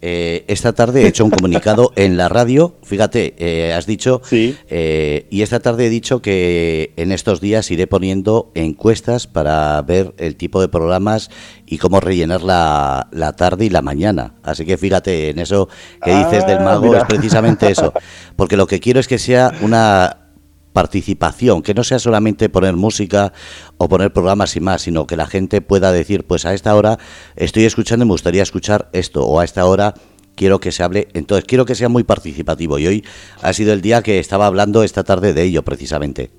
eh, 0.00 0.44
esta 0.48 0.72
tarde 0.72 1.02
he 1.02 1.08
hecho 1.08 1.24
un 1.24 1.30
comunicado 1.30 1.92
en 1.96 2.16
la 2.16 2.28
radio, 2.28 2.76
fíjate, 2.82 3.34
eh, 3.38 3.72
has 3.72 3.86
dicho, 3.86 4.20
sí. 4.24 4.56
Eh, 4.68 5.26
y 5.30 5.42
esta 5.42 5.60
tarde 5.60 5.86
he 5.86 5.90
dicho 5.90 6.22
que 6.22 6.92
en 6.96 7.12
estos 7.12 7.40
días 7.40 7.70
iré 7.70 7.86
poniendo 7.86 8.50
encuestas 8.54 9.26
para 9.26 9.80
ver 9.82 10.14
el 10.18 10.36
tipo 10.36 10.60
de 10.60 10.68
programas 10.68 11.30
y 11.66 11.78
cómo 11.78 12.00
rellenar 12.00 12.42
la, 12.42 13.08
la 13.10 13.32
tarde 13.32 13.64
y 13.64 13.70
la 13.70 13.82
mañana. 13.82 14.34
Así 14.42 14.64
que 14.64 14.76
fíjate, 14.76 15.30
en 15.30 15.38
eso 15.38 15.68
que 16.02 16.14
dices 16.14 16.46
del 16.46 16.58
ah, 16.58 16.64
mago 16.64 16.96
es 16.96 17.04
precisamente 17.04 17.70
eso, 17.70 17.92
porque 18.36 18.56
lo 18.56 18.66
que 18.66 18.80
quiero 18.80 19.00
es 19.00 19.08
que 19.08 19.18
sea 19.18 19.52
una 19.62 20.27
participación, 20.72 21.62
que 21.62 21.74
no 21.74 21.84
sea 21.84 21.98
solamente 21.98 22.48
poner 22.48 22.76
música 22.76 23.32
o 23.76 23.88
poner 23.88 24.12
programas 24.12 24.56
y 24.56 24.60
más, 24.60 24.82
sino 24.82 25.06
que 25.06 25.16
la 25.16 25.26
gente 25.26 25.60
pueda 25.60 25.92
decir, 25.92 26.24
pues 26.24 26.46
a 26.46 26.54
esta 26.54 26.74
hora 26.74 26.98
estoy 27.36 27.64
escuchando 27.64 28.04
y 28.04 28.08
me 28.08 28.12
gustaría 28.12 28.42
escuchar 28.42 28.88
esto, 28.92 29.26
o 29.26 29.40
a 29.40 29.44
esta 29.44 29.66
hora 29.66 29.94
quiero 30.34 30.60
que 30.60 30.70
se 30.70 30.82
hable, 30.82 31.08
entonces 31.14 31.44
quiero 31.46 31.64
que 31.64 31.74
sea 31.74 31.88
muy 31.88 32.04
participativo 32.04 32.78
y 32.78 32.86
hoy 32.86 33.04
ha 33.42 33.52
sido 33.52 33.72
el 33.72 33.80
día 33.80 34.02
que 34.02 34.20
estaba 34.20 34.46
hablando 34.46 34.84
esta 34.84 35.02
tarde 35.02 35.32
de 35.32 35.42
ello 35.42 35.62
precisamente. 35.64 36.30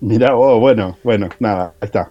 Mira, 0.00 0.36
oh, 0.36 0.60
bueno, 0.60 0.98
bueno, 1.02 1.30
nada, 1.40 1.72
está, 1.80 2.10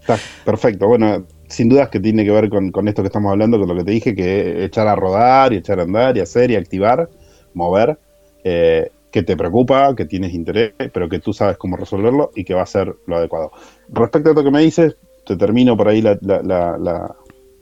está 0.00 0.18
perfecto, 0.44 0.88
bueno, 0.88 1.24
sin 1.50 1.68
dudas 1.68 1.88
que 1.88 2.00
tiene 2.00 2.24
que 2.24 2.30
ver 2.30 2.48
con, 2.48 2.72
con 2.72 2.88
esto 2.88 3.02
que 3.02 3.06
estamos 3.06 3.30
hablando, 3.30 3.58
con 3.58 3.68
lo 3.68 3.76
que 3.76 3.84
te 3.84 3.92
dije, 3.92 4.14
que 4.14 4.64
echar 4.64 4.88
a 4.88 4.96
rodar 4.96 5.52
y 5.52 5.56
echar 5.56 5.78
a 5.80 5.82
andar 5.82 6.16
y 6.16 6.20
hacer 6.20 6.50
y 6.50 6.56
activar, 6.56 7.08
mover. 7.54 7.98
Eh, 8.42 8.90
que 9.10 9.22
te 9.22 9.36
preocupa, 9.36 9.94
que 9.94 10.04
tienes 10.04 10.34
interés, 10.34 10.72
pero 10.92 11.08
que 11.08 11.18
tú 11.18 11.32
sabes 11.32 11.56
cómo 11.56 11.76
resolverlo 11.76 12.30
y 12.34 12.44
que 12.44 12.54
va 12.54 12.62
a 12.62 12.66
ser 12.66 12.94
lo 13.06 13.16
adecuado. 13.16 13.50
Respecto 13.88 14.30
a 14.30 14.34
lo 14.34 14.44
que 14.44 14.50
me 14.50 14.60
dices, 14.60 14.96
te 15.26 15.36
termino 15.36 15.76
por 15.76 15.88
ahí 15.88 16.00
la, 16.00 16.18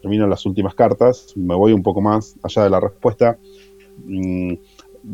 termino 0.01 0.27
las 0.27 0.47
últimas 0.47 0.75
cartas, 0.75 1.33
me 1.37 1.55
voy 1.55 1.73
un 1.73 1.83
poco 1.83 2.01
más 2.01 2.37
allá 2.43 2.65
de 2.65 2.71
la 2.71 2.81
respuesta. 2.81 3.39
Mm, 4.05 4.55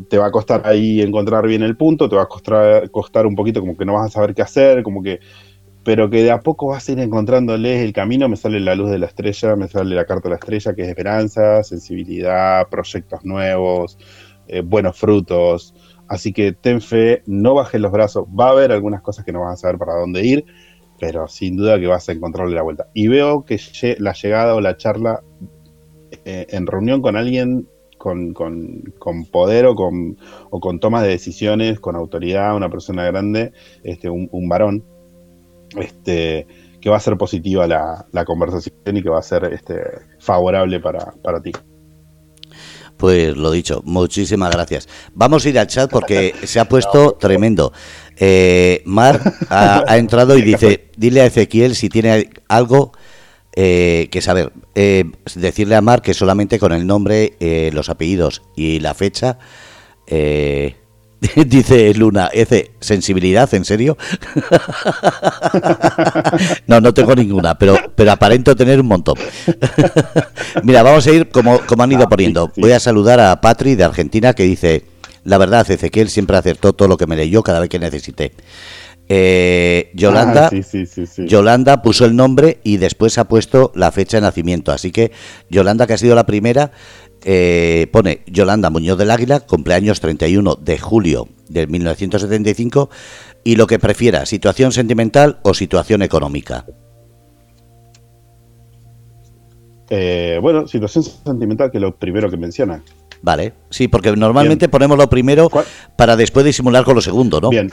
te 0.09 0.18
va 0.18 0.26
a 0.26 0.30
costar 0.30 0.62
ahí 0.66 1.01
encontrar 1.01 1.47
bien 1.47 1.62
el 1.62 1.76
punto, 1.76 2.09
te 2.09 2.16
va 2.16 2.22
a 2.22 2.26
costar, 2.26 3.26
un 3.26 3.35
poquito 3.37 3.61
como 3.61 3.76
que 3.76 3.85
no 3.85 3.95
vas 3.95 4.07
a 4.07 4.11
saber 4.11 4.35
qué 4.35 4.43
hacer, 4.43 4.82
como 4.82 5.03
que 5.03 5.20
pero 5.85 6.09
que 6.09 6.22
de 6.22 6.30
a 6.30 6.41
poco 6.41 6.68
vas 6.68 6.89
a 6.89 6.93
ir 6.93 7.01
encontrándoles 7.01 7.82
el 7.82 7.93
camino. 7.93 8.26
Me 8.26 8.37
sale 8.37 8.59
la 8.59 8.74
luz 8.74 8.91
de 8.91 8.99
la 8.99 9.05
estrella, 9.05 9.55
me 9.55 9.68
sale 9.68 9.95
la 9.95 10.07
carta 10.07 10.28
de 10.28 10.30
la 10.30 10.37
estrella, 10.37 10.74
que 10.74 10.82
es 10.82 10.89
esperanza, 10.89 11.62
sensibilidad, 11.62 12.68
proyectos 12.70 13.22
nuevos, 13.22 13.99
eh, 14.49 14.62
buenos 14.62 14.99
frutos. 14.99 15.74
Así 16.09 16.32
que 16.32 16.52
ten 16.52 16.80
fe, 16.80 17.22
no 17.26 17.55
bajes 17.55 17.80
los 17.80 17.92
brazos. 17.92 18.26
Va 18.28 18.48
a 18.48 18.50
haber 18.50 18.72
algunas 18.72 19.02
cosas 19.02 19.24
que 19.24 19.32
no 19.32 19.40
vas 19.40 19.55
a 19.55 19.57
saber 19.57 19.78
para 19.78 19.94
dónde 19.94 20.24
ir, 20.24 20.44
pero 20.98 21.28
sin 21.28 21.57
duda 21.57 21.78
que 21.78 21.86
vas 21.86 22.09
a 22.09 22.12
encontrarle 22.12 22.55
la 22.55 22.62
vuelta. 22.62 22.88
Y 22.94 23.09
veo 23.09 23.44
que 23.44 23.59
la 23.98 24.12
llegada 24.12 24.55
o 24.55 24.61
la 24.61 24.76
charla 24.76 25.22
eh, 26.24 26.46
en 26.50 26.66
reunión 26.66 27.02
con 27.02 27.16
alguien 27.16 27.68
con, 27.98 28.34
poder 29.30 29.66
o 29.66 29.74
con, 29.74 30.18
o 30.50 30.61
con 30.61 30.78
toma 30.78 31.02
de 31.02 31.09
decisiones, 31.09 31.80
con 31.80 31.96
autoridad, 31.96 32.55
una 32.55 32.68
persona 32.68 33.05
grande, 33.05 33.52
este, 33.82 34.11
un, 34.11 34.48
varón, 34.48 34.84
este, 35.76 36.46
que 36.80 36.90
va 36.90 36.96
a 36.98 37.00
ser 37.00 37.16
positiva 37.16 37.66
la, 37.66 38.07
la, 38.12 38.26
conversación 38.26 38.96
y 38.96 39.02
que 39.02 39.09
va 39.09 39.20
a 39.20 39.22
ser 39.22 39.44
este, 39.44 39.80
favorable 40.18 40.80
para 40.80 41.40
ti. 41.42 41.52
Pues 42.97 43.36
lo 43.36 43.51
dicho, 43.51 43.82
muchísimas 43.84 44.51
gracias. 44.53 44.88
Vamos 45.14 45.45
a 45.45 45.49
ir 45.49 45.59
al 45.59 45.66
chat 45.66 45.90
porque 45.90 46.34
se 46.45 46.61
ha 46.61 46.68
puesto 46.68 47.12
tremendo. 47.12 47.72
Eh, 48.16 48.82
Mar 48.84 49.20
ha, 49.51 49.84
entrado 49.97 50.38
y 50.38 50.42
dice, 50.42 50.88
dile 50.97 51.22
a 51.22 51.26
Ezequiel 51.26 51.74
si 51.74 51.88
tiene 51.88 52.30
algo 52.49 52.92
eh, 53.55 54.09
que 54.11 54.20
saber. 54.20 54.53
Eh, 54.74 55.05
decirle 55.34 55.76
a 55.76 55.80
Mar 55.80 56.03
que 56.03 56.14
solamente 56.14 56.59
con 56.59 56.72
el 56.72 56.86
nombre, 56.86 57.34
eh, 57.40 57.70
los 57.72 57.88
apellidos 57.88 58.42
y 58.57 58.80
la 58.80 58.95
fecha... 58.95 59.38
Eh, 60.07 60.76
Dice 61.46 61.94
Luna, 61.94 62.30
Ece, 62.32 62.72
sensibilidad, 62.80 63.52
¿en 63.54 63.64
serio? 63.64 63.96
no, 66.66 66.80
no 66.80 66.94
tengo 66.94 67.14
ninguna, 67.14 67.58
pero, 67.58 67.76
pero 67.94 68.12
aparento 68.12 68.56
tener 68.56 68.80
un 68.80 68.86
montón. 68.86 69.16
Mira, 70.62 70.82
vamos 70.82 71.06
a 71.06 71.12
ir 71.12 71.28
como, 71.28 71.60
como 71.60 71.82
han 71.82 71.92
ido 71.92 72.04
ah, 72.04 72.08
poniendo. 72.08 72.52
Voy 72.56 72.72
a 72.72 72.80
saludar 72.80 73.20
a 73.20 73.40
Patri 73.40 73.74
de 73.74 73.84
Argentina 73.84 74.34
que 74.34 74.44
dice, 74.44 74.84
la 75.24 75.38
verdad, 75.38 75.70
Ezequiel 75.70 76.10
siempre 76.10 76.36
acertó 76.36 76.72
todo 76.72 76.88
lo 76.88 76.96
que 76.96 77.06
me 77.06 77.16
leyó 77.16 77.42
cada 77.42 77.60
vez 77.60 77.68
que 77.68 77.78
necesité. 77.78 78.32
Eh, 79.06 79.90
Yolanda, 79.94 80.50
ah, 80.50 81.14
Yolanda 81.18 81.82
puso 81.82 82.06
el 82.06 82.16
nombre 82.16 82.60
y 82.64 82.78
después 82.78 83.18
ha 83.18 83.28
puesto 83.28 83.70
la 83.74 83.92
fecha 83.92 84.16
de 84.16 84.22
nacimiento. 84.22 84.72
Así 84.72 84.92
que 84.92 85.12
Yolanda, 85.50 85.86
que 85.86 85.92
ha 85.92 85.98
sido 85.98 86.14
la 86.14 86.24
primera, 86.24 86.72
eh, 87.24 87.88
pone 87.92 88.22
Yolanda 88.26 88.70
Muñoz 88.70 88.98
del 88.98 89.10
Águila, 89.10 89.40
cumpleaños 89.40 90.00
31 90.00 90.56
de 90.56 90.78
julio 90.78 91.28
de 91.48 91.66
1975, 91.66 92.90
y 93.44 93.56
lo 93.56 93.66
que 93.66 93.78
prefiera, 93.78 94.26
situación 94.26 94.72
sentimental 94.72 95.38
o 95.42 95.54
situación 95.54 96.02
económica. 96.02 96.64
Eh, 99.90 100.38
bueno, 100.40 100.66
situación 100.66 101.04
sentimental, 101.04 101.70
que 101.70 101.78
es 101.78 101.82
lo 101.82 101.96
primero 101.96 102.30
que 102.30 102.36
menciona. 102.36 102.82
Vale, 103.22 103.54
sí, 103.70 103.88
porque 103.88 104.14
normalmente 104.16 104.68
ponemos 104.68 104.98
lo 104.98 105.08
primero 105.08 105.48
para 105.96 106.16
después 106.16 106.44
disimular 106.44 106.84
con 106.84 106.94
lo 106.94 107.00
segundo, 107.00 107.40
¿no? 107.40 107.48
Bien, 107.48 107.70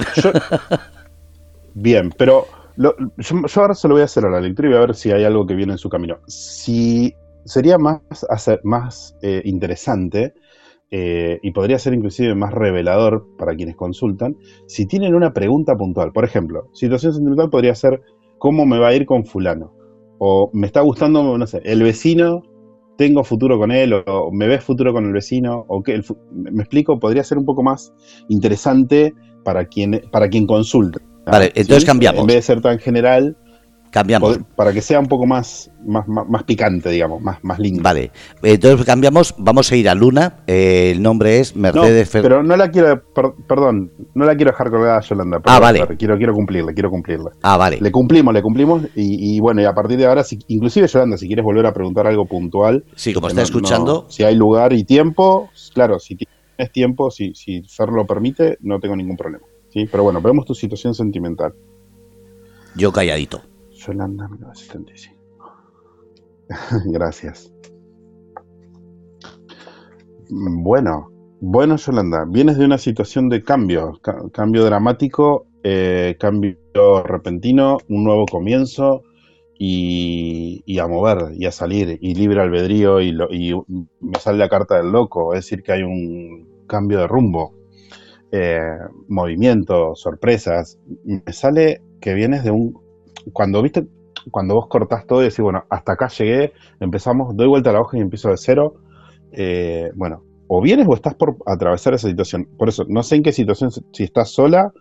bien 1.73 2.13
pero 2.17 2.47
yo, 2.77 2.95
ahora 3.55 3.73
se 3.73 3.87
lo 3.87 3.95
voy 3.95 4.01
a 4.01 4.05
hacer 4.05 4.25
a 4.25 4.29
la 4.29 4.39
lectura 4.39 4.69
y 4.69 4.71
voy 4.71 4.77
a 4.77 4.85
ver 4.85 4.95
si 4.95 5.11
hay 5.11 5.23
algo 5.23 5.45
que 5.45 5.55
viene 5.55 5.73
en 5.73 5.77
su 5.77 5.89
camino. 5.89 6.19
Si 6.27 7.13
sería 7.45 7.77
más, 7.77 8.01
hacer, 8.29 8.61
más 8.63 9.15
eh, 9.21 9.41
interesante 9.45 10.33
eh, 10.89 11.39
y 11.41 11.51
podría 11.51 11.79
ser 11.79 11.93
inclusive 11.93 12.35
más 12.35 12.53
revelador 12.53 13.25
para 13.37 13.55
quienes 13.55 13.75
consultan 13.75 14.35
si 14.67 14.85
tienen 14.85 15.15
una 15.15 15.33
pregunta 15.33 15.75
puntual. 15.75 16.11
Por 16.11 16.25
ejemplo, 16.25 16.69
situación 16.73 17.13
sentimental 17.13 17.49
podría 17.49 17.75
ser 17.75 18.01
¿cómo 18.41 18.65
me 18.65 18.79
va 18.79 18.87
a 18.87 18.95
ir 18.95 19.05
con 19.05 19.23
fulano? 19.23 19.71
O 20.17 20.49
me 20.51 20.65
está 20.65 20.81
gustando, 20.81 21.37
no 21.37 21.47
sé, 21.47 21.61
el 21.63 21.83
vecino, 21.83 22.41
tengo 22.97 23.23
futuro 23.23 23.59
con 23.59 23.71
él, 23.71 23.93
o, 23.93 24.31
me 24.31 24.47
ves 24.47 24.63
futuro 24.63 24.93
con 24.93 25.05
el 25.05 25.13
vecino, 25.13 25.63
o 25.67 25.83
que 25.83 26.01
me 26.31 26.63
explico, 26.63 26.99
podría 26.99 27.23
ser 27.23 27.37
un 27.37 27.45
poco 27.45 27.61
más 27.61 27.93
interesante 28.29 29.13
para 29.43 29.65
quien, 29.65 30.01
para 30.11 30.27
quien 30.27 30.47
consulta. 30.47 30.99
Vale, 31.27 31.51
entonces 31.53 31.85
cambiamos. 31.85 32.21
En 32.21 32.27
vez 32.27 32.37
de 32.37 32.41
ser 32.41 32.61
tan 32.61 32.79
general, 32.79 33.37
Cambiamos. 33.91 34.39
Para 34.55 34.71
que 34.71 34.81
sea 34.81 34.99
un 34.99 35.07
poco 35.07 35.25
más, 35.25 35.69
más, 35.85 36.07
más, 36.07 36.43
picante, 36.43 36.89
digamos, 36.89 37.21
más, 37.21 37.43
más 37.43 37.59
lindo. 37.59 37.83
Vale, 37.83 38.11
entonces 38.41 38.85
cambiamos, 38.85 39.35
vamos 39.37 39.69
a 39.69 39.75
ir 39.75 39.89
a 39.89 39.95
Luna, 39.95 40.37
eh, 40.47 40.91
el 40.95 41.01
nombre 41.01 41.39
es 41.39 41.57
Mercedes 41.57 42.09
Pero 42.09 42.41
no 42.41 42.55
la 42.55 42.71
quiero, 42.71 43.03
perdón, 43.47 43.91
no 44.15 44.23
la 44.23 44.35
quiero 44.35 44.51
dejar 44.51 44.71
colgada 44.71 44.97
a 44.97 45.01
Yolanda. 45.01 45.41
ah, 45.43 45.59
vale. 45.59 45.85
quiero, 45.97 46.17
quiero 46.17 46.33
cumplirle, 46.33 46.73
quiero 46.73 46.89
cumplirle. 46.89 47.31
Ah, 47.41 47.57
vale. 47.57 47.79
Le 47.81 47.91
cumplimos, 47.91 48.33
le 48.33 48.41
cumplimos 48.41 48.83
y, 48.95 49.39
bueno, 49.41 49.61
y 49.61 49.65
a 49.65 49.73
partir 49.73 49.97
de 49.97 50.05
ahora, 50.05 50.23
si, 50.23 50.39
inclusive 50.47 50.87
Yolanda, 50.87 51.17
si 51.17 51.27
quieres 51.27 51.43
volver 51.43 51.65
a 51.65 51.73
preguntar 51.73 52.07
algo 52.07 52.25
puntual. 52.25 52.85
Sí, 52.95 53.13
como 53.13 53.27
está 53.27 53.41
escuchando. 53.41 54.05
si 54.09 54.23
hay 54.23 54.35
lugar 54.35 54.71
y 54.71 54.85
tiempo, 54.85 55.49
claro, 55.73 55.99
si 55.99 56.15
tienes 56.15 56.71
tiempo, 56.71 57.11
si, 57.11 57.33
si 57.35 57.61
Fer 57.63 57.89
lo 57.89 58.05
permite, 58.05 58.57
no 58.61 58.79
tengo 58.79 58.95
ningún 58.95 59.17
problema. 59.17 59.43
Sí, 59.67 59.85
pero 59.91 60.03
bueno, 60.03 60.21
vemos 60.21 60.45
tu 60.45 60.53
situación 60.53 60.93
sentimental. 60.93 61.53
Yo 62.75 62.93
calladito. 62.93 63.41
Yolanda 63.85 64.27
1975. 64.27 65.19
Gracias. 66.85 67.53
Bueno, 70.29 71.09
bueno 71.39 71.75
Yolanda, 71.77 72.25
vienes 72.27 72.57
de 72.57 72.65
una 72.65 72.77
situación 72.77 73.29
de 73.29 73.43
cambio, 73.43 73.99
cambio 74.31 74.63
dramático, 74.63 75.47
eh, 75.63 76.15
cambio 76.19 76.57
repentino, 77.03 77.79
un 77.89 78.03
nuevo 78.03 78.25
comienzo 78.25 79.03
y, 79.57 80.79
a 80.79 80.87
mover 80.87 81.33
y 81.35 81.45
a 81.45 81.51
salir 81.51 81.97
y 82.01 82.15
libre 82.15 82.41
albedrío 82.41 83.01
y, 83.01 83.09
y, 83.29 83.53
me 83.99 84.19
sale 84.19 84.37
la 84.37 84.49
carta 84.49 84.77
del 84.77 84.91
loco, 84.91 85.33
es 85.33 85.45
decir 85.45 85.63
que 85.63 85.73
hay 85.73 85.83
un 85.83 86.65
cambio 86.67 86.99
de 86.99 87.07
rumbo, 87.07 87.53
eh, 88.31 88.77
movimiento, 89.09 89.93
sorpresas. 89.95 90.79
Me 91.03 91.33
sale 91.33 91.81
que 91.99 92.13
vienes 92.13 92.43
de 92.43 92.51
un 92.51 92.90
cuando 93.33 93.61
viste, 93.61 93.87
cuando 94.29 94.55
vos 94.55 94.67
cortás 94.67 95.05
todo 95.05 95.21
y 95.21 95.25
decís, 95.25 95.39
bueno, 95.39 95.63
hasta 95.69 95.93
acá 95.93 96.07
llegué, 96.07 96.53
empezamos, 96.79 97.35
doy 97.35 97.47
vuelta 97.47 97.69
a 97.69 97.73
la 97.73 97.81
hoja 97.81 97.97
y 97.97 98.01
empiezo 98.01 98.29
de 98.29 98.37
cero, 98.37 98.75
eh, 99.31 99.91
bueno, 99.95 100.23
o 100.47 100.61
vienes 100.61 100.87
o 100.87 100.93
estás 100.93 101.15
por 101.15 101.37
atravesar 101.45 101.93
esa 101.93 102.09
situación. 102.09 102.47
Por 102.57 102.69
eso, 102.69 102.85
no 102.87 103.03
sé 103.03 103.15
en 103.15 103.23
qué 103.23 103.31
situación, 103.31 103.71
si 103.71 104.03
estás 104.03 104.31
sola, 104.31 104.73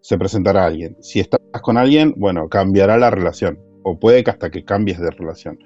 se 0.00 0.16
presentará 0.16 0.64
alguien. 0.64 0.96
Si 1.00 1.18
estás 1.18 1.40
con 1.60 1.76
alguien, 1.76 2.14
bueno, 2.16 2.48
cambiará 2.48 2.96
la 2.98 3.10
relación. 3.10 3.58
O 3.82 3.98
puede 3.98 4.22
que 4.22 4.30
hasta 4.30 4.50
que 4.50 4.64
cambies 4.64 5.00
de 5.00 5.10
relación. 5.10 5.58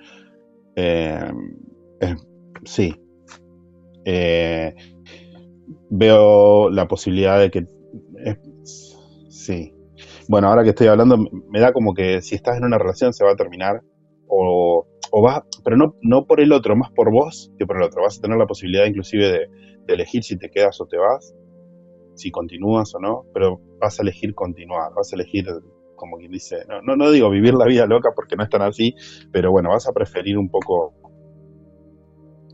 Eh, 0.77 1.33
sí. 2.65 2.97
Eh, 4.07 4.75
veo 5.91 6.71
la 6.71 6.89
posibilidad 6.89 7.39
de 7.39 7.51
que... 7.51 7.67
sí 9.29 9.75
bueno, 10.29 10.49
ahora 10.49 10.63
que 10.63 10.71
estoy 10.71 10.87
hablando, 10.87 11.17
me 11.49 11.61
da 11.61 11.73
como 11.73 11.95
que 11.95 12.23
si 12.23 12.35
estás 12.35 12.59
en 12.59 12.65
una 12.65 12.79
relación 12.79 13.13
se 13.13 13.25
va 13.25 13.33
a 13.33 13.37
terminar, 13.37 13.83
o, 14.29 14.87
o 15.11 15.23
vas, 15.23 15.43
pero 15.63 15.77
no, 15.77 15.95
no 16.01 16.27
por 16.27 16.41
el 16.41 16.53
otro, 16.53 16.75
más 16.75 16.91
por 16.93 17.13
vos 17.13 17.53
que 17.59 17.67
por 17.67 17.77
el 17.77 17.83
otro. 17.83 18.03
Vas 18.03 18.19
a 18.19 18.23
tener 18.23 18.39
la 18.39 18.47
posibilidad 18.47 18.87
inclusive 18.87 19.29
de, 19.29 19.49
elegir 19.89 20.23
si 20.23 20.39
te 20.39 20.49
quedas 20.49 20.81
o 20.81 20.87
te 20.87 20.97
vas, 20.97 21.35
si 22.15 22.31
continúas 22.31 22.95
o 22.95 22.99
no, 22.99 23.25
pero 23.35 23.61
vas 23.79 23.99
a 23.99 24.03
elegir 24.03 24.35
continuar, 24.35 24.93
vas 24.97 25.13
a 25.13 25.17
elegir, 25.17 25.45
como 25.97 26.17
quien 26.17 26.31
dice, 26.31 26.65
no, 26.67 26.81
no, 26.81 26.97
no 26.97 27.11
digo 27.11 27.29
vivir 27.29 27.53
la 27.53 27.67
vida 27.67 27.85
loca 27.85 28.11
porque 28.17 28.37
no 28.37 28.45
es 28.45 28.49
tan 28.49 28.63
así, 28.63 28.95
pero 29.33 29.51
bueno, 29.51 29.69
vas 29.69 29.87
a 29.87 29.93
preferir 29.93 30.39
un 30.39 30.49
poco 30.49 30.95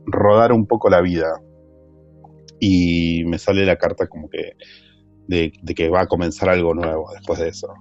rodar 0.06 0.52
un 0.52 0.66
poco 0.66 0.88
la 0.88 1.00
vida. 1.00 1.28
Y 2.58 3.22
me 3.26 3.38
sale 3.38 3.64
la 3.64 3.76
carta 3.76 4.08
como 4.08 4.28
que 4.28 4.54
de, 5.28 5.52
que 5.76 5.88
va 5.88 6.02
a 6.02 6.06
comenzar 6.06 6.48
algo 6.48 6.74
nuevo 6.74 7.10
después 7.12 7.38
de 7.38 7.48
eso. 7.48 7.72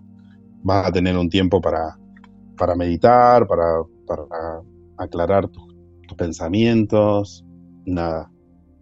Vas 0.63 0.87
a 0.87 0.91
tener 0.91 1.17
un 1.17 1.29
tiempo 1.29 1.61
para, 1.61 1.97
para 2.57 2.75
meditar, 2.75 3.47
para, 3.47 3.81
para 4.05 4.61
aclarar 4.97 5.47
tus, 5.47 5.65
pensamientos, 6.17 7.45
nada. 7.85 8.31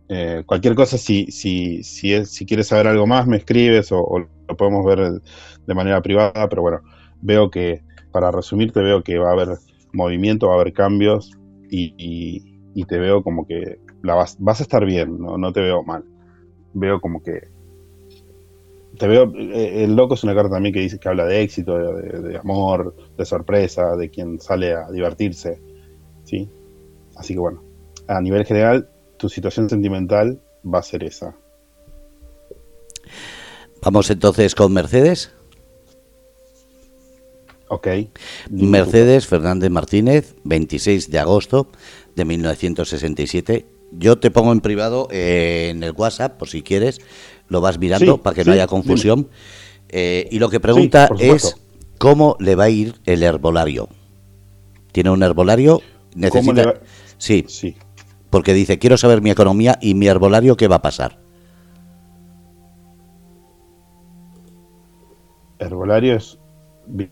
Eh, 0.09 0.43
cualquier 0.45 0.75
cosa, 0.75 0.97
si, 0.97 1.25
si, 1.31 1.81
si, 1.83 2.23
si 2.25 2.45
quieres 2.45 2.67
saber 2.67 2.87
algo 2.87 3.07
más, 3.07 3.25
me 3.25 3.37
escribes 3.37 3.91
o, 3.91 4.19
lo 4.47 4.57
podemos 4.57 4.85
ver 4.85 5.21
de 5.65 5.73
manera 5.73 6.01
privada, 6.03 6.47
pero 6.47 6.61
bueno, 6.61 6.81
veo 7.21 7.49
que, 7.49 7.83
para 8.11 8.31
resumirte, 8.31 8.79
veo 8.81 9.03
que 9.03 9.17
va 9.17 9.29
a 9.29 9.33
haber 9.33 9.57
movimiento, 9.91 10.47
va 10.47 10.53
a 10.53 10.61
haber 10.61 10.73
cambios 10.73 11.31
y, 11.69 12.53
te 12.87 12.99
veo 12.99 13.23
como 13.23 13.47
que 13.47 13.79
la 14.03 14.13
vas, 14.13 14.37
vas 14.39 14.59
a 14.59 14.63
estar 14.63 14.85
bien, 14.85 15.17
no, 15.17 15.37
no 15.37 15.51
te 15.51 15.61
veo 15.61 15.83
mal. 15.83 16.03
Veo 16.73 17.01
como 17.01 17.23
que 17.23 17.54
te 18.97 19.07
veo, 19.07 19.31
eh, 19.35 19.83
el 19.83 19.95
loco 19.95 20.13
es 20.13 20.23
una 20.23 20.35
carta 20.35 20.51
también 20.51 20.73
que 20.73 20.81
dice 20.81 20.99
que 20.99 21.09
habla 21.09 21.25
de 21.25 21.41
éxito, 21.41 21.77
de, 21.77 22.37
amor, 22.37 22.95
de 23.17 23.25
sorpresa, 23.25 23.95
de 23.95 24.09
quien 24.09 24.39
sale 24.39 24.73
a 24.73 24.89
divertirse, 24.91 25.61
¿sí? 26.23 26.49
Así 27.15 27.33
que 27.33 27.39
bueno, 27.39 27.63
a 28.07 28.21
nivel 28.21 28.45
general, 28.45 28.89
tu 29.17 29.29
situación 29.29 29.69
sentimental 29.69 30.41
va 30.63 30.79
a 30.79 30.83
ser 30.83 31.03
esa. 31.03 31.35
Vamos 33.81 34.09
entonces 34.09 34.55
con 34.55 34.73
Mercedes. 34.73 35.31
Ok. 37.67 37.87
Mercedes 38.49 39.27
Fernández 39.27 39.69
Martínez, 39.71 40.35
26 40.43 41.09
de 41.09 41.19
agosto 41.19 41.67
de 42.15 42.25
1967. 42.25 43.65
Yo 43.91 44.17
te 44.19 44.31
pongo 44.31 44.51
en 44.51 44.61
privado 44.61 45.07
eh, 45.11 45.69
en 45.71 45.83
el 45.83 45.91
WhatsApp, 45.91 46.37
por 46.37 46.49
si 46.49 46.61
quieres, 46.61 46.99
lo 47.47 47.61
vas 47.61 47.79
mirando 47.79 48.17
para 48.17 48.35
que 48.35 48.43
no 48.43 48.51
haya 48.51 48.67
confusión. 48.67 49.29
Eh, 49.89 50.27
y 50.31 50.39
lo 50.39 50.49
que 50.49 50.59
pregunta 50.59 51.09
es 51.19 51.57
cómo 51.97 52.35
le 52.39 52.55
va 52.55 52.65
a 52.65 52.69
ir 52.69 52.95
el 53.05 53.23
herbolario. 53.23 53.87
¿Tiene 54.91 55.09
un 55.09 55.23
herbolario? 55.23 55.81
Necesita... 56.15 56.81
Sí. 57.17 57.45
sí. 57.47 57.75
Porque 58.29 58.53
dice, 58.53 58.79
quiero 58.79 58.97
saber 58.97 59.21
mi 59.21 59.29
economía 59.29 59.77
y 59.81 59.93
mi 59.93 60.07
herbolario, 60.07 60.57
¿qué 60.57 60.67
va 60.67 60.77
a 60.77 60.81
pasar? 60.81 61.19
Herbolario 65.59 66.15
es 66.15 66.37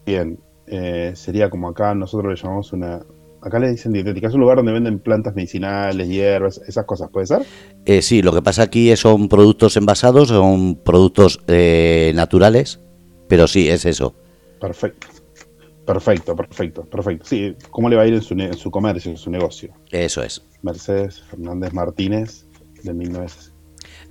bien. 0.05 0.39
Eh, 0.67 1.13
sería 1.15 1.49
como 1.49 1.69
acá 1.69 1.93
nosotros 1.93 2.33
le 2.33 2.41
llamamos 2.41 2.73
una, 2.73 3.01
acá 3.43 3.59
le 3.59 3.71
dicen 3.71 3.91
dietética, 3.91 4.27
es 4.27 4.33
un 4.33 4.41
lugar 4.41 4.57
donde 4.57 4.71
venden 4.71 4.99
plantas 4.99 5.35
medicinales, 5.35 6.07
hierbas, 6.07 6.61
esas 6.67 6.85
cosas, 6.85 7.09
¿puede 7.11 7.27
ser? 7.27 7.41
Eh, 7.85 8.01
sí, 8.01 8.21
lo 8.21 8.33
que 8.33 8.41
pasa 8.41 8.63
aquí 8.63 8.95
son 8.95 9.27
productos 9.27 9.75
envasados, 9.77 10.29
son 10.29 10.75
productos 10.75 11.39
eh, 11.47 12.11
naturales, 12.15 12.79
pero 13.27 13.47
sí, 13.47 13.69
es 13.69 13.85
eso. 13.85 14.15
Perfecto. 14.59 15.07
Perfecto, 15.85 16.33
perfecto, 16.33 16.85
perfecto. 16.85 17.25
Sí, 17.25 17.57
¿cómo 17.69 17.89
le 17.89 17.97
va 17.97 18.03
a 18.03 18.07
ir 18.07 18.13
en 18.13 18.21
su, 18.21 18.33
en 18.35 18.53
su 18.53 18.71
comercio, 18.71 19.11
en 19.11 19.17
su 19.17 19.29
negocio? 19.29 19.73
Eso 19.91 20.23
es. 20.23 20.41
Mercedes 20.61 21.21
Fernández 21.29 21.73
Martínez, 21.73 22.45
de 22.83 22.93
1960. 22.93 23.53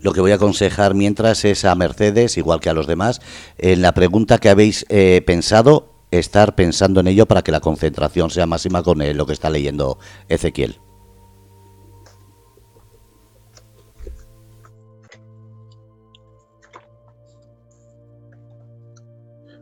Lo 0.02 0.12
que 0.12 0.20
voy 0.20 0.32
a 0.32 0.34
aconsejar 0.34 0.94
mientras 0.94 1.44
es 1.44 1.64
a 1.64 1.74
Mercedes, 1.74 2.36
igual 2.36 2.60
que 2.60 2.68
a 2.68 2.74
los 2.74 2.86
demás, 2.86 3.22
en 3.56 3.80
la 3.80 3.94
pregunta 3.94 4.38
que 4.38 4.50
habéis 4.50 4.84
eh, 4.88 5.22
pensado, 5.24 5.91
estar 6.12 6.54
pensando 6.54 7.00
en 7.00 7.08
ello 7.08 7.26
para 7.26 7.42
que 7.42 7.50
la 7.50 7.60
concentración 7.60 8.30
sea 8.30 8.46
máxima 8.46 8.82
con 8.82 8.98
lo 9.16 9.26
que 9.26 9.32
está 9.32 9.50
leyendo 9.50 9.98
Ezequiel. 10.28 10.76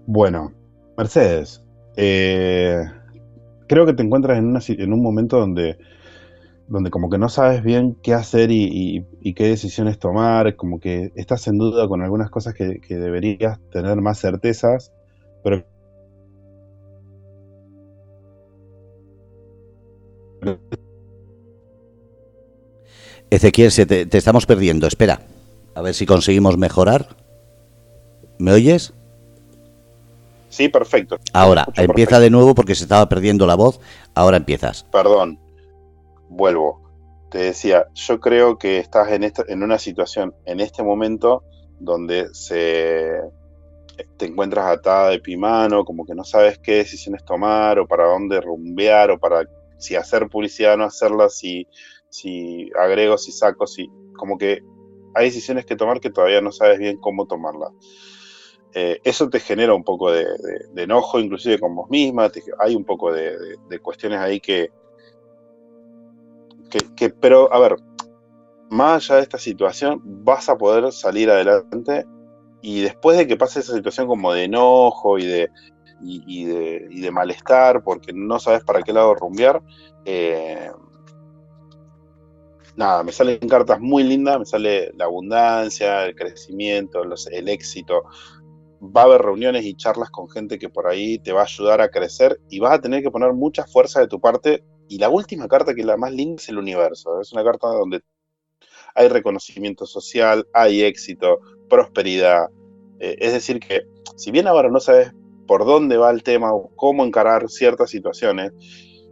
Bueno, 0.07 0.53
Mercedes, 0.98 1.62
eh, 1.96 2.82
creo 3.68 3.86
que 3.86 3.92
te 3.92 4.03
encuentras 4.03 4.38
en, 4.38 4.46
una, 4.46 4.61
en 4.66 4.92
un 4.92 5.01
momento 5.01 5.38
donde, 5.38 5.78
donde 6.66 6.90
como 6.90 7.09
que 7.09 7.18
no 7.18 7.28
sabes 7.28 7.62
bien 7.62 7.96
qué 8.03 8.14
hacer 8.14 8.51
y, 8.51 9.07
qué 9.36 9.44
decisiones 9.44 10.01
tomar, 10.01 10.57
como 10.57 10.80
que 10.80 11.12
estás 11.14 11.46
en 11.46 11.59
duda 11.59 11.86
con 11.86 12.03
algunas 12.03 12.28
cosas 12.28 12.55
que, 12.55 12.80
que 12.80 12.96
deberías 12.96 13.61
tener 13.70 14.01
más 14.01 14.18
certezas, 14.18 14.92
pero 15.44 15.64
Ezequiel, 23.30 23.72
te, 23.86 24.18
estamos 24.18 24.47
perdiendo. 24.47 24.86
Espera, 24.86 25.20
a 25.74 25.82
ver 25.82 25.95
si 25.95 26.07
conseguimos 26.07 26.57
mejorar. 26.59 27.09
¿Me 28.38 28.53
oyes? 28.53 28.93
Sí, 30.49 30.68
perfecto. 30.68 31.18
Ahora, 31.32 31.66
empieza 31.76 32.18
de 32.18 32.30
nuevo 32.30 32.55
porque 32.55 32.74
se 32.74 32.82
estaba 32.82 33.09
perdiendo 33.09 33.47
la 33.47 33.55
voz. 33.55 33.80
Ahora 34.14 34.36
empiezas. 34.36 34.84
Perdón, 34.91 35.38
vuelvo. 36.28 36.80
Te 37.30 37.38
decía, 37.38 37.86
yo 37.95 38.18
creo 38.18 38.59
que 38.59 38.78
estás 38.78 39.12
en, 39.12 39.22
esta, 39.22 39.45
en 39.47 39.62
una 39.62 39.78
situación 39.78 40.34
en 40.45 40.59
este 40.59 40.82
momento 40.82 41.45
donde 41.78 42.34
se 42.34 43.20
te 44.16 44.26
encuentras 44.26 44.66
atada 44.66 45.11
de 45.11 45.20
pimano, 45.20 45.84
como 45.84 46.05
que 46.05 46.14
no 46.14 46.24
sabes 46.24 46.59
qué 46.59 46.76
decisiones 46.76 47.24
tomar 47.24 47.78
o 47.78 47.86
para 47.86 48.07
dónde 48.07 48.41
rumbear 48.41 49.12
o 49.12 49.18
para 49.18 49.47
si 49.81 49.97
hacer 49.97 50.28
publicidad 50.28 50.74
o 50.74 50.76
no 50.76 50.85
hacerla, 50.85 51.28
si, 51.28 51.66
si 52.09 52.70
agrego, 52.78 53.18
si 53.18 53.33
saco, 53.33 53.66
si 53.66 53.91
como 54.16 54.39
que 54.39 54.62
hay 55.14 55.26
decisiones 55.26 55.66
que 55.66 55.76
tomar 55.76 56.01
que 56.01 56.11
todavía 56.11 56.41
no 56.41 56.53
sabes 56.53 56.78
bien 56.78 56.99
cómo 56.99 57.26
tomarlas. 57.26 57.72
Eh, 58.72 59.01
eso 59.03 59.28
te 59.28 59.41
genera 59.41 59.74
un 59.74 59.83
poco 59.83 60.12
de, 60.12 60.26
enojo, 60.76 61.18
inclusive 61.18 61.59
con 61.59 61.74
vos 61.74 61.91
misma, 61.91 62.31
hay 62.61 62.76
un 62.76 62.85
poco 62.85 63.12
de, 63.12 63.57
cuestiones 63.83 64.20
ahí 64.20 64.39
que, 64.39 64.70
que, 66.97 67.11
pero 67.11 67.53
a 67.53 67.59
ver, 67.59 67.76
más 68.70 69.11
allá 69.11 69.16
de 69.16 69.22
esta 69.22 69.39
situación, 69.39 70.01
vas 70.05 70.49
a 70.49 70.57
poder 70.57 70.93
salir 70.93 71.31
adelante 71.31 72.05
y 72.62 72.83
después 72.83 73.18
de 73.18 73.26
que 73.26 73.37
pase 73.37 73.61
esa 73.61 73.74
situación 73.74 74.07
como 74.07 74.33
de 74.33 74.45
enojo 74.45 75.18
y 76.03 76.44
de, 76.44 77.11
malestar 77.11 77.82
porque 77.82 78.12
no 78.12 78.38
sabes 78.38 78.64
para 78.64 78.82
qué 78.82 78.92
lado 78.92 79.14
rumbear. 79.14 79.62
Eh, 80.05 80.70
nada, 82.76 83.03
me 83.03 83.12
salen 83.12 83.38
cartas 83.48 83.80
muy 83.80 84.03
lindas, 84.03 84.38
me 84.38 84.46
sale 84.46 84.92
la 84.96 85.05
abundancia, 85.05 86.07
el 86.07 86.14
crecimiento, 86.14 87.03
el 87.30 87.48
éxito. 87.48 88.05
Va 88.82 89.03
a 89.03 89.05
haber 89.05 89.22
reuniones 89.22 89.64
y 89.64 89.74
charlas 89.74 90.11
con 90.11 90.28
gente 90.30 90.59
que 90.59 90.70
por 90.70 90.86
ahí 90.86 91.18
te 91.18 91.32
va 91.32 91.42
a 91.42 91.44
ayudar 91.44 91.80
a 91.80 91.90
crecer 91.90 92.40
y 92.48 92.61
vas 92.61 92.72
a 92.72 92.80
tener 92.80 93.03
que 93.03 93.11
poner 93.11 93.32
mucha 93.34 93.66
fuerza 93.66 94.01
de 94.01 94.09
tu 94.09 94.20
parte. 94.20 94.64
Y 94.88 94.98
la 94.98 95.11
última 95.11 95.46
carta, 95.48 95.74
que 95.74 95.82
es 95.82 95.86
la 95.86 95.96
más 95.96 96.12
linda, 96.12 96.42
es 96.42 96.48
el 96.48 96.59
universo. 96.59 97.20
Es 97.20 97.32
una 97.32 97.44
carta 97.44 97.68
donde 97.68 98.01
hay 98.94 99.09
reconocimiento 99.09 99.86
social, 99.86 100.46
hay 100.55 100.82
éxito, 100.82 101.40
prosperidad. 101.68 102.48
Eh, 102.98 103.16
es 103.18 103.32
decir, 103.32 103.61
que 103.61 103.82
si 104.16 104.30
bien 104.30 104.46
ahora 104.46 104.70
no 104.70 104.80
sabes 104.80 105.12
por 105.51 105.64
dónde 105.64 105.96
va 105.96 106.12
el 106.12 106.22
tema 106.22 106.55
o 106.55 106.70
cómo 106.76 107.05
encarar 107.05 107.51
ciertas 107.51 107.90
situaciones, 107.90 108.53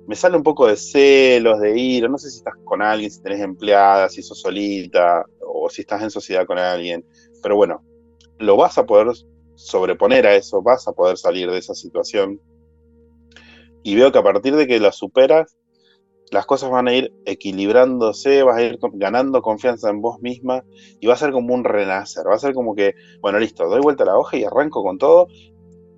me 0.07 0.14
sale 0.14 0.36
un 0.36 0.45
poco 0.45 0.68
de 0.68 0.76
celos, 0.76 1.59
de 1.59 1.76
ira, 1.76 2.07
no 2.07 2.16
sé 2.16 2.30
si 2.30 2.36
estás 2.36 2.55
con 2.62 2.80
alguien, 2.80 3.11
si 3.11 3.20
tenés 3.20 3.41
empleada, 3.41 4.09
si 4.09 4.22
sos 4.22 4.41
solita 4.41 5.24
o 5.41 5.68
si 5.68 5.80
estás 5.80 6.01
en 6.01 6.12
sociedad 6.12 6.47
con 6.47 6.57
alguien, 6.57 7.05
pero 7.43 7.57
bueno, 7.57 7.82
lo 8.39 8.57
vas 8.57 8.78
a 8.78 8.86
poder 8.86 9.09
sobreponer 9.57 10.28
a 10.28 10.36
eso, 10.36 10.62
vas 10.62 10.86
a 10.86 10.93
poder 10.93 11.18
salir 11.18 11.51
de 11.51 11.59
esa 11.59 11.74
situación. 11.74 12.41
Y 13.82 13.97
veo 13.97 14.12
que 14.12 14.18
a 14.18 14.22
partir 14.22 14.55
de 14.55 14.68
que 14.68 14.78
la 14.78 14.93
superas, 14.93 15.57
las 16.30 16.47
cosas 16.47 16.70
van 16.70 16.86
a 16.86 16.95
ir 16.95 17.12
equilibrándose, 17.24 18.45
vas 18.45 18.59
a 18.59 18.62
ir 18.62 18.78
ganando 18.93 19.43
confianza 19.43 19.91
en 19.91 20.01
vos 20.03 20.20
misma 20.20 20.62
y 21.01 21.09
va 21.09 21.14
a 21.14 21.16
ser 21.16 21.32
como 21.32 21.53
un 21.53 21.64
renacer, 21.64 22.28
va 22.28 22.36
a 22.36 22.39
ser 22.39 22.55
como 22.55 22.76
que, 22.76 22.95
bueno, 23.20 23.41
listo, 23.41 23.68
doy 23.68 23.80
vuelta 23.80 24.05
a 24.05 24.07
la 24.07 24.16
hoja 24.16 24.36
y 24.36 24.45
arranco 24.45 24.84
con 24.84 24.99
todo 24.99 25.26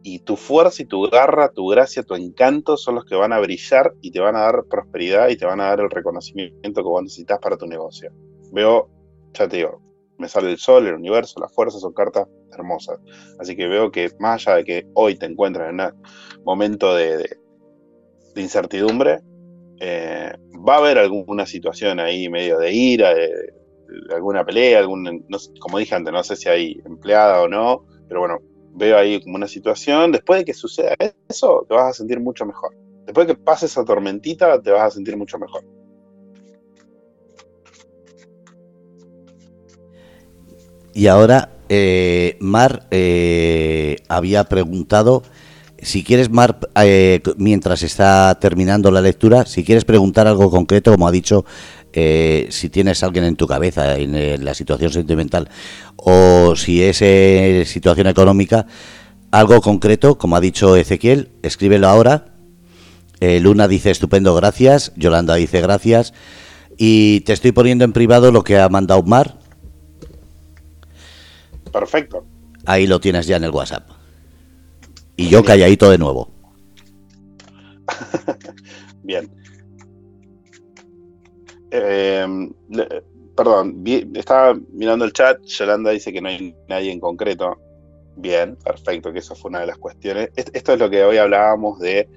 y 0.03 0.21
tu 0.21 0.37
fuerza 0.37 0.83
y 0.83 0.87
tu 0.87 1.03
garra, 1.11 1.51
tu 1.53 1.67
gracia, 1.69 2.03
tu 2.03 2.15
encanto 2.15 2.77
son 2.77 2.95
los 2.97 3.05
que 3.05 3.15
van 3.15 3.33
a 3.33 3.41
brillar 3.41 3.93
y 4.01 4.11
te 4.11 4.21
van 4.21 4.37
a 4.37 4.41
dar 4.41 4.65
prosperidad 4.69 5.29
y 5.29 5.37
te 5.37 5.47
van 5.47 5.61
a 5.61 5.67
dar 5.67 5.81
el 5.81 5.91
reconocimiento 5.91 6.83
que 6.83 6.89
vos 6.89 7.03
necesitas 7.03 7.39
para 7.39 7.57
tu 7.57 7.67
negocio. 7.67 8.11
Veo, 8.53 8.89
ya 9.33 9.49
te 9.49 9.59
digo, 9.59 9.81
me 10.19 10.29
sale 10.29 10.51
el 10.51 10.59
sol, 10.59 10.87
el 10.87 10.95
universo, 10.95 11.41
las 11.41 11.53
fuerzas 11.55 11.81
son 11.81 11.93
cartas 11.93 12.27
hermosas. 12.53 12.99
Así 13.39 13.57
que 13.57 13.67
veo 13.67 13.91
que 13.91 14.11
más 14.19 14.47
allá 14.47 14.59
de 14.59 14.65
que 14.65 14.87
hoy 14.95 15.17
te 15.17 15.27
encuentras 15.27 15.71
en 15.71 15.81
un 15.81 16.45
momento 16.45 16.95
de, 16.95 17.39
incertidumbre, 18.37 19.21
eh, 19.81 20.33
va 20.67 20.75
a 20.77 20.79
haber 20.79 20.99
alguna 20.99 21.47
situación 21.47 22.01
ahí 22.01 22.29
medio 22.29 22.59
de 22.59 22.73
ira, 22.73 23.15
de, 23.15 23.31
alguna 24.15 24.45
pelea, 24.45 24.79
algún, 24.79 25.27
como 25.59 25.79
dije 25.79 25.95
antes, 25.95 26.13
no 26.13 26.23
sé 26.23 26.37
si 26.37 26.49
hay 26.49 26.81
empleada 26.85 27.43
o 27.43 27.49
no, 27.49 27.85
pero 28.09 28.21
bueno, 28.21 28.39
veo 28.75 28.97
ahí 28.97 29.23
como 29.23 29.37
una 29.37 29.49
situación, 29.49 30.13
después 30.13 30.41
de 30.41 30.45
que 30.45 30.55
suceda 30.55 30.95
eso, 31.29 31.65
te 31.69 31.75
vas 31.75 31.91
a 31.91 31.93
sentir 31.93 32.21
mucho 32.21 32.45
mejor. 32.47 32.75
Después 33.07 33.27
de 33.27 33.35
que 33.35 33.41
pase 33.41 33.67
esa 33.67 33.85
tormentita, 33.85 34.61
te 34.61 34.71
vas 34.71 34.83
a 34.83 34.91
sentir 34.91 35.17
mucho 35.17 35.39
mejor. 35.39 35.65
Y 40.93 41.07
ahora, 41.07 41.51
eh, 41.69 42.37
Mar 42.41 42.87
eh, 42.91 43.97
había 44.09 44.45
preguntado, 44.45 45.23
si 45.79 46.05
quieres, 46.05 46.31
Mar, 46.31 46.59
eh, 46.83 47.21
mientras 47.37 47.83
está 47.83 48.37
terminando 48.41 48.91
la 48.91 49.01
lectura, 49.01 49.47
si 49.47 49.65
quieres 49.65 49.85
preguntar 49.85 50.27
algo 50.27 50.51
concreto, 50.51 50.91
como 50.91 51.09
ha 51.09 51.13
dicho 51.13 51.45
eh, 51.93 52.47
si 52.51 52.69
tienes 52.69 53.03
a 53.03 53.07
alguien 53.07 53.25
en 53.25 53.37
tu 53.37 53.47
cabeza 53.47 53.97
en, 53.97 54.45
la 54.45 54.55
situación 54.55 54.93
sentimental 54.93 55.49
o 55.97 56.55
si 56.57 56.83
es 56.83 57.03
eh, 57.03 57.65
situación 57.67 58.07
económica, 58.07 58.67
algo 59.31 59.61
concreto, 59.61 60.19
como 60.19 60.37
ha 60.37 60.41
dicho 60.41 60.77
Ezequiel, 60.77 61.31
escríbelo 61.43 61.89
ahora. 61.89 62.27
Eh, 63.21 63.39
Luna 63.41 63.69
dice 63.69 63.91
estupendo, 63.91 64.35
gracias. 64.35 64.93
Yolanda 64.97 65.35
dice 65.35 65.61
gracias. 65.61 66.15
Y 66.77 67.21
te 67.21 67.33
estoy 67.33 67.53
poniendo 67.53 67.85
en 67.85 67.93
privado 67.93 68.33
lo 68.33 68.43
que 68.43 68.59
ha 68.59 68.69
mandado 68.69 69.03
Mar. 69.03 69.37
Perfecto. 71.73 72.25
Ahí 72.67 72.87
lo 72.87 73.01
tienes 73.01 73.27
ya 73.27 73.37
en 73.37 73.45
el 73.45 73.51
WhatsApp. 73.51 73.89
Y 75.17 75.29
yo 75.29 75.45
calladito 75.45 75.91
de 75.91 75.99
nuevo. 75.99 76.31
Bien. 79.03 79.31
Eh, 81.71 82.27
perdón, 83.37 83.85
estaba 84.15 84.55
mirando 84.73 85.05
el 85.05 85.13
chat, 85.13 85.41
Yolanda 85.43 85.91
dice 85.91 86.13
que 86.13 86.21
no 86.21 86.29
hay 86.29 86.55
nadie 86.69 86.93
en 86.93 87.01
concreto. 87.01 87.59
Bien, 88.17 88.57
perfecto, 88.57 89.13
que 89.13 89.21
esa 89.21 89.35
fue 89.35 89.51
una 89.51 89.61
de 89.61 89.67
las 89.67 89.79
cuestiones. 89.79 90.31
Esto 90.37 90.73
es 90.73 90.79
lo 90.79 90.91
que 90.91 91.05
hoy 91.05 91.17
hablábamos 91.17 91.79
de 91.79 92.09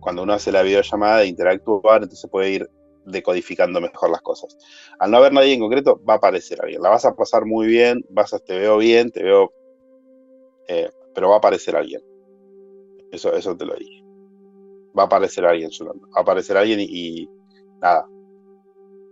cuando 0.00 0.24
uno 0.24 0.32
hace 0.32 0.50
la 0.52 0.62
videollamada 0.62 1.18
de 1.18 1.26
interactuar, 1.28 2.02
entonces 2.02 2.28
puede 2.30 2.50
ir 2.50 2.70
decodificando 3.06 3.80
mejor 3.80 4.10
las 4.10 4.20
cosas. 4.20 4.56
Al 4.98 5.10
no 5.10 5.18
haber 5.18 5.32
nadie 5.32 5.54
en 5.54 5.60
concreto, 5.60 6.00
va 6.04 6.14
a 6.14 6.16
aparecer 6.16 6.60
alguien. 6.60 6.82
La 6.82 6.90
vas 6.90 7.04
a 7.04 7.14
pasar 7.14 7.46
muy 7.46 7.66
bien, 7.66 8.04
vas 8.10 8.34
te 8.44 8.58
veo 8.58 8.78
bien, 8.78 9.10
te 9.10 9.22
veo, 9.22 9.52
eh, 10.68 10.90
pero 11.14 11.28
va 11.28 11.36
a 11.36 11.38
aparecer 11.38 11.76
alguien. 11.76 12.02
Eso, 13.10 13.34
eso 13.34 13.56
te 13.56 13.64
lo 13.64 13.74
dije. 13.74 14.02
Va 14.98 15.04
a 15.04 15.06
aparecer 15.06 15.44
alguien, 15.44 15.70
Va 15.80 15.92
a 16.16 16.20
aparecer 16.20 16.56
alguien 16.56 16.80
y, 16.80 17.28
nada. 17.80 18.06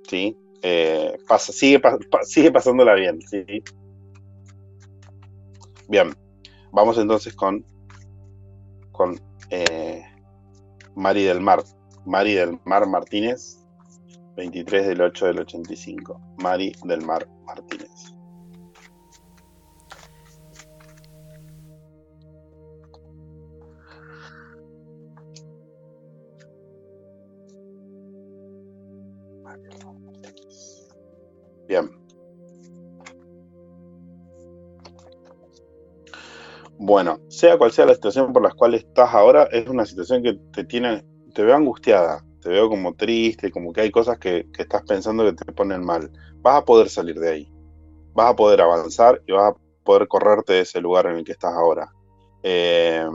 ¿Sí? 0.09 0.37
Eh, 0.63 1.17
pasa, 1.27 1.53
sigue, 1.53 1.81
sigue 2.25 2.53
pasándola 2.53 2.95
bien, 2.95 3.21
¿sí? 3.23 3.45
Bien, 5.89 6.15
vamos 6.73 6.99
entonces 6.99 7.35
con, 7.35 7.65
con 8.93 9.21
eh, 9.51 10.05
Mari 10.95 11.25
del 11.25 11.41
Mar. 11.41 11.63
Mari 12.07 12.35
del 12.35 12.59
Mar 12.65 12.87
Martínez, 12.87 13.65
23 14.37 14.87
del 14.87 15.01
8 15.03 15.27
del 15.27 15.41
85. 15.41 16.21
Mari 16.43 16.73
del 16.85 17.03
Mar 17.03 17.29
Martínez. 17.45 18.10
Bien. 31.71 31.89
Bueno, 36.79 37.21
sea 37.29 37.57
cual 37.59 37.71
sea 37.71 37.87
la 37.87 37.95
situación 37.95 38.33
por 38.33 38.43
la 38.43 38.51
cual 38.51 38.75
estás 38.75 39.14
ahora, 39.14 39.45
es 39.53 39.68
una 39.68 39.87
situación 39.87 40.25
que 40.25 40.33
te 40.53 40.64
tiene, 40.64 41.05
te 41.33 41.45
veo 41.45 41.55
angustiada, 41.55 42.25
te 42.43 42.49
veo 42.49 42.68
como 42.68 42.95
triste, 42.95 43.53
como 43.53 43.73
que 43.73 43.83
hay 43.83 43.93
cosas 43.93 44.18
que, 44.18 44.49
estás 44.59 44.83
pensando 44.83 45.25
que 45.25 45.45
te 45.45 45.53
ponen 45.53 45.85
mal. 45.85 46.11
Vas 46.39 46.57
a 46.57 46.64
poder 46.64 46.89
salir 46.89 47.21
de 47.21 47.31
ahí, 47.31 47.53
vas 48.14 48.33
a 48.33 48.37
poder 48.37 48.62
avanzar 48.62 49.23
y 49.29 49.33
vas 49.33 49.53
a 49.53 49.57
poder 49.85 50.09
correrte 50.09 50.55
de 50.55 50.61
ese 50.62 50.81
lugar 50.81 51.07
en 51.07 51.18
el 51.18 51.25
que 51.25 51.33
estás 51.33 51.53
ahora. 51.53 51.93
Eh, 52.43 53.07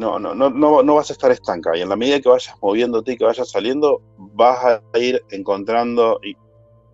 no, 0.00 0.18
no, 0.18 0.34
no, 0.34 0.82
no, 0.82 0.94
vas 0.94 1.10
a 1.10 1.12
estar 1.12 1.30
estanca 1.30 1.76
y 1.76 1.82
en 1.82 1.90
la 1.90 1.96
medida 1.96 2.20
que 2.20 2.28
vayas 2.30 2.54
moviéndote 2.62 3.12
y 3.12 3.16
que 3.18 3.24
vayas 3.24 3.50
saliendo, 3.50 4.00
vas 4.16 4.80
a 4.92 4.98
ir 4.98 5.22
encontrando 5.30 6.18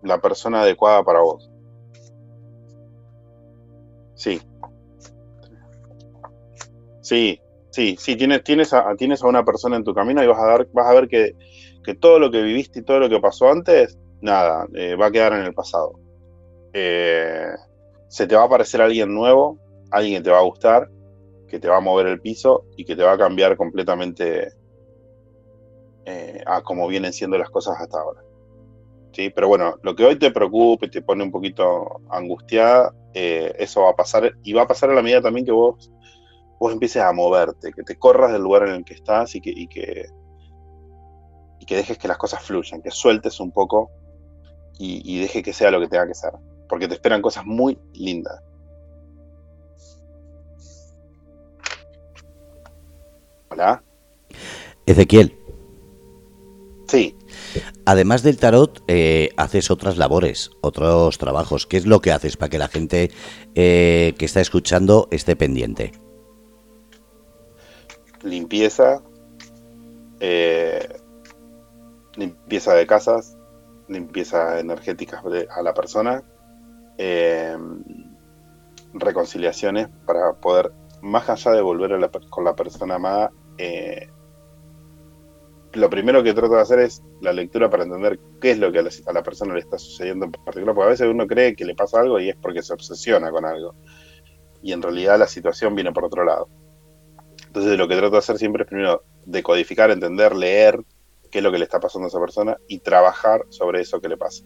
la 0.01 0.19
persona 0.19 0.61
adecuada 0.61 1.03
para 1.03 1.21
vos. 1.21 1.49
Sí. 4.15 4.41
Sí, 7.01 7.39
sí, 7.71 7.95
sí, 7.97 8.17
tienes, 8.17 8.43
tienes, 8.43 8.73
a, 8.73 8.93
tienes 8.97 9.23
a 9.23 9.27
una 9.27 9.45
persona 9.45 9.77
en 9.77 9.85
tu 9.85 9.93
camino 9.93 10.21
y 10.21 10.27
vas 10.27 10.39
a, 10.39 10.45
dar, 10.45 10.67
vas 10.73 10.87
a 10.87 10.93
ver 10.93 11.07
que, 11.07 11.33
todo 12.01 12.19
lo 12.19 12.29
que 12.29 12.41
viviste 12.41 12.79
y 12.79 12.83
todo 12.83 12.99
lo 12.99 13.07
que 13.09 13.21
pasó 13.21 13.49
antes, 13.49 13.97
nada, 14.19 14.67
eh, 14.75 14.95
va 14.95 15.05
a 15.05 15.11
quedar 15.11 15.31
en 15.31 15.45
el 15.45 15.53
pasado. 15.53 15.93
Eh, 16.73 17.53
se 18.09 18.27
te 18.27 18.35
va 18.35 18.41
a 18.41 18.45
aparecer 18.45 18.81
alguien 18.81 19.13
nuevo, 19.13 19.57
alguien 19.91 20.17
que 20.17 20.25
te 20.25 20.31
va 20.31 20.39
a 20.39 20.43
gustar, 20.43 20.89
que 21.47 21.59
te 21.59 21.67
va 21.67 21.77
a 21.77 21.81
mover 21.81 22.07
el 22.07 22.21
piso 22.21 22.65
y 22.75 22.85
que 22.85 22.95
te 22.95 23.03
va 23.03 23.13
a 23.13 23.17
cambiar 23.17 23.57
completamente 23.57 24.53
eh, 26.05 26.43
a 26.45 26.61
cómo 26.61 26.87
vienen 26.87 27.13
siendo 27.13 27.37
las 27.37 27.49
cosas 27.49 27.75
hasta 27.79 27.99
ahora. 27.99 28.21
¿Sí? 29.11 29.29
Pero 29.33 29.47
bueno, 29.47 29.75
lo 29.81 29.95
que 29.95 30.05
hoy 30.05 30.17
te 30.17 30.31
preocupe, 30.31 30.89
te 30.89 31.01
pone 31.01 31.23
un 31.23 31.31
poquito 31.31 32.01
angustiada, 32.09 32.93
eh, 33.13 33.53
eso 33.57 33.81
va 33.81 33.91
a 33.91 33.95
pasar 33.95 34.31
y 34.43 34.53
va 34.53 34.63
a 34.63 34.67
pasar 34.67 34.89
a 34.89 34.93
la 34.93 35.01
medida 35.01 35.21
también 35.21 35.45
que 35.45 35.51
vos, 35.51 35.91
vos 36.59 36.71
empieces 36.71 37.01
a 37.01 37.11
moverte, 37.13 37.71
que 37.73 37.83
te 37.83 37.97
corras 37.97 38.31
del 38.31 38.43
lugar 38.43 38.67
en 38.67 38.75
el 38.75 38.85
que 38.85 38.93
estás 38.93 39.33
y 39.35 39.41
que, 39.41 39.49
y 39.49 39.67
que, 39.67 40.05
y 41.59 41.65
que 41.65 41.75
dejes 41.75 41.97
que 41.97 42.07
las 42.07 42.17
cosas 42.17 42.43
fluyan, 42.43 42.81
que 42.81 42.91
sueltes 42.91 43.39
un 43.39 43.51
poco 43.51 43.89
y, 44.77 45.01
y 45.03 45.19
deje 45.19 45.41
que 45.41 45.53
sea 45.53 45.71
lo 45.71 45.79
que 45.79 45.87
tenga 45.87 46.07
que 46.07 46.13
ser, 46.13 46.31
porque 46.69 46.87
te 46.87 46.93
esperan 46.93 47.21
cosas 47.21 47.45
muy 47.45 47.79
lindas. 47.93 48.39
Hola. 53.57 53.81
Ezequiel. 54.85 55.35
Sí. 56.87 57.17
Además 57.87 58.21
del 58.21 58.37
tarot, 58.37 58.83
eh, 58.87 59.31
haces 59.35 59.71
otras 59.71 59.97
labores, 59.97 60.51
otros 60.61 61.17
trabajos. 61.17 61.65
¿Qué 61.65 61.77
es 61.77 61.87
lo 61.87 61.99
que 61.99 62.11
haces 62.11 62.37
para 62.37 62.49
que 62.51 62.59
la 62.59 62.67
gente 62.67 63.09
eh, 63.55 64.13
que 64.19 64.25
está 64.25 64.41
escuchando 64.41 65.07
esté 65.09 65.35
pendiente? 65.35 65.91
Limpieza, 68.21 69.01
eh, 70.19 70.87
limpieza 72.15 72.75
de 72.75 72.85
casas, 72.85 73.39
limpieza 73.87 74.59
energética 74.59 75.23
a 75.49 75.63
la 75.63 75.73
persona, 75.73 76.23
reconciliaciones 78.93 79.87
para 80.05 80.33
poder, 80.33 80.71
más 81.01 81.27
allá 81.27 81.53
de 81.53 81.61
volver 81.61 82.07
con 82.29 82.43
la 82.45 82.55
persona 82.55 82.95
amada, 82.95 83.31
lo 85.73 85.89
primero 85.89 86.23
que 86.23 86.33
trato 86.33 86.55
de 86.55 86.61
hacer 86.61 86.79
es 86.79 87.03
la 87.21 87.33
lectura 87.33 87.69
para 87.69 87.83
entender 87.83 88.19
qué 88.41 88.51
es 88.51 88.59
lo 88.59 88.71
que 88.71 88.79
a 88.79 89.13
la, 89.13 89.23
persona 89.23 89.53
le 89.53 89.59
está 89.59 89.77
sucediendo 89.77 90.25
en 90.25 90.31
particular, 90.31 90.73
porque 90.73 90.87
a 90.87 90.91
veces 90.91 91.07
uno 91.07 91.27
cree 91.27 91.55
que 91.55 91.65
le 91.65 91.75
pasa 91.75 91.99
algo 91.99 92.19
y 92.19 92.29
es 92.29 92.35
porque 92.35 92.63
se 92.63 92.73
obsesiona 92.73 93.31
con 93.31 93.45
algo. 93.45 93.75
Y 94.63 94.73
en 94.73 94.81
realidad 94.81 95.19
la 95.19 95.27
situación 95.27 95.75
viene 95.75 95.91
por 95.91 96.05
otro 96.05 96.23
lado. 96.25 96.49
Entonces 97.45 97.77
lo 97.77 97.87
que 97.87 97.95
trato 97.95 98.11
de 98.11 98.17
hacer 98.17 98.37
siempre 98.37 98.63
es 98.63 98.69
primero 98.69 99.03
decodificar, 99.25 99.91
entender, 99.91 100.35
leer 100.35 100.79
qué 101.29 101.39
es 101.39 101.43
lo 101.43 101.51
que 101.51 101.59
le 101.59 101.65
está 101.65 101.79
pasando 101.79 102.05
a 102.05 102.09
esa 102.09 102.19
persona 102.19 102.57
y 102.67 102.79
trabajar 102.79 103.45
sobre 103.49 103.81
eso 103.81 104.01
que 104.01 104.09
le 104.09 104.17
pasa. 104.17 104.43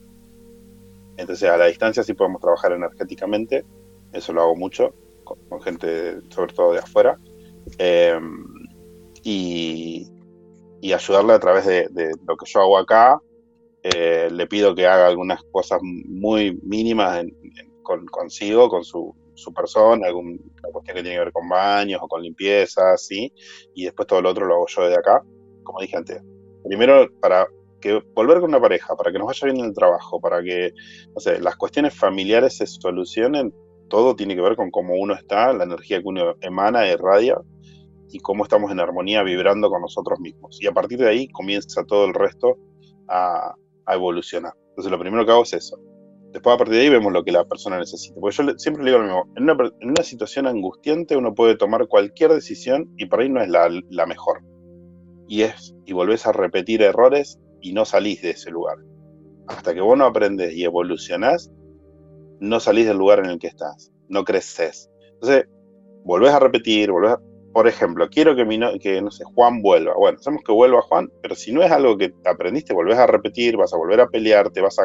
Entonces 1.17 1.49
a 1.49 1.57
la 1.57 1.67
distancia 1.67 2.03
sí 2.03 2.13
podemos 2.13 2.41
trabajar 2.41 2.73
energéticamente, 2.73 3.63
eso 4.11 4.33
lo 4.33 4.41
hago 4.41 4.55
mucho, 4.55 4.93
con, 5.23 5.61
gente 5.61 6.19
sobre 6.29 6.53
todo 6.53 6.73
de 6.73 6.79
afuera. 6.79 7.17
Eh, 7.77 8.19
y, 9.23 10.07
y 10.81 10.93
ayudarle 10.93 11.33
a 11.33 11.39
través 11.39 11.65
de, 11.65 12.11
lo 12.27 12.35
que 12.35 12.45
yo 12.51 12.61
hago 12.61 12.77
acá. 12.77 13.21
Eh, 13.83 14.29
le 14.31 14.45
pido 14.47 14.75
que 14.75 14.85
haga 14.85 15.07
algunas 15.07 15.41
cosas 15.51 15.79
muy 15.81 16.59
mínimas 16.63 17.23
con, 17.81 18.05
consigo, 18.07 18.69
con 18.69 18.83
su, 18.83 19.15
persona, 19.55 20.07
alguna 20.07 20.37
cuestión 20.71 20.95
que 20.97 21.01
tiene 21.01 21.13
que 21.13 21.23
ver 21.23 21.31
con 21.31 21.49
baños 21.49 21.99
o 22.03 22.07
con 22.07 22.21
limpieza, 22.21 22.95
¿sí? 22.97 23.33
Y 23.73 23.85
después 23.85 24.07
todo 24.07 24.21
lo 24.21 24.29
otro 24.29 24.45
lo 24.45 24.55
hago 24.55 24.67
yo 24.67 24.83
desde 24.83 24.99
acá, 24.99 25.23
como 25.63 25.79
dije 25.81 25.97
antes. 25.97 26.21
Primero, 26.63 27.07
para 27.19 27.47
que 27.79 28.03
volver 28.13 28.39
con 28.39 28.49
una 28.49 28.61
pareja, 28.61 28.95
para 28.95 29.11
que 29.11 29.17
nos 29.17 29.27
vaya 29.27 29.45
bien 29.45 29.59
en 29.59 29.65
el 29.65 29.73
trabajo, 29.73 30.21
para 30.21 30.43
que, 30.43 30.73
no 31.15 31.19
sé, 31.19 31.39
las 31.39 31.55
cuestiones 31.55 31.95
familiares 31.97 32.57
se 32.57 32.67
solucionen, 32.67 33.51
todo 33.89 34.15
tiene 34.15 34.35
que 34.35 34.41
ver 34.41 34.55
con 34.55 34.69
cómo 34.69 34.93
uno 34.93 35.15
está, 35.15 35.51
la 35.53 35.63
energía 35.63 35.99
que 35.99 36.07
uno 36.07 36.35
emana, 36.41 36.87
irradia, 36.87 37.37
y 38.11 38.19
cómo 38.19 38.43
estamos 38.43 38.71
en 38.71 38.79
armonía 38.79 39.23
vibrando 39.23 39.69
con 39.69 39.81
nosotros 39.81 40.19
mismos. 40.19 40.57
Y 40.61 40.67
a 40.67 40.71
partir 40.71 40.99
de 40.99 41.09
ahí 41.09 41.27
comienza 41.29 41.83
todo 41.83 42.05
el 42.05 42.13
resto 42.13 42.57
a, 43.07 43.55
evolucionar. 43.87 44.53
Entonces 44.69 44.89
lo 44.89 44.99
primero 44.99 45.25
que 45.25 45.31
hago 45.31 45.43
es 45.43 45.53
eso. 45.53 45.77
Después 46.31 46.55
a 46.55 46.57
partir 46.57 46.75
de 46.75 46.81
ahí 46.83 46.89
vemos 46.89 47.11
lo 47.11 47.25
que 47.25 47.33
la 47.33 47.43
persona 47.43 47.77
necesita. 47.77 48.17
Porque 48.21 48.37
yo 48.37 48.57
siempre 48.57 48.85
le 48.85 48.91
digo 48.91 49.03
lo 49.03 49.05
mismo, 49.05 49.33
en 49.35 49.43
una, 49.43 49.69
en 49.81 49.89
una, 49.89 50.03
situación 50.03 50.47
angustiante 50.47 51.17
uno 51.17 51.35
puede 51.35 51.57
tomar 51.57 51.87
cualquier 51.87 52.31
decisión 52.31 52.89
y 52.97 53.07
por 53.07 53.19
ahí 53.19 53.27
no 53.27 53.41
es 53.41 53.49
la, 53.49 53.69
la 53.89 54.05
mejor. 54.05 54.41
Y 55.27 55.41
es, 55.41 55.75
y 55.85 55.91
volvés 55.91 56.25
a 56.25 56.31
repetir 56.31 56.81
errores 56.81 57.37
y 57.59 57.73
no 57.73 57.83
salís 57.83 58.21
de 58.21 58.31
ese 58.31 58.49
lugar. 58.49 58.77
Hasta 59.47 59.73
que 59.73 59.81
vos 59.81 59.97
no 59.97 60.05
aprendes 60.05 60.53
y 60.53 60.63
evolucionás, 60.63 61.51
no 62.39 62.59
salís 62.59 62.87
del 62.87 62.97
lugar 62.97 63.19
en 63.19 63.25
el 63.25 63.39
que 63.39 63.47
estás, 63.47 63.91
no 64.07 64.23
creces. 64.23 64.89
Entonces, 65.13 65.47
volvés 66.03 66.31
a 66.31 66.39
repetir, 66.39 66.91
volvés 66.91 67.11
a, 67.11 67.21
por 67.53 67.67
ejemplo, 67.67 68.09
quiero 68.09 68.35
que, 68.35 68.45
mi 68.45 68.59
que 68.79 69.01
no 69.01 69.11
sé, 69.11 69.23
Juan 69.25 69.61
vuelva. 69.61 69.93
Bueno, 69.95 70.17
sabemos 70.19 70.43
que 70.45 70.53
vuelva 70.53 70.81
Juan, 70.81 71.11
pero 71.21 71.35
si 71.35 71.51
no 71.51 71.61
es 71.61 71.71
algo 71.71 71.97
que 71.97 72.13
aprendiste, 72.25 72.73
volvés 72.73 72.97
a 72.97 73.07
repetir, 73.07 73.57
vas 73.57 73.73
a 73.73 73.77
volver 73.77 73.99
a 73.99 74.07
pelearte, 74.07 74.61
vas 74.61 74.79
a, 74.79 74.83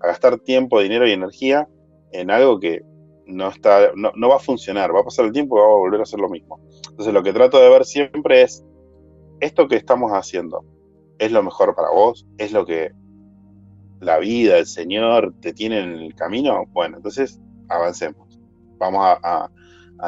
gastar 0.00 0.38
tiempo, 0.38 0.80
dinero 0.80 1.06
y 1.06 1.12
energía 1.12 1.68
en 2.12 2.30
algo 2.30 2.58
que 2.58 2.80
no, 3.26 3.48
está, 3.48 3.92
no, 3.94 4.28
va 4.28 4.36
a 4.36 4.40
funcionar, 4.40 4.94
va 4.94 5.00
a 5.00 5.04
pasar 5.04 5.26
el 5.26 5.32
tiempo 5.32 5.56
y 5.56 5.60
va 5.60 5.66
a 5.66 5.78
volver 5.78 6.00
a 6.00 6.04
hacer 6.04 6.20
lo 6.20 6.28
mismo. 6.28 6.60
Entonces 6.90 7.12
lo 7.12 7.22
que 7.22 7.32
trato 7.32 7.60
de 7.60 7.68
ver 7.68 7.84
siempre 7.84 8.42
es, 8.42 8.64
esto 9.40 9.68
que 9.68 9.76
estamos 9.76 10.12
haciendo, 10.12 10.64
¿es 11.18 11.32
lo 11.32 11.42
mejor 11.42 11.74
para 11.74 11.90
vos? 11.90 12.26
¿Es 12.38 12.52
lo 12.52 12.64
que 12.64 12.92
la 14.00 14.18
vida, 14.18 14.58
el 14.58 14.66
Señor 14.66 15.34
te 15.40 15.52
tiene 15.52 15.80
en 15.80 15.90
el 15.92 16.14
camino? 16.14 16.64
Bueno, 16.72 16.96
entonces 16.96 17.40
avancemos. 17.68 18.40
Vamos 18.78 19.02
a 19.04 19.50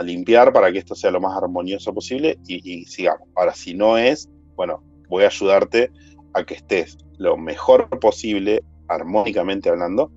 limpiar 0.01 0.53
para 0.53 0.73
que 0.73 0.79
esto 0.79 0.95
sea 0.95 1.11
lo 1.11 1.21
más 1.21 1.37
armonioso 1.37 1.93
posible 1.93 2.39
y, 2.47 2.85
sigamos. 2.87 3.29
Ahora, 3.35 3.55
si 3.55 3.75
no 3.75 3.99
es, 3.99 4.31
bueno, 4.55 4.83
voy 5.09 5.25
a 5.25 5.27
ayudarte 5.27 5.91
a 6.35 6.45
que 6.45 6.55
estés 6.55 6.97
lo 7.19 7.37
mejor 7.37 7.89
posible, 7.99 8.65
armónicamente 8.89 9.69
hablando, 9.69 10.11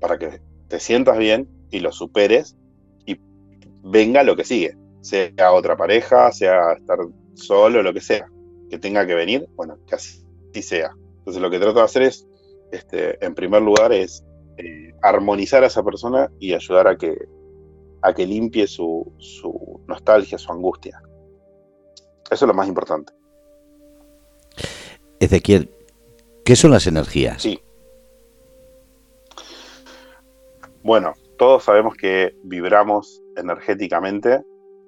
para 0.00 0.18
que 0.18 0.40
te 0.68 0.80
sientas 0.80 1.18
bien 1.18 1.48
y 1.70 1.80
lo 1.80 1.92
superes 1.92 2.56
y 3.06 3.16
venga 3.84 4.22
lo 4.22 4.34
que 4.34 4.44
sigue, 4.44 4.76
sea 5.02 5.52
otra 5.52 5.76
pareja, 5.76 6.32
sea 6.32 6.72
estar 6.72 6.98
solo, 7.34 7.82
lo 7.82 7.92
que 7.92 8.00
sea, 8.00 8.26
que 8.70 8.78
tenga 8.78 9.06
que 9.06 9.14
venir, 9.14 9.46
bueno, 9.54 9.78
que 9.86 9.94
así 9.94 10.24
sea. 10.62 10.90
Entonces 11.18 11.40
lo 11.40 11.50
que 11.50 11.58
trato 11.58 11.78
de 11.78 11.84
hacer 11.84 12.02
es, 12.02 12.26
este, 12.72 13.24
en 13.24 13.34
primer 13.34 13.62
lugar, 13.62 13.92
es 13.92 14.24
eh, 14.56 14.92
armonizar 15.02 15.62
a 15.62 15.68
esa 15.68 15.82
persona 15.82 16.30
y 16.40 16.54
ayudar 16.54 16.88
a 16.88 16.96
que, 16.96 17.16
a 18.02 18.12
que 18.12 18.26
limpie 18.26 18.66
su, 18.66 19.12
su 19.18 19.80
nostalgia, 19.86 20.38
su 20.38 20.52
angustia. 20.52 21.00
Eso 22.30 22.44
es 22.44 22.48
lo 22.48 22.54
más 22.54 22.68
importante. 22.68 23.12
Ezequiel, 25.20 25.70
¿qué 26.44 26.56
son 26.56 26.72
las 26.72 26.86
energías? 26.86 27.42
Sí. 27.42 27.60
Bueno, 30.82 31.14
todos 31.38 31.64
sabemos 31.64 31.94
que 31.94 32.34
vibramos 32.42 33.22
energéticamente, 33.36 34.42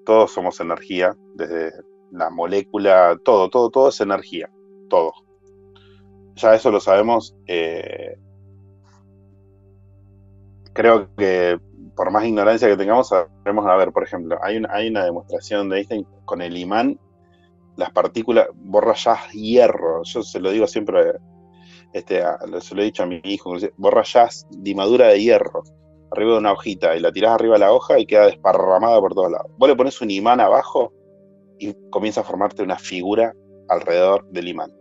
todos 0.04 0.32
somos 0.32 0.58
energía, 0.60 1.16
desde 1.34 1.72
la 2.10 2.30
molécula, 2.30 3.18
todo, 3.24 3.48
todo, 3.48 3.70
todo 3.70 3.88
es 3.88 4.00
energía, 4.00 4.50
todo. 4.88 5.12
Ya 6.34 6.54
eso 6.54 6.70
lo 6.70 6.80
sabemos. 6.80 7.36
Eh, 7.46 8.18
creo 10.72 11.14
que 11.16 11.60
por 11.96 12.10
más 12.10 12.24
ignorancia 12.24 12.68
que 12.68 12.76
tengamos, 12.76 13.08
sabemos, 13.08 13.66
a 13.66 13.76
ver, 13.76 13.92
por 13.92 14.02
ejemplo, 14.02 14.38
hay 14.42 14.56
una, 14.56 14.68
hay 14.72 14.88
una 14.88 15.04
demostración 15.04 15.68
de 15.68 15.78
Einstein 15.78 16.06
con 16.24 16.42
el 16.42 16.56
imán, 16.56 16.98
las 17.76 17.90
partículas, 17.90 18.48
borra 18.54 18.94
ya 18.94 19.18
hierro, 19.32 20.02
yo 20.04 20.22
se 20.22 20.40
lo 20.40 20.50
digo 20.50 20.66
siempre, 20.66 21.14
este, 21.92 22.22
se 22.60 22.74
lo 22.74 22.82
he 22.82 22.86
dicho 22.86 23.02
a 23.02 23.06
mi 23.06 23.20
hijo, 23.24 23.54
borra 23.76 24.02
ya 24.02 24.28
limadura 24.62 25.08
de 25.08 25.20
hierro 25.20 25.62
arriba 26.14 26.32
de 26.32 26.38
una 26.38 26.52
hojita 26.52 26.96
y 26.96 27.00
la 27.00 27.12
tirás 27.12 27.32
arriba 27.32 27.54
de 27.54 27.60
la 27.60 27.72
hoja 27.72 27.98
y 27.98 28.06
queda 28.06 28.26
desparramada 28.26 29.00
por 29.00 29.14
todos 29.14 29.32
lados. 29.32 29.50
Vos 29.58 29.68
le 29.68 29.76
pones 29.76 30.00
un 30.00 30.10
imán 30.10 30.40
abajo 30.40 30.92
y 31.58 31.74
comienza 31.90 32.20
a 32.20 32.24
formarte 32.24 32.62
una 32.62 32.78
figura 32.78 33.34
alrededor 33.68 34.26
del 34.30 34.48
imán. 34.48 34.72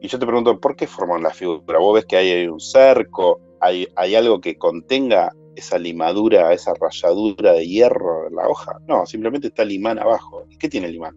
Y 0.00 0.08
yo 0.08 0.18
te 0.18 0.26
pregunto, 0.26 0.60
¿por 0.60 0.76
qué 0.76 0.86
forman 0.86 1.22
la 1.22 1.30
figura? 1.30 1.78
¿Vos 1.78 1.94
ves 1.94 2.04
que 2.04 2.16
hay 2.16 2.46
un 2.46 2.60
cerco? 2.60 3.40
¿Hay, 3.60 3.88
hay 3.96 4.14
algo 4.14 4.40
que 4.40 4.58
contenga 4.58 5.32
esa 5.56 5.78
limadura, 5.78 6.52
esa 6.52 6.74
rayadura 6.74 7.52
de 7.52 7.66
hierro 7.66 8.28
en 8.28 8.36
la 8.36 8.48
hoja? 8.48 8.78
No, 8.86 9.06
simplemente 9.06 9.48
está 9.48 9.62
el 9.62 9.72
imán 9.72 9.98
abajo. 9.98 10.44
¿Y 10.48 10.58
qué 10.58 10.68
tiene 10.68 10.86
el 10.88 10.94
imán? 10.94 11.16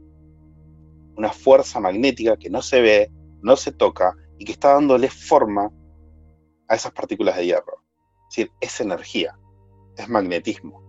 Una 1.16 1.32
fuerza 1.32 1.80
magnética 1.80 2.38
que 2.38 2.50
no 2.50 2.62
se 2.62 2.82
ve, 2.82 3.12
no 3.42 3.56
se 3.56 3.72
toca 3.72 4.16
y 4.38 4.46
que 4.46 4.54
está 4.54 4.74
dándole 4.74 5.10
forma 5.10 5.70
a 6.68 6.76
esas 6.76 6.94
partículas 6.94 7.36
de 7.36 7.46
hierro. 7.48 7.84
Es 8.30 8.36
decir, 8.36 8.52
es 8.62 8.80
energía, 8.80 9.38
es 9.98 10.08
magnetismo. 10.08 10.82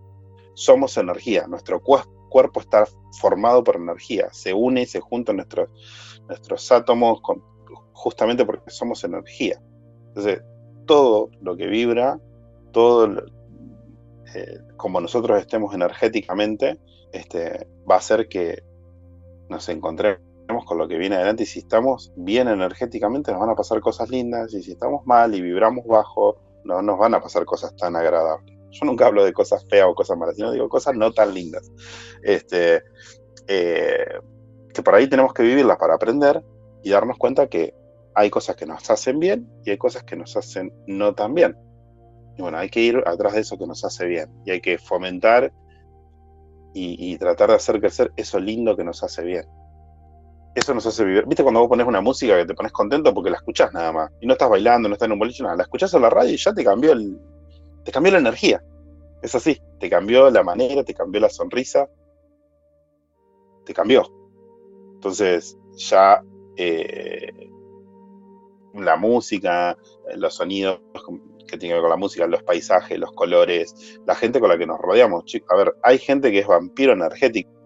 Somos 0.53 0.97
energía, 0.97 1.47
nuestro 1.47 1.81
cuerpo 1.81 2.59
está 2.59 2.87
formado 3.19 3.63
por 3.63 3.75
energía, 3.75 4.29
se 4.31 4.53
une 4.53 4.83
y 4.83 4.85
se 4.85 4.99
juntan 4.99 5.37
nuestros, 5.37 5.69
nuestros 6.27 6.71
átomos 6.71 7.19
justamente 7.93 8.45
porque 8.45 8.69
somos 8.69 9.03
energía. 9.03 9.61
Entonces, 10.09 10.41
todo 10.85 11.29
lo 11.41 11.55
que 11.55 11.67
vibra, 11.67 12.19
todo 12.71 13.07
eh, 14.33 14.59
como 14.77 15.01
nosotros 15.01 15.39
estemos 15.39 15.73
energéticamente, 15.73 16.79
este, 17.11 17.67
va 17.89 17.95
a 17.95 17.99
hacer 17.99 18.27
que 18.27 18.63
nos 19.49 19.67
encontremos 19.69 20.21
con 20.65 20.77
lo 20.77 20.87
que 20.87 20.97
viene 20.97 21.15
adelante 21.15 21.43
y 21.43 21.45
si 21.45 21.59
estamos 21.59 22.11
bien 22.15 22.47
energéticamente 22.47 23.31
nos 23.31 23.41
van 23.41 23.49
a 23.49 23.55
pasar 23.55 23.79
cosas 23.79 24.09
lindas 24.09 24.53
y 24.53 24.61
si 24.61 24.71
estamos 24.73 25.05
mal 25.05 25.33
y 25.33 25.41
vibramos 25.41 25.85
bajo 25.85 26.37
no 26.63 26.81
nos 26.81 26.97
van 26.99 27.13
a 27.13 27.21
pasar 27.21 27.45
cosas 27.45 27.75
tan 27.75 27.95
agradables. 27.95 28.55
Yo 28.71 28.85
nunca 28.85 29.07
hablo 29.07 29.23
de 29.25 29.33
cosas 29.33 29.65
feas 29.69 29.87
o 29.87 29.95
cosas 29.95 30.17
malas, 30.17 30.35
sino 30.35 30.51
digo 30.51 30.69
cosas 30.69 30.95
no 30.95 31.11
tan 31.11 31.33
lindas. 31.33 31.69
Este, 32.23 32.83
eh, 33.47 34.19
que 34.73 34.81
por 34.81 34.95
ahí 34.95 35.07
tenemos 35.07 35.33
que 35.33 35.43
vivirlas 35.43 35.77
para 35.77 35.95
aprender 35.95 36.43
y 36.83 36.91
darnos 36.91 37.17
cuenta 37.17 37.47
que 37.47 37.73
hay 38.13 38.29
cosas 38.29 38.55
que 38.55 38.65
nos 38.65 38.89
hacen 38.89 39.19
bien 39.19 39.49
y 39.65 39.71
hay 39.71 39.77
cosas 39.77 40.03
que 40.03 40.15
nos 40.15 40.35
hacen 40.37 40.73
no 40.87 41.13
tan 41.15 41.33
bien. 41.33 41.57
Y 42.37 42.41
bueno, 42.41 42.57
hay 42.57 42.69
que 42.69 42.81
ir 42.81 43.03
atrás 43.05 43.33
de 43.33 43.41
eso 43.41 43.57
que 43.57 43.67
nos 43.67 43.83
hace 43.83 44.05
bien 44.05 44.29
y 44.45 44.51
hay 44.51 44.61
que 44.61 44.77
fomentar 44.77 45.51
y, 46.73 47.17
tratar 47.17 47.49
de 47.49 47.55
hacer 47.55 47.81
crecer 47.81 48.13
eso 48.15 48.39
lindo 48.39 48.77
que 48.77 48.85
nos 48.85 49.03
hace 49.03 49.23
bien 49.23 49.45
eso 50.55 50.73
nos 50.73 50.85
hace 50.85 51.05
vivir. 51.05 51.25
¿Viste 51.25 51.43
cuando 51.43 51.61
vos 51.61 51.69
pones 51.69 51.87
una 51.87 52.01
música 52.01 52.35
que 52.37 52.45
te 52.45 52.53
pones 52.53 52.71
contento 52.71 53.13
porque 53.13 53.29
la 53.29 53.37
escuchás 53.37 53.71
nada 53.73 53.91
más? 53.91 54.11
Y 54.19 54.27
no 54.27 54.33
estás 54.33 54.49
bailando, 54.49 54.89
no 54.89 54.93
estás 54.95 55.05
en 55.05 55.13
un 55.13 55.19
boliche, 55.19 55.43
nada. 55.43 55.55
La 55.55 55.63
escuchás 55.63 55.93
en 55.93 56.01
la 56.01 56.09
radio 56.09 56.33
y 56.33 56.37
ya 56.37 56.53
te 56.53 56.63
cambió 56.63 56.91
el, 56.91 57.17
te 57.83 57.91
cambió 57.91 58.11
la 58.11 58.19
energía. 58.19 58.61
Es 59.21 59.33
así. 59.33 59.61
Te 59.79 59.89
cambió 59.89 60.29
la 60.29 60.43
manera, 60.43 60.83
te 60.83 60.93
cambió 60.93 61.21
la 61.21 61.29
sonrisa. 61.29 61.87
Te 63.65 63.73
cambió. 63.73 64.03
Entonces, 64.95 65.57
ya 65.77 66.21
eh, 66.57 67.49
la 68.73 68.97
música, 68.97 69.77
los 70.15 70.35
sonidos 70.35 70.81
que 71.51 71.57
tienen 71.57 71.73
que 71.73 71.81
ver 71.81 71.83
con 71.83 71.89
la 71.91 71.97
música, 71.97 72.25
los 72.27 72.43
paisajes, 72.43 72.97
los 72.97 73.11
colores, 73.11 73.99
la 74.07 74.15
gente 74.15 74.39
con 74.39 74.49
la 74.49 74.57
que 74.57 74.65
nos 74.65 74.79
rodeamos. 74.79 75.23
A 75.49 75.55
ver, 75.55 75.75
hay 75.83 75.99
gente 75.99 76.31
que 76.31 76.39
es 76.39 76.47
vampiro 76.47 76.93
energético 76.93 77.61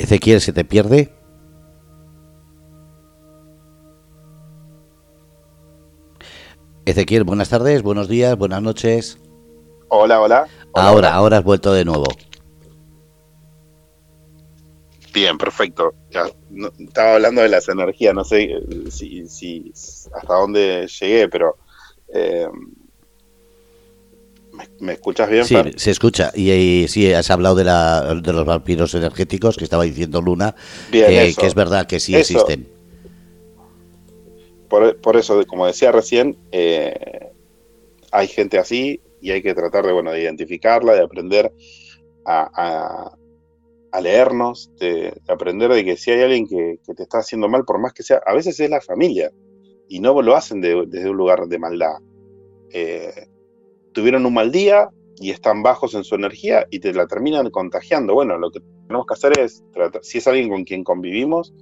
Ezequiel, 0.00 0.40
¿se 0.40 0.52
te 0.52 0.64
pierde? 0.64 1.12
Ezequiel, 6.86 7.24
buenas 7.24 7.50
tardes, 7.50 7.82
buenos 7.82 8.08
días, 8.08 8.36
buenas 8.36 8.62
noches. 8.62 9.18
Hola, 9.88 10.20
hola. 10.20 10.46
ahora, 10.74 11.12
ahora 11.12 11.38
has 11.38 11.44
vuelto 11.44 11.72
de 11.72 11.84
nuevo. 11.84 12.06
Bien, 15.12 15.36
perfecto. 15.38 15.94
estaba 16.78 17.14
hablando 17.14 17.42
de 17.42 17.48
las 17.48 17.68
energías, 17.68 18.14
no 18.14 18.24
sé 18.24 18.42
eh, 18.44 18.90
si, 18.90 19.72
hasta 20.14 20.34
dónde 20.34 20.86
llegué, 20.86 21.28
pero 21.28 21.56
eh, 22.12 22.48
¿Me, 24.78 24.92
escuchas 24.92 25.28
bien? 25.30 25.44
Sí, 25.44 25.56
se 25.76 25.90
escucha. 25.90 26.32
Y, 26.34 26.86
sí, 26.88 27.12
has 27.12 27.30
hablado 27.30 27.54
de, 27.54 27.64
la, 27.64 28.14
de 28.14 28.32
los 28.32 28.44
vampiros 28.44 28.94
energéticos 28.94 29.56
que 29.56 29.64
estaba 29.64 29.84
diciendo 29.84 30.20
Luna, 30.20 30.54
que, 30.90 31.28
es 31.28 31.54
verdad 31.54 31.86
que 31.86 32.00
sí 32.00 32.14
existen. 32.14 32.68
Por, 34.68 35.16
eso, 35.16 35.44
como 35.46 35.66
decía 35.66 35.90
recién, 35.90 36.36
eh, 36.52 37.30
hay 38.12 38.28
gente 38.28 38.58
así 38.58 39.00
y 39.20 39.32
hay 39.32 39.42
que 39.42 39.54
tratar 39.54 39.84
de, 39.84 39.92
bueno, 39.92 40.12
de 40.12 40.22
identificarla, 40.22 40.94
de 40.94 41.02
aprender 41.02 41.52
a, 42.24 43.12
leernos, 44.00 44.70
de, 44.78 45.12
aprender 45.28 45.72
de 45.72 45.84
que 45.84 45.96
si 45.96 46.10
hay 46.10 46.22
alguien 46.22 46.46
que, 46.46 46.78
te 46.94 47.02
está 47.02 47.18
haciendo 47.18 47.48
mal, 47.48 47.64
por 47.64 47.80
más 47.80 47.92
que 47.92 48.02
sea, 48.02 48.20
a 48.24 48.34
veces 48.34 48.60
es 48.60 48.70
la 48.70 48.80
familia 48.80 49.30
y 49.88 49.98
no 50.00 50.20
lo 50.22 50.36
hacen 50.36 50.60
desde 50.60 51.10
un 51.10 51.16
lugar 51.16 51.46
de 51.46 51.58
maldad. 51.58 51.96
Eh, 52.72 53.26
tuvieron 53.92 54.24
un 54.26 54.34
mal 54.34 54.52
día 54.52 54.88
y 55.16 55.30
están 55.30 55.62
bajos 55.62 55.94
en 55.94 56.04
su 56.04 56.14
energía 56.14 56.66
y 56.70 56.78
te 56.78 56.94
la 56.94 57.06
terminan 57.06 57.50
contagiando. 57.50 58.14
Bueno, 58.14 58.38
lo 58.38 58.50
que 58.50 58.60
tenemos 58.86 59.06
que 59.06 59.14
hacer 59.14 59.38
es, 59.38 59.64
tratar, 59.72 60.04
si 60.04 60.18
es 60.18 60.26
alguien 60.28 60.48
con 60.48 60.64
quien 60.64 60.84
convivimos, 60.84 61.52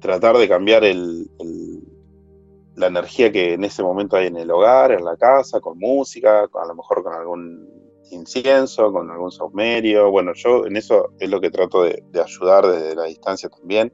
tratar 0.00 0.38
de 0.38 0.48
cambiar 0.48 0.82
la 2.76 2.86
energía 2.86 3.30
que 3.30 3.52
en 3.52 3.64
ese 3.64 3.82
momento 3.82 4.16
hay 4.16 4.28
en 4.28 4.36
el 4.36 4.50
hogar, 4.50 4.92
en 4.92 5.04
la 5.04 5.16
casa, 5.16 5.60
con 5.60 5.78
música, 5.78 6.48
a 6.52 6.66
lo 6.66 6.74
mejor 6.74 7.02
con 7.02 7.12
algún 7.12 7.83
incienso, 8.10 8.92
con 8.92 9.10
algún 9.10 9.32
saumerio. 9.32 10.10
Bueno, 10.10 10.32
yo 10.34 10.66
en 10.66 10.76
eso 10.76 11.10
es 11.18 11.28
lo 11.28 11.40
que 11.40 11.50
trato 11.50 11.82
de, 11.82 12.02
ayudar 12.22 12.66
desde 12.66 12.94
la 12.94 13.04
distancia 13.04 13.48
también, 13.48 13.92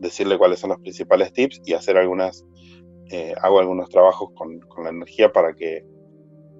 decirle 0.00 0.38
cuáles 0.38 0.60
son 0.60 0.70
los 0.70 0.80
principales 0.80 1.32
tips 1.32 1.60
y 1.64 1.74
hacer 1.74 1.96
algunas, 1.96 2.44
eh, 3.10 3.34
hago 3.40 3.60
algunos 3.60 3.88
trabajos 3.88 4.30
con, 4.34 4.60
con 4.60 4.84
la 4.84 4.90
energía 4.90 5.32
para 5.32 5.54
que 5.54 5.84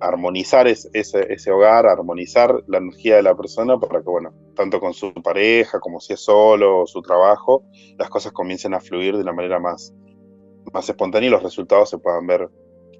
armonizar 0.02 0.66
ese, 0.66 0.90
ese, 0.92 1.50
hogar, 1.52 1.86
armonizar 1.86 2.62
la 2.66 2.78
energía 2.78 3.16
de 3.16 3.22
la 3.22 3.36
persona 3.36 3.78
para 3.78 4.00
que, 4.00 4.10
bueno, 4.10 4.34
tanto 4.56 4.80
con 4.80 4.94
su 4.94 5.14
pareja 5.14 5.78
como 5.78 6.00
si 6.00 6.14
es 6.14 6.20
solo 6.20 6.80
o 6.80 6.86
su 6.86 7.02
trabajo, 7.02 7.64
las 7.98 8.10
cosas 8.10 8.32
comiencen 8.32 8.74
a 8.74 8.80
fluir 8.80 9.14
de 9.14 9.22
una 9.22 9.32
manera 9.32 9.60
más, 9.60 9.94
más 10.72 10.88
espontánea 10.88 11.28
y 11.28 11.30
los 11.30 11.44
resultados 11.44 11.88
se 11.88 11.98
puedan 11.98 12.26
ver 12.26 12.48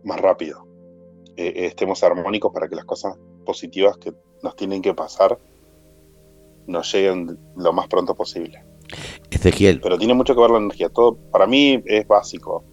más 0.05 0.21
rápido. 0.21 0.65
Eh, 1.37 1.47
eh, 1.47 1.67
estemos 1.67 2.03
armónicos 2.05 2.53
para 2.53 2.69
que 2.69 2.77
las 2.77 2.85
cosas 2.85 3.19
positivas 3.43 3.97
que 3.99 4.13
nos 4.43 4.57
tienen 4.57 4.83
que 4.83 4.95
pasar 4.95 5.39
nos 6.67 6.93
lleguen 6.93 7.39
lo 7.57 7.73
más 7.73 7.89
pronto 7.89 8.15
posible. 8.15 8.63
Ezequiel. 9.31 9.81
Pero 9.81 9.99
tiene 9.99 10.15
mucho 10.15 10.35
que 10.35 10.41
ver 10.41 10.51
la 10.51 10.59
energía. 10.59 10.89
Todo 10.89 11.17
para 11.31 11.47
mí 11.47 11.83
es 11.87 12.07
básico. 12.07 12.65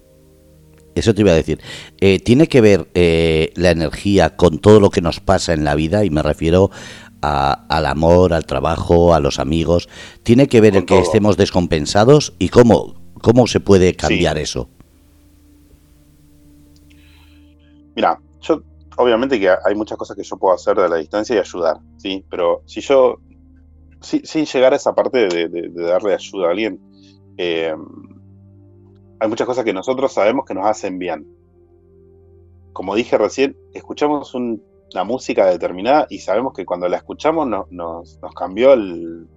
Eso 0.96 1.14
te 1.14 1.22
iba 1.22 1.32
a 1.32 1.36
decir. 1.36 1.62
Eh, 2.02 2.20
¿Tiene 2.20 2.48
que 2.48 2.62
ver 2.62 2.88
eh, 2.94 3.52
la 3.56 3.72
energía 3.72 4.36
con 4.36 4.60
todo 4.60 4.80
lo 4.80 4.90
que 4.90 5.02
nos 5.02 5.20
pasa 5.20 5.54
en 5.54 5.64
la 5.64 5.76
vida? 5.76 6.04
Y 6.04 6.10
me 6.10 6.22
refiero 6.22 6.72
al 7.22 7.86
amor, 7.86 8.34
al 8.34 8.46
trabajo, 8.46 9.14
a 9.14 9.20
los 9.20 9.40
amigos. 9.40 9.90
¿Tiene 10.24 10.48
que 10.48 10.62
ver 10.62 10.76
el 10.76 10.86
que 10.86 11.00
estemos 11.00 11.38
descompensados? 11.38 12.34
¿Y 12.40 12.50
cómo, 12.50 12.96
¿Cómo 13.22 13.48
se 13.48 13.60
puede 13.60 13.94
cambiar 13.96 14.38
eso? 14.38 14.70
Mira, 17.96 18.20
yo 18.42 18.62
obviamente 19.00 19.40
que 19.40 19.50
hay 19.50 19.76
muchas 19.76 19.98
cosas 19.98 20.16
que 20.16 20.24
yo 20.24 20.38
puedo 20.38 20.54
hacer 20.54 20.76
de 20.76 20.90
la 20.90 20.98
distancia 20.98 21.36
y 21.36 21.40
ayudar, 21.40 21.78
¿sí? 21.98 22.26
Pero 22.30 22.64
si 22.66 22.82
yo, 22.82 23.16
sin 24.02 24.46
llegar 24.46 24.74
a 24.74 24.76
esa 24.76 24.94
parte 24.94 25.30
de, 25.30 25.72
darle 25.74 26.14
ayuda 26.14 26.48
a 26.48 26.52
alguien, 26.52 26.80
eh, 27.38 27.74
hay 29.22 29.30
muchas 29.30 29.48
cosas 29.48 29.64
que 29.64 29.74
nosotros 29.74 30.12
sabemos 30.12 30.46
que 30.46 30.54
nos 30.54 30.66
hacen 30.66 31.00
bien. 31.00 31.26
Como 32.74 32.94
dije 32.94 33.18
recién, 33.18 33.58
escuchamos 33.74 34.36
una 34.36 35.04
música 35.06 35.46
determinada 35.46 36.06
y 36.10 36.20
sabemos 36.20 36.54
que 36.54 36.66
cuando 36.66 36.90
la 36.90 36.98
escuchamos 36.98 37.48
nos, 37.48 38.20
cambió 38.36 38.74
el, 38.74 39.28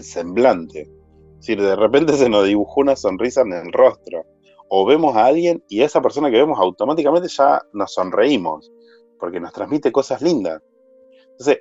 semblante. 0.00 0.80
Es 0.80 1.46
decir, 1.46 1.62
de 1.62 1.76
repente 1.76 2.14
se 2.14 2.28
nos 2.28 2.46
dibujó 2.46 2.80
una 2.80 2.96
sonrisa 2.96 3.42
en 3.42 3.52
el 3.52 3.72
rostro. 3.72 4.24
O 4.68 4.84
vemos 4.84 5.14
a 5.16 5.26
alguien 5.26 5.62
y 5.68 5.82
esa 5.82 6.00
persona 6.00 6.30
que 6.30 6.38
vemos 6.38 6.58
automáticamente 6.58 7.28
ya 7.28 7.62
nos 7.72 7.92
sonreímos, 7.92 8.72
porque 9.22 9.38
nos 9.38 9.52
transmite 9.52 9.92
cosas 9.92 10.20
lindas. 10.20 10.60
Entonces, 11.30 11.60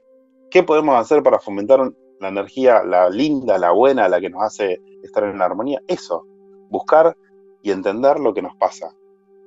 ¿qué 0.49 0.63
podemos 0.63 0.95
hacer 0.95 1.21
para 1.21 1.37
fomentar 1.37 1.79
la 2.19 2.27
energía, 2.27 2.81
la 2.83 3.07
linda, 3.07 3.59
la 3.59 3.69
buena, 3.69 4.09
la 4.09 4.19
que 4.19 4.31
nos 4.31 4.41
hace 4.41 4.81
estar 5.03 5.25
en 5.25 5.39
armonía? 5.39 5.79
Eso, 5.85 6.25
buscar 6.71 7.15
y 7.61 7.69
entender 7.69 8.19
lo 8.19 8.33
que 8.33 8.41
nos 8.41 8.55
pasa. 8.55 8.95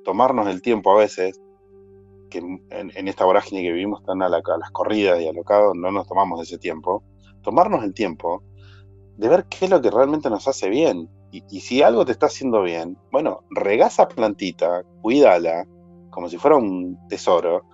Tomarnos 0.05 0.47
el 0.47 0.61
tiempo 0.61 0.93
a 0.93 0.99
veces, 0.99 1.41
que 2.29 2.37
en, 2.37 3.07
esta 3.09 3.25
vorágine 3.25 3.63
que 3.63 3.73
vivimos 3.73 4.01
tan 4.05 4.21
a, 4.21 4.29
las 4.29 4.71
corridas 4.71 5.19
y 5.19 5.27
alocados, 5.27 5.75
no 5.75 5.91
nos 5.91 6.07
tomamos 6.07 6.41
ese 6.41 6.57
tiempo. 6.57 7.03
Tomarnos 7.41 7.83
el 7.83 7.93
tiempo 7.93 8.43
de 9.17 9.27
ver 9.27 9.43
qué 9.49 9.65
es 9.65 9.71
lo 9.71 9.81
que 9.81 9.91
realmente 9.91 10.29
nos 10.29 10.47
hace 10.47 10.69
bien. 10.69 11.09
Y, 11.31 11.59
si 11.59 11.81
algo 11.81 12.05
te 12.05 12.13
está 12.13 12.27
haciendo 12.27 12.61
bien, 12.61 12.97
bueno, 13.11 13.41
regá 13.49 13.87
esa 13.87 14.07
plantita, 14.07 14.83
cuídala, 15.01 15.67
como 16.11 16.29
si 16.29 16.37
fuera 16.37 16.55
un 16.55 16.97
tesoro, 17.09 17.65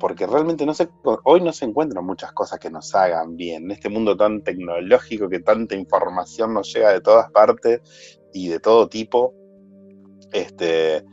porque 0.00 0.26
realmente 0.26 0.66
no 0.66 0.74
se, 0.74 0.88
hoy 1.24 1.42
no 1.42 1.52
se 1.52 1.66
encuentran 1.66 2.04
muchas 2.04 2.32
cosas 2.32 2.58
que 2.58 2.70
nos 2.70 2.92
hagan 2.94 3.36
bien. 3.36 3.64
En 3.64 3.70
este 3.70 3.90
mundo 3.90 4.16
tan 4.16 4.42
tecnológico 4.42 5.28
que 5.28 5.40
tanta 5.40 5.76
información 5.76 6.54
nos 6.54 6.72
llega 6.74 6.92
de 6.92 7.00
todas 7.00 7.30
partes 7.30 7.80
y 8.32 8.48
de 8.48 8.58
todo 8.58 8.88
tipo, 8.88 9.34
este, 10.32 11.04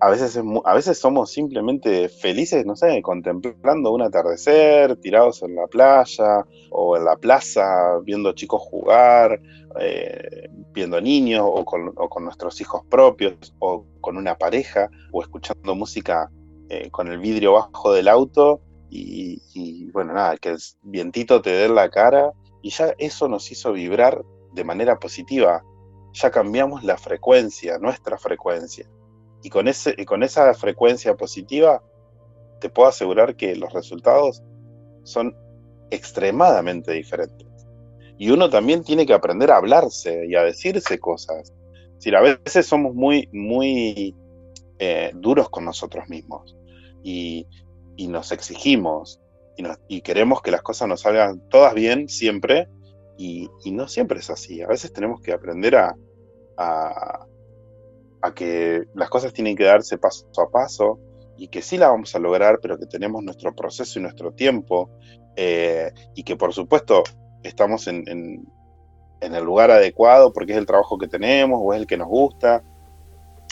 a 0.00 0.10
veces, 0.10 0.40
a 0.64 0.74
veces 0.74 0.98
somos 0.98 1.32
simplemente 1.32 2.08
felices, 2.08 2.64
no 2.64 2.76
sé, 2.76 3.02
contemplando 3.02 3.90
un 3.92 4.02
atardecer, 4.02 4.96
tirados 4.96 5.42
en 5.42 5.56
la 5.56 5.66
playa 5.66 6.46
o 6.70 6.96
en 6.96 7.04
la 7.04 7.16
plaza, 7.16 7.98
viendo 8.04 8.32
chicos 8.32 8.62
jugar, 8.62 9.40
eh, 9.80 10.48
viendo 10.72 11.00
niños 11.00 11.44
o 11.44 11.64
con, 11.64 12.24
nuestros 12.24 12.60
hijos 12.60 12.82
propios 12.88 13.54
o 13.58 13.86
con 14.00 14.16
una 14.16 14.36
pareja 14.36 14.88
o 15.10 15.20
escuchando 15.20 15.74
música 15.74 16.30
eh, 16.68 16.90
con 16.90 17.08
el 17.08 17.18
vidrio 17.18 17.52
bajo 17.52 17.92
del 17.92 18.08
auto 18.08 18.60
y, 18.90 19.90
bueno, 19.90 20.12
nada, 20.12 20.36
que 20.36 20.50
el 20.50 20.58
vientito 20.82 21.42
te 21.42 21.50
dé 21.50 21.68
la 21.68 21.90
cara 21.90 22.32
y 22.62 22.70
ya 22.70 22.94
eso 22.98 23.26
nos 23.26 23.50
hizo 23.50 23.72
vibrar 23.72 24.24
de 24.52 24.62
manera 24.62 25.00
positiva 25.00 25.64
ya 26.14 26.30
cambiamos 26.30 26.84
la 26.84 26.96
frecuencia, 26.96 27.78
nuestra 27.78 28.16
frecuencia. 28.16 28.86
Y 29.42 29.50
con, 29.50 29.68
ese, 29.68 30.06
con 30.06 30.22
esa 30.22 30.54
frecuencia 30.54 31.16
positiva, 31.16 31.82
te 32.60 32.70
puedo 32.70 32.88
asegurar 32.88 33.36
que 33.36 33.56
los 33.56 33.72
resultados 33.72 34.42
son 35.02 35.36
extremadamente 35.90 36.92
diferentes. 36.92 37.46
Y 38.16 38.30
uno 38.30 38.48
también 38.48 38.84
tiene 38.84 39.04
que 39.06 39.12
aprender 39.12 39.50
a 39.50 39.56
hablarse 39.56 40.24
y 40.26 40.36
a 40.36 40.42
decirse 40.42 40.98
cosas. 40.98 41.52
Si 41.98 42.14
a 42.14 42.20
veces 42.20 42.66
somos 42.66 42.94
muy, 42.94 43.28
muy 43.32 44.14
eh, 44.86 45.12
duros 45.14 45.48
con 45.48 45.64
nosotros 45.64 46.10
mismos 46.10 46.54
y, 47.02 47.46
nos 47.96 48.32
exigimos 48.32 49.18
y, 49.88 50.02
queremos 50.02 50.42
que 50.42 50.50
las 50.50 50.60
cosas 50.60 50.88
nos 50.88 51.00
salgan 51.00 51.48
todas 51.48 51.72
bien 51.72 52.06
siempre 52.06 52.68
y, 53.16 53.48
no 53.72 53.88
siempre 53.88 54.18
es 54.18 54.28
así. 54.28 54.60
A 54.60 54.66
veces 54.66 54.92
tenemos 54.92 55.22
que 55.22 55.32
aprender 55.32 55.74
a, 55.76 55.96
que 58.34 58.84
las 58.94 59.08
cosas 59.08 59.32
tienen 59.32 59.56
que 59.56 59.64
darse 59.64 59.96
paso 59.96 60.26
a 60.36 60.50
paso 60.50 60.98
y 61.38 61.48
que 61.48 61.62
sí 61.62 61.78
la 61.78 61.88
vamos 61.88 62.14
a 62.14 62.18
lograr, 62.18 62.58
pero 62.60 62.76
que 62.78 62.86
tenemos 62.86 63.22
nuestro 63.22 63.54
proceso 63.54 63.98
y 63.98 64.02
nuestro 64.02 64.32
tiempo 64.32 64.90
eh, 65.34 65.92
y 66.14 66.24
que 66.24 66.36
por 66.36 66.52
supuesto 66.52 67.04
estamos 67.42 67.86
en, 67.86 68.04
el 69.20 69.44
lugar 69.44 69.70
adecuado 69.70 70.30
porque 70.34 70.52
es 70.52 70.58
el 70.58 70.66
trabajo 70.66 70.98
que 70.98 71.08
tenemos 71.08 71.58
o 71.62 71.72
es 71.72 71.80
el 71.80 71.86
que 71.86 71.96
nos 71.96 72.08
gusta 72.08 72.62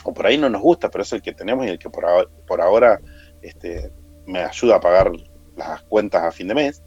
o 0.04 0.14
por 0.14 0.26
ahí 0.26 0.38
no 0.38 0.48
nos 0.48 0.62
gusta, 0.62 0.90
pero 0.90 1.02
es 1.02 1.12
el 1.12 1.22
que 1.22 1.32
tenemos 1.32 1.66
y 1.66 1.70
el 1.70 1.78
que 1.78 1.90
por, 1.90 2.30
por 2.46 2.60
ahora 2.60 3.00
este, 3.40 3.92
me 4.26 4.40
ayuda 4.40 4.76
a 4.76 4.80
pagar 4.80 5.12
las 5.56 5.82
cuentas 5.82 6.22
a 6.22 6.32
fin 6.32 6.48
de 6.48 6.54
mes. 6.54 6.82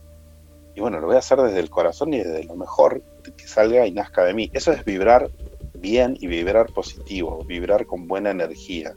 Y 0.76 0.82
bueno, 0.82 1.00
lo 1.00 1.08
voy 1.08 1.16
a 1.16 1.20
hacer 1.20 1.40
desde 1.40 1.60
el 1.60 1.70
corazón 1.70 2.14
y 2.14 2.18
desde 2.18 2.44
lo 2.44 2.56
mejor 2.56 3.02
que 3.38 3.48
salga 3.48 3.88
y 3.88 3.92
nazca 3.92 4.26
de 4.26 4.34
mí. 4.34 4.52
Eso 4.54 4.72
es 4.74 4.84
vibrar 4.84 5.30
bien 5.74 6.18
y 6.20 6.28
vibrar 6.28 6.72
positivo, 6.74 7.44
vibrar 7.46 7.86
con 7.86 8.08
buena 8.08 8.32
energía. 8.32 8.94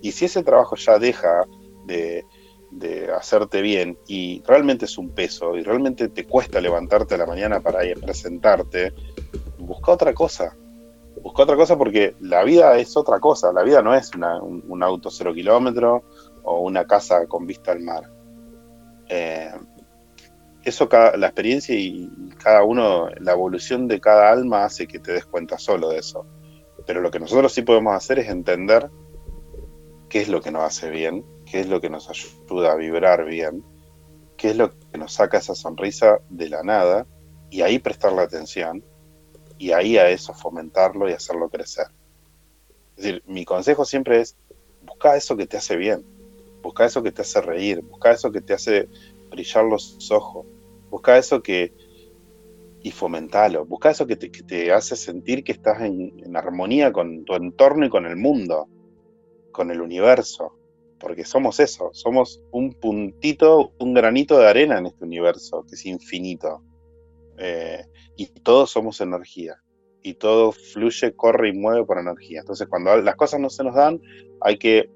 Y 0.00 0.12
si 0.12 0.24
ese 0.24 0.42
trabajo 0.42 0.76
ya 0.76 0.98
deja 0.98 1.44
de, 1.86 2.24
hacerte 3.14 3.62
bien 3.62 3.98
y 4.06 4.42
realmente 4.46 4.84
es 4.84 4.96
un 4.96 5.10
peso 5.10 5.56
y 5.56 5.62
realmente 5.62 6.08
te 6.08 6.24
cuesta 6.24 6.60
levantarte 6.60 7.16
a 7.16 7.18
la 7.18 7.26
mañana 7.26 7.60
para 7.60 7.84
ir 7.84 8.00
presentarte, 8.00 8.92
busca 9.58 9.92
otra 9.92 10.14
cosa. 10.14 10.56
Busca 11.22 11.42
otra 11.42 11.56
cosa 11.56 11.76
porque 11.76 12.14
la 12.20 12.44
vida 12.44 12.76
es 12.78 12.96
otra 12.96 13.20
cosa. 13.20 13.52
La 13.52 13.62
vida 13.62 13.82
no 13.82 13.94
es 13.94 14.10
un, 14.14 14.82
auto 14.82 15.10
cero 15.10 15.34
kilómetro 15.34 16.04
o 16.42 16.60
una 16.60 16.86
casa 16.86 17.26
con 17.26 17.46
vista 17.46 17.72
al 17.72 17.80
mar. 17.80 18.10
Eh, 19.08 19.50
eso 20.64 20.88
la 20.92 21.26
experiencia 21.26 21.74
y 21.74 22.10
cada 22.42 22.62
uno, 22.62 23.08
la 23.20 23.32
evolución 23.32 23.88
de 23.88 24.00
cada 24.00 24.30
alma 24.30 24.64
hace 24.64 24.86
que 24.86 24.98
te 24.98 25.12
des 25.12 25.26
cuenta 25.26 25.58
solo 25.58 25.88
de 25.88 25.98
eso. 25.98 26.26
Pero 26.86 27.00
lo 27.00 27.10
que 27.10 27.20
nosotros 27.20 27.52
sí 27.52 27.62
podemos 27.62 27.94
hacer 27.94 28.18
es 28.18 28.28
entender 28.28 28.90
qué 30.08 30.20
es 30.20 30.28
lo 30.28 30.40
que 30.40 30.50
nos 30.50 30.62
hace 30.62 30.90
bien, 30.90 31.24
qué 31.46 31.60
es 31.60 31.68
lo 31.68 31.80
que 31.80 31.90
nos 31.90 32.08
ayuda 32.08 32.72
a 32.72 32.76
vibrar 32.76 33.24
bien, 33.24 33.64
qué 34.36 34.50
es 34.50 34.56
lo 34.56 34.70
que 34.70 34.98
nos 34.98 35.12
saca 35.12 35.38
esa 35.38 35.54
sonrisa 35.54 36.18
de 36.28 36.48
la 36.48 36.62
nada 36.62 37.06
y 37.50 37.62
ahí 37.62 37.78
prestarle 37.78 38.20
atención 38.20 38.84
y 39.60 39.72
ahí 39.72 39.98
a 39.98 40.08
eso 40.08 40.32
fomentarlo 40.32 41.08
y 41.08 41.12
hacerlo 41.12 41.50
crecer. 41.50 41.88
Decir, 42.96 43.22
mi 43.26 43.44
consejo 43.44 43.84
siempre 43.84 44.22
es 44.22 44.34
busca 44.82 45.16
eso 45.16 45.36
que 45.36 45.46
te 45.46 45.58
hace 45.58 45.76
bien, 45.76 46.02
busca 46.62 46.86
eso 46.86 47.02
que 47.02 47.12
te 47.12 47.20
hace 47.20 47.42
reír, 47.42 47.82
busca 47.82 48.10
eso 48.10 48.32
que 48.32 48.40
te 48.40 48.54
hace 48.54 48.88
brillar 49.30 49.64
los 49.64 50.10
ojos. 50.10 50.46
Busca 50.90 51.18
eso 51.18 51.42
que. 51.42 51.74
y 52.82 52.90
fomentalo. 52.90 53.66
Busca 53.66 53.90
eso 53.90 54.06
que 54.06 54.16
te, 54.16 54.72
hace 54.72 54.96
sentir 54.96 55.44
que 55.44 55.52
estás 55.52 55.82
en, 55.82 56.34
armonía 56.34 56.90
con 56.90 57.26
tu 57.26 57.34
entorno 57.34 57.84
y 57.84 57.90
con 57.90 58.06
el 58.06 58.16
mundo, 58.16 58.66
con 59.52 59.70
el 59.70 59.82
universo. 59.82 60.56
Porque 60.98 61.24
somos 61.26 61.60
eso, 61.60 61.90
somos 61.92 62.42
un 62.50 62.72
puntito, 62.72 63.72
un 63.78 63.92
granito 63.92 64.38
de 64.38 64.48
arena 64.48 64.78
en 64.78 64.86
este 64.86 65.04
universo 65.04 65.66
que 65.68 65.74
es 65.74 65.84
infinito. 65.84 66.62
Eh, 67.40 67.84
y 68.16 68.26
todos 68.26 68.70
somos 68.70 69.00
energía. 69.00 69.56
Y 70.02 70.14
todo 70.14 70.52
fluye, 70.52 71.14
corre 71.14 71.48
y 71.48 71.52
mueve 71.52 71.84
por 71.84 71.98
energía. 71.98 72.40
Entonces, 72.40 72.68
cuando 72.68 72.96
las 72.98 73.16
cosas 73.16 73.40
no 73.40 73.50
se 73.50 73.64
nos 73.64 73.74
dan, 73.74 74.00
hay 74.40 74.58
que 74.58 74.90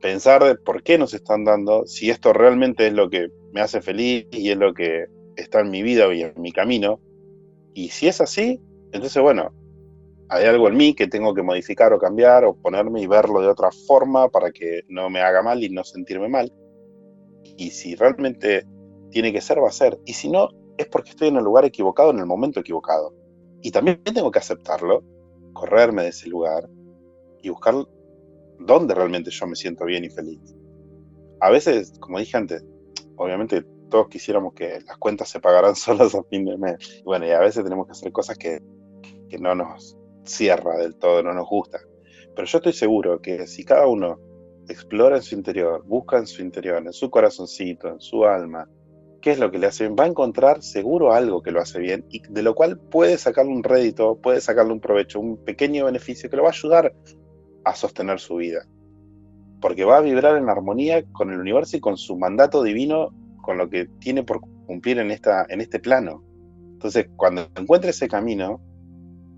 pensar 0.00 0.42
de 0.44 0.56
por 0.56 0.82
qué 0.82 0.98
nos 0.98 1.14
están 1.14 1.44
dando, 1.44 1.86
si 1.86 2.10
esto 2.10 2.32
realmente 2.32 2.88
es 2.88 2.92
lo 2.92 3.08
que 3.08 3.28
me 3.52 3.60
hace 3.60 3.80
feliz 3.80 4.26
y 4.32 4.50
es 4.50 4.56
lo 4.56 4.74
que 4.74 5.06
está 5.36 5.60
en 5.60 5.70
mi 5.70 5.82
vida 5.82 6.12
y 6.12 6.22
en 6.22 6.34
mi 6.36 6.52
camino. 6.52 7.00
Y 7.72 7.88
si 7.88 8.08
es 8.08 8.20
así, 8.20 8.60
entonces 8.92 9.22
bueno, 9.22 9.50
hay 10.28 10.46
algo 10.46 10.68
en 10.68 10.76
mí 10.76 10.94
que 10.94 11.06
tengo 11.06 11.34
que 11.34 11.42
modificar 11.42 11.92
o 11.92 11.98
cambiar 11.98 12.44
o 12.44 12.54
ponerme 12.54 13.00
y 13.00 13.06
verlo 13.06 13.40
de 13.40 13.48
otra 13.48 13.70
forma 13.86 14.28
para 14.28 14.50
que 14.50 14.80
no 14.88 15.08
me 15.08 15.20
haga 15.20 15.42
mal 15.42 15.62
y 15.62 15.68
no 15.68 15.84
sentirme 15.84 16.28
mal. 16.28 16.52
Y 17.56 17.70
si 17.70 17.94
realmente 17.94 18.66
tiene 19.10 19.32
que 19.32 19.40
ser, 19.40 19.62
va 19.62 19.68
a 19.68 19.72
ser. 19.72 19.98
Y 20.04 20.14
si 20.14 20.30
no, 20.30 20.48
es 20.76 20.86
porque 20.86 21.10
estoy 21.10 21.28
en 21.28 21.36
el 21.36 21.44
lugar 21.44 21.64
equivocado, 21.64 22.10
en 22.10 22.18
el 22.18 22.26
momento 22.26 22.60
equivocado. 22.60 23.14
Y 23.60 23.70
también 23.70 24.02
tengo 24.02 24.30
que 24.30 24.38
aceptarlo, 24.38 25.02
correrme 25.52 26.02
de 26.02 26.08
ese 26.08 26.28
lugar 26.28 26.68
y 27.42 27.48
buscar 27.48 27.74
dónde 28.58 28.94
realmente 28.94 29.30
yo 29.30 29.46
me 29.46 29.56
siento 29.56 29.84
bien 29.84 30.04
y 30.04 30.10
feliz. 30.10 30.56
A 31.40 31.50
veces, 31.50 31.92
como 31.98 32.18
dije 32.18 32.36
antes, 32.36 32.64
obviamente 33.16 33.64
todos 33.88 34.08
quisiéramos 34.08 34.54
que 34.54 34.80
las 34.86 34.96
cuentas 34.96 35.28
se 35.28 35.40
pagaran 35.40 35.74
solas 35.76 36.14
a 36.14 36.22
fin 36.24 36.44
de 36.44 36.56
mes. 36.56 37.02
Bueno, 37.04 37.26
y 37.26 37.30
a 37.30 37.40
veces 37.40 37.62
tenemos 37.62 37.86
que 37.86 37.92
hacer 37.92 38.12
cosas 38.12 38.38
que, 38.38 38.60
que 39.28 39.38
no 39.38 39.54
nos 39.54 39.96
cierra 40.24 40.76
del 40.76 40.96
todo, 40.96 41.22
no 41.22 41.32
nos 41.32 41.48
gusta. 41.48 41.78
Pero 42.34 42.46
yo 42.46 42.58
estoy 42.58 42.72
seguro 42.72 43.20
que 43.20 43.46
si 43.46 43.64
cada 43.64 43.86
uno 43.86 44.18
explora 44.68 45.16
en 45.16 45.22
su 45.22 45.34
interior, 45.34 45.84
busca 45.84 46.18
en 46.18 46.26
su 46.26 46.42
interior, 46.42 46.82
en 46.84 46.92
su 46.92 47.10
corazoncito, 47.10 47.88
en 47.88 48.00
su 48.00 48.24
alma, 48.24 48.68
qué 49.22 49.30
es 49.30 49.38
lo 49.38 49.50
que 49.50 49.58
le 49.58 49.68
hace 49.68 49.84
bien, 49.84 49.96
va 49.98 50.04
a 50.04 50.08
encontrar 50.08 50.62
seguro 50.62 51.14
algo 51.14 51.42
que 51.42 51.52
lo 51.52 51.60
hace 51.60 51.78
bien 51.78 52.04
y 52.10 52.20
de 52.28 52.42
lo 52.42 52.54
cual 52.54 52.78
puede 52.78 53.16
sacarle 53.16 53.52
un 53.52 53.62
rédito, 53.62 54.16
puede 54.16 54.40
sacarle 54.40 54.72
un 54.72 54.80
provecho, 54.80 55.20
un 55.20 55.42
pequeño 55.42 55.86
beneficio 55.86 56.28
que 56.28 56.36
lo 56.36 56.42
va 56.42 56.50
a 56.50 56.52
ayudar 56.52 56.92
a 57.64 57.74
sostener 57.74 58.20
su 58.20 58.36
vida. 58.36 58.66
Porque 59.60 59.84
va 59.84 59.98
a 59.98 60.00
vibrar 60.00 60.36
en 60.36 60.50
armonía 60.50 61.04
con 61.12 61.32
el 61.32 61.38
universo 61.38 61.76
y 61.76 61.80
con 61.80 61.96
su 61.96 62.18
mandato 62.18 62.62
divino, 62.64 63.10
con 63.40 63.56
lo 63.56 63.70
que 63.70 63.86
tiene 64.00 64.24
por 64.24 64.40
cumplir 64.66 64.98
en, 64.98 65.12
esta, 65.12 65.46
en 65.48 65.60
este 65.60 65.78
plano. 65.78 66.24
Entonces, 66.72 67.06
cuando 67.16 67.46
encuentre 67.56 67.90
ese 67.90 68.08
camino 68.08 68.60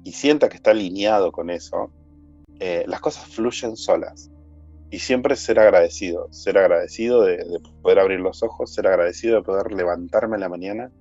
y 0.03 0.13
sienta 0.13 0.49
que 0.49 0.57
está 0.57 0.71
alineado 0.71 1.31
con 1.31 1.51
eso, 1.51 1.93
eh, 2.59 2.85
las 2.89 3.01
cosas 3.01 3.27
fluyen 3.27 3.77
solas 3.77 4.31
y 4.95 5.01
siempre 5.01 5.35
ser 5.35 5.59
agradecido, 5.59 6.33
ser 6.33 6.57
agradecido 6.57 7.23
de, 7.23 7.61
poder 7.83 7.99
abrir 7.99 8.21
los 8.21 8.45
ojos, 8.45 8.73
ser 8.73 8.87
agradecido 8.87 9.35
de 9.35 9.43
poder 9.43 9.73
levantarme 9.73 10.37
en 10.37 10.41
la 10.41 10.49
mañana. 10.49 10.93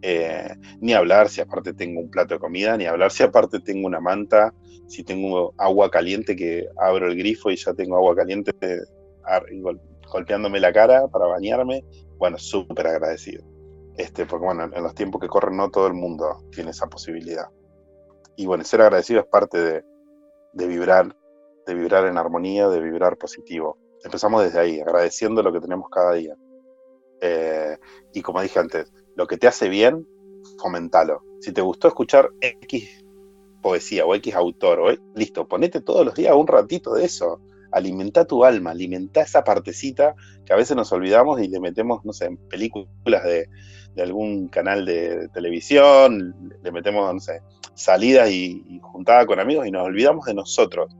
Eh, 0.00 0.54
ni 0.80 0.92
hablar 0.92 1.28
si 1.28 1.40
aparte 1.40 1.72
tengo 1.72 2.00
un 2.00 2.08
plato 2.08 2.34
de 2.34 2.40
comida, 2.40 2.76
ni 2.76 2.86
hablar 2.86 3.10
si 3.10 3.24
aparte 3.24 3.58
tengo 3.58 3.88
una 3.88 3.98
manta, 3.98 4.54
si 4.86 5.02
tengo 5.02 5.54
agua 5.58 5.90
caliente 5.90 6.36
que 6.36 6.68
abro 6.76 7.08
el 7.08 7.16
grifo 7.16 7.50
y 7.50 7.56
ya 7.56 7.74
tengo 7.74 7.96
agua 7.96 8.14
caliente 8.14 8.52
golpeándome 10.12 10.60
la 10.60 10.72
cara 10.72 11.08
para 11.08 11.26
bañarme. 11.26 11.84
Bueno, 12.16 12.38
súper 12.38 12.86
agradecido. 12.86 13.42
Este, 13.96 14.24
porque 14.24 14.46
bueno, 14.46 14.70
en 14.72 14.82
los 14.84 14.94
tiempos 14.94 15.20
que 15.20 15.26
corren 15.26 15.56
no 15.56 15.68
todo 15.68 15.88
el 15.88 15.94
mundo 15.94 16.44
tiene 16.52 16.70
esa 16.70 16.86
posibilidad. 16.86 17.48
Y 18.36 18.46
bueno, 18.46 18.62
ser 18.62 18.82
agradecido 18.82 19.18
es 19.18 19.26
parte 19.26 19.58
de, 19.58 19.84
de 20.52 20.66
vibrar 20.68 21.16
de 21.66 21.74
vibrar 21.74 22.06
en 22.06 22.18
armonía, 22.18 22.68
de 22.68 22.80
vibrar 22.80 23.16
positivo. 23.16 23.78
Empezamos 24.04 24.42
desde 24.44 24.60
ahí, 24.60 24.80
agradeciendo 24.80 25.42
lo 25.42 25.52
que 25.52 25.60
tenemos 25.60 25.88
cada 25.90 26.14
día. 26.14 26.36
Eh, 27.20 27.78
y 28.12 28.22
como 28.22 28.42
dije 28.42 28.58
antes, 28.58 28.92
lo 29.16 29.26
que 29.26 29.38
te 29.38 29.46
hace 29.46 29.68
bien, 29.68 30.06
fomentalo. 30.58 31.22
Si 31.40 31.52
te 31.52 31.62
gustó 31.62 31.88
escuchar 31.88 32.30
X 32.40 33.04
poesía 33.62 34.04
o 34.04 34.14
X 34.14 34.34
autor, 34.34 34.80
o, 34.80 34.94
listo, 35.14 35.48
ponete 35.48 35.80
todos 35.80 36.04
los 36.04 36.14
días 36.14 36.34
un 36.34 36.46
ratito 36.46 36.94
de 36.94 37.04
eso. 37.06 37.40
Alimenta 37.72 38.26
tu 38.26 38.44
alma, 38.44 38.70
alimenta 38.70 39.22
esa 39.22 39.42
partecita 39.42 40.14
que 40.44 40.52
a 40.52 40.56
veces 40.56 40.76
nos 40.76 40.92
olvidamos 40.92 41.40
y 41.40 41.48
le 41.48 41.58
metemos, 41.58 42.04
no 42.04 42.12
sé, 42.12 42.26
en 42.26 42.36
películas 42.36 43.24
de, 43.24 43.48
algún 44.00 44.48
canal 44.48 44.84
de 44.84 45.28
televisión, 45.28 46.52
le 46.62 46.72
metemos, 46.72 47.12
no 47.12 47.20
sé, 47.20 47.40
salidas 47.74 48.28
y, 48.30 48.62
y 48.68 48.80
juntada 48.80 49.24
con 49.24 49.40
amigos 49.40 49.66
y 49.66 49.70
nos 49.70 49.86
olvidamos 49.86 50.26
de 50.26 50.34
nosotros 50.34 50.94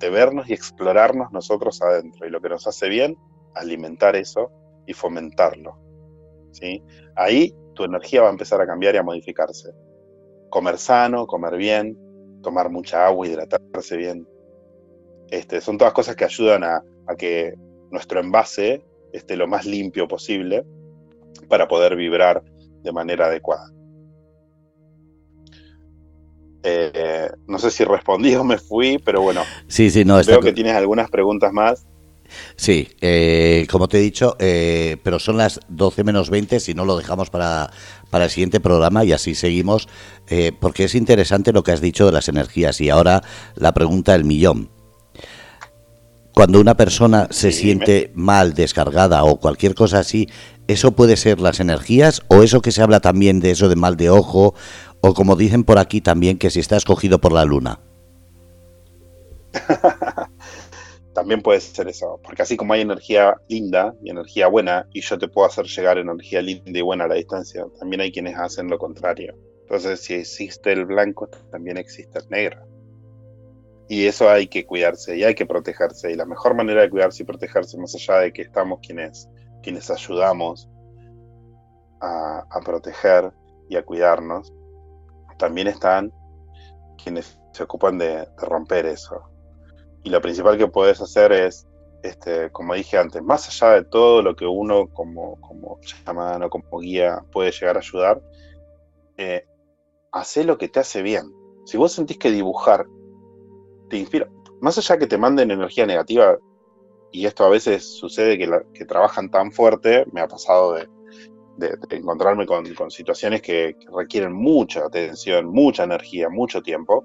de 0.00 0.10
vernos 0.10 0.48
y 0.48 0.54
explorarnos 0.54 1.30
nosotros 1.30 1.80
adentro. 1.82 2.26
Y 2.26 2.30
lo 2.30 2.40
que 2.40 2.48
nos 2.48 2.66
hace 2.66 2.88
bien, 2.88 3.16
alimentar 3.54 4.16
eso 4.16 4.50
y 4.86 4.94
fomentarlo. 4.94 5.78
¿sí? 6.52 6.82
Ahí 7.14 7.54
tu 7.74 7.84
energía 7.84 8.22
va 8.22 8.28
a 8.28 8.32
empezar 8.32 8.60
a 8.60 8.66
cambiar 8.66 8.94
y 8.94 8.98
a 8.98 9.02
modificarse. 9.02 9.70
Comer 10.48 10.78
sano, 10.78 11.26
comer 11.26 11.56
bien, 11.56 11.96
tomar 12.42 12.70
mucha 12.70 13.06
agua, 13.06 13.28
hidratarse 13.28 13.96
bien. 13.96 14.26
Este, 15.30 15.60
son 15.60 15.78
todas 15.78 15.92
cosas 15.92 16.16
que 16.16 16.24
ayudan 16.24 16.64
a, 16.64 16.82
a 17.06 17.14
que 17.14 17.54
nuestro 17.90 18.20
envase 18.20 18.82
esté 19.12 19.36
lo 19.36 19.46
más 19.46 19.66
limpio 19.66 20.08
posible 20.08 20.64
para 21.48 21.68
poder 21.68 21.94
vibrar 21.94 22.42
de 22.82 22.92
manera 22.92 23.26
adecuada. 23.26 23.68
Eh, 26.62 27.30
no 27.46 27.58
sé 27.58 27.70
si 27.70 27.84
respondí 27.84 28.34
o 28.36 28.44
me 28.44 28.58
fui, 28.58 28.98
pero 28.98 29.22
bueno. 29.22 29.42
Sí, 29.68 29.90
sí, 29.90 30.04
no. 30.04 30.22
Veo 30.22 30.40
que 30.40 30.52
tienes 30.52 30.74
algunas 30.74 31.10
preguntas 31.10 31.52
más. 31.52 31.86
Sí, 32.54 32.88
eh, 33.00 33.66
como 33.68 33.88
te 33.88 33.98
he 33.98 34.00
dicho, 34.00 34.36
eh, 34.38 34.98
pero 35.02 35.18
son 35.18 35.36
las 35.36 35.58
12 35.68 36.04
menos 36.04 36.30
20, 36.30 36.60
si 36.60 36.74
no 36.74 36.84
lo 36.84 36.96
dejamos 36.96 37.28
para, 37.28 37.72
para 38.08 38.24
el 38.24 38.30
siguiente 38.30 38.60
programa 38.60 39.04
y 39.04 39.12
así 39.12 39.34
seguimos, 39.34 39.88
porque 40.60 40.84
es 40.84 40.94
interesante 40.94 41.52
lo 41.52 41.64
que 41.64 41.72
has 41.72 41.80
dicho 41.80 42.06
de 42.06 42.12
las 42.12 42.28
energías. 42.28 42.80
Y 42.80 42.88
ahora 42.88 43.22
la 43.56 43.74
pregunta 43.74 44.12
del 44.12 44.22
millón. 44.22 44.70
Cuando 46.32 46.60
una 46.60 46.76
persona 46.76 47.26
se 47.30 47.50
siente 47.50 48.12
mal, 48.14 48.54
descargada 48.54 49.24
o 49.24 49.40
cualquier 49.40 49.74
cosa 49.74 49.98
así, 49.98 50.28
¿eso 50.68 50.92
puede 50.92 51.16
ser 51.16 51.40
las 51.40 51.58
energías 51.58 52.22
o 52.28 52.42
eso 52.42 52.62
que 52.62 52.70
se 52.70 52.82
habla 52.82 53.00
también 53.00 53.40
de 53.40 53.50
eso 53.50 53.68
de 53.68 53.74
mal 53.74 53.96
de 53.96 54.10
ojo 54.10 54.54
o 55.00 55.14
como 55.14 55.36
dicen 55.36 55.64
por 55.64 55.78
aquí 55.78 56.00
también, 56.00 56.38
que 56.38 56.50
si 56.50 56.60
está 56.60 56.76
escogido 56.76 57.20
por 57.20 57.32
la 57.32 57.44
luna. 57.44 57.80
también 61.14 61.42
puede 61.42 61.60
ser 61.60 61.88
eso, 61.88 62.20
porque 62.22 62.42
así 62.42 62.56
como 62.56 62.72
hay 62.72 62.82
energía 62.82 63.36
linda 63.48 63.94
y 64.02 64.10
energía 64.10 64.46
buena, 64.46 64.86
y 64.92 65.00
yo 65.00 65.18
te 65.18 65.28
puedo 65.28 65.46
hacer 65.46 65.66
llegar 65.66 65.98
energía 65.98 66.40
linda 66.42 66.78
y 66.78 66.82
buena 66.82 67.04
a 67.04 67.08
la 67.08 67.14
distancia, 67.14 67.66
también 67.78 68.00
hay 68.00 68.12
quienes 68.12 68.36
hacen 68.38 68.68
lo 68.68 68.78
contrario. 68.78 69.34
Entonces, 69.62 70.00
si 70.00 70.14
existe 70.14 70.72
el 70.72 70.84
blanco, 70.84 71.28
también 71.50 71.76
existe 71.76 72.18
el 72.18 72.28
negro. 72.28 72.66
Y 73.88 74.06
eso 74.06 74.28
hay 74.28 74.46
que 74.46 74.66
cuidarse 74.66 75.16
y 75.16 75.24
hay 75.24 75.34
que 75.34 75.46
protegerse. 75.46 76.10
Y 76.10 76.14
la 76.14 76.24
mejor 76.24 76.54
manera 76.54 76.82
de 76.82 76.90
cuidarse 76.90 77.22
y 77.22 77.26
protegerse, 77.26 77.76
más 77.76 77.94
allá 77.94 78.20
de 78.20 78.32
que 78.32 78.42
estamos 78.42 78.80
quienes, 78.80 79.28
quienes 79.62 79.90
ayudamos 79.90 80.68
a, 82.00 82.44
a 82.50 82.60
proteger 82.60 83.32
y 83.68 83.76
a 83.76 83.84
cuidarnos, 83.84 84.52
también 85.40 85.66
están 85.66 86.12
quienes 87.02 87.40
se 87.52 87.62
ocupan 87.64 87.98
de, 87.98 88.28
romper 88.36 88.86
eso. 88.86 89.22
Y 90.04 90.10
lo 90.10 90.20
principal 90.20 90.56
que 90.56 90.68
puedes 90.68 91.00
hacer 91.00 91.32
es, 91.32 91.66
este, 92.02 92.50
como 92.52 92.74
dije 92.74 92.98
antes, 92.98 93.22
más 93.22 93.48
allá 93.48 93.74
de 93.74 93.84
todo 93.84 94.22
lo 94.22 94.36
que 94.36 94.46
uno 94.46 94.88
como, 94.88 95.40
como 95.40 95.78
o 95.80 96.50
como 96.50 96.78
guía 96.78 97.24
puede 97.32 97.50
llegar 97.50 97.76
a 97.76 97.80
ayudar, 97.80 98.22
eh, 99.16 99.46
hace 100.12 100.44
lo 100.44 100.58
que 100.58 100.68
te 100.68 100.80
hace 100.80 101.02
bien. 101.02 101.24
Si 101.64 101.76
vos 101.76 101.92
sentís 101.92 102.18
que 102.18 102.30
dibujar 102.30 102.86
te 103.88 103.96
inspira, 103.96 104.28
más 104.60 104.78
allá 104.78 104.98
que 104.98 105.06
te 105.06 105.18
manden 105.18 105.50
energía 105.50 105.86
negativa, 105.86 106.38
y 107.12 107.26
esto 107.26 107.44
a 107.44 107.48
veces 107.48 107.84
sucede 107.98 108.38
que 108.38 108.84
trabajan 108.84 109.30
tan 109.30 109.50
fuerte, 109.50 110.06
me 110.12 110.20
ha 110.20 110.28
pasado 110.28 110.74
de, 110.74 110.88
de, 111.60 111.78
encontrarme 111.90 112.46
con, 112.46 112.90
situaciones 112.90 113.42
que, 113.42 113.76
requieren 113.96 114.32
mucha 114.32 114.86
atención, 114.86 115.46
mucha 115.46 115.84
energía, 115.84 116.28
mucho 116.28 116.62
tiempo, 116.62 117.04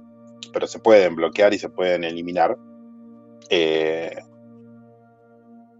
pero 0.51 0.66
se 0.66 0.80
pueden 0.80 1.16
bloquear 1.16 1.53
y 1.53 1.60
se 1.60 1.70
pueden 1.70 2.03
eliminar. 2.03 2.58
Eh, 3.49 4.18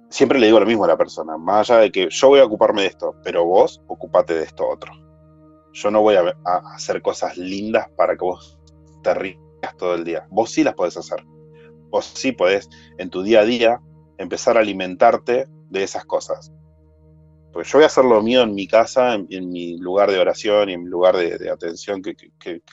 siempre 0.10 0.40
le 0.40 0.48
digo 0.48 0.60
lo 0.60 0.66
mismo 0.66 0.86
a 0.86 0.90
la 0.90 0.98
persona, 0.98 1.38
más 1.38 1.70
allá 1.70 1.82
de 1.82 1.92
que 1.92 2.08
yo 2.10 2.28
voy 2.28 2.40
a 2.40 2.46
ocuparme 2.46 2.84
de 2.84 2.90
esto, 2.90 3.16
pero 3.24 3.46
vos 3.46 3.82
ocupate 3.88 4.34
de 4.34 4.44
esto 4.44 4.68
otro. 4.68 4.94
Yo 5.74 5.92
no 5.92 6.02
voy 6.02 6.16
a, 6.16 6.36
hacer 6.74 7.02
cosas 7.02 7.38
lindas 7.38 7.90
para 7.98 8.16
que 8.16 8.24
vos 8.24 8.60
te 9.04 9.14
rías 9.14 9.40
todo 9.78 9.96
el 9.96 10.04
día. 10.04 10.26
Vos 10.30 10.52
sí 10.52 10.64
las 10.64 10.74
podés 10.74 10.96
hacer. 10.96 11.26
Vos 11.90 12.06
sí 12.06 12.32
podés 12.32 12.70
en 12.98 13.10
tu 13.10 13.24
día 13.24 13.42
a 13.42 13.46
día 13.46 13.82
empezar 14.18 14.58
a 14.58 14.62
alimentarte 14.62 15.48
de 15.70 15.84
esas 15.84 16.06
cosas. 16.06 16.54
Porque 17.56 17.70
yo 17.70 17.78
voy 17.78 17.84
a 17.84 17.88
hacer 17.88 18.04
lo 18.04 18.22
mío 18.22 18.42
en 18.42 18.54
mi 18.54 18.68
casa, 18.68 19.14
en, 19.14 19.50
mi 19.50 19.78
lugar 19.78 20.12
de 20.12 20.20
oración 20.20 20.70
y 20.70 20.74
en 20.74 20.84
mi 20.84 20.90
lugar 20.90 21.16
de, 21.16 21.50
atención 21.50 22.02
que, 22.02 22.14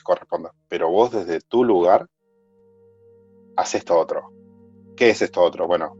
corresponda. 0.03 0.51
Pero 0.67 0.89
vos 0.89 1.13
desde 1.13 1.39
tu 1.39 1.63
lugar, 1.63 2.09
haces 3.55 3.75
esto 3.75 3.97
otro. 3.97 4.33
¿Qué 4.97 5.11
es 5.11 5.21
esto 5.21 5.41
otro? 5.41 5.67
Bueno, 5.67 5.95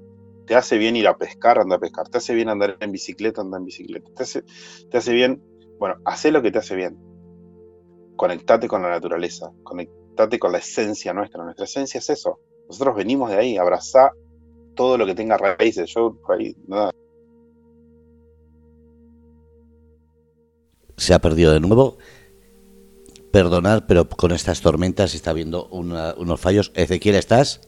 te 0.46 0.56
hace 0.56 0.78
bien 0.78 0.98
ir 0.98 1.08
a 1.08 1.16
pescar, 1.16 1.60
anda 1.60 1.78
a 1.78 1.80
pescar. 1.80 2.10
Te 2.10 2.18
hace 2.18 2.36
bien 2.36 2.50
andar 2.50 2.76
en 2.82 2.92
bicicleta, 2.92 3.40
anda 3.40 3.58
en 3.58 3.64
bicicleta. 3.64 4.12
Te 4.18 4.24
hace, 4.24 4.44
te 4.92 4.98
hace 4.98 5.14
bien, 5.14 5.42
bueno, 5.80 5.96
haz 6.04 6.26
lo 6.26 6.42
que 6.42 6.52
te 6.52 6.60
hace 6.60 6.76
bien. 6.76 6.98
Conectate 8.18 8.68
con 8.68 8.82
la 8.82 8.90
naturaleza, 8.90 9.50
conectate 9.64 10.40
con 10.40 10.52
la 10.52 10.58
esencia 10.58 11.14
nuestra. 11.14 11.42
Nuestra 11.42 11.64
esencia 11.64 12.00
es 12.00 12.10
eso. 12.10 12.42
Nosotros 12.68 12.98
venimos 12.98 13.30
de 13.30 13.38
ahí, 13.38 13.56
abrazá 13.56 14.12
todo 14.76 14.98
lo 14.98 15.06
que 15.06 15.16
tenga 15.16 15.38
raíces. 15.38 15.90
Yo 15.96 16.18
por 16.22 16.36
ahí, 16.36 16.54
nada, 16.68 16.92
se 20.98 21.14
ha 21.14 21.20
perdido 21.20 21.54
de 21.54 21.60
nuevo. 21.60 21.98
Perdonad, 23.32 23.86
pero 23.88 24.08
con 24.08 24.32
estas 24.32 24.62
tormentas 24.62 25.16
está 25.16 25.32
habiendo 25.32 25.68
unos 25.68 26.40
fallos. 26.40 26.72
Ezequiel, 26.76 27.16
¿estás? 27.16 27.62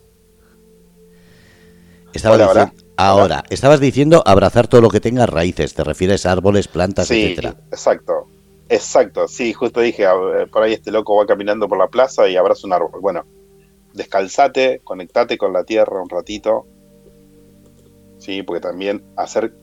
Estaba 2.14 2.72
ahora, 2.98 3.44
estabas 3.50 3.82
diciendo 3.82 4.24
abrazar 4.26 4.68
todo 4.68 4.80
lo 4.80 4.90
que 4.90 5.02
tenga 5.02 5.26
raíces, 5.26 5.74
te 5.74 5.84
refieres 5.84 6.26
a 6.26 6.32
árboles, 6.32 6.70
plantas, 6.70 7.10
sí, 7.10 7.24
etcétera. 7.24 7.58
Exacto, 7.72 8.28
exacto, 8.70 9.28
sí, 9.28 9.52
justo 9.52 9.82
dije, 9.82 10.06
por 10.50 10.64
ahí 10.64 10.72
este 10.72 10.92
loco 10.92 11.18
va 11.18 11.26
caminando 11.26 11.68
por 11.68 11.78
la 11.78 11.90
plaza 11.90 12.30
y 12.30 12.38
abraza 12.38 12.68
un 12.68 12.74
árbol. 12.74 13.02
Bueno, 13.02 13.26
descalzate, 13.94 14.80
conectate 14.84 15.38
con 15.38 15.52
la 15.52 15.66
tierra 15.66 16.02
un 16.02 16.08
ratito, 16.10 16.68
sí, 18.18 18.44
porque 18.44 18.62
también 18.62 19.04
hacer 19.18 19.54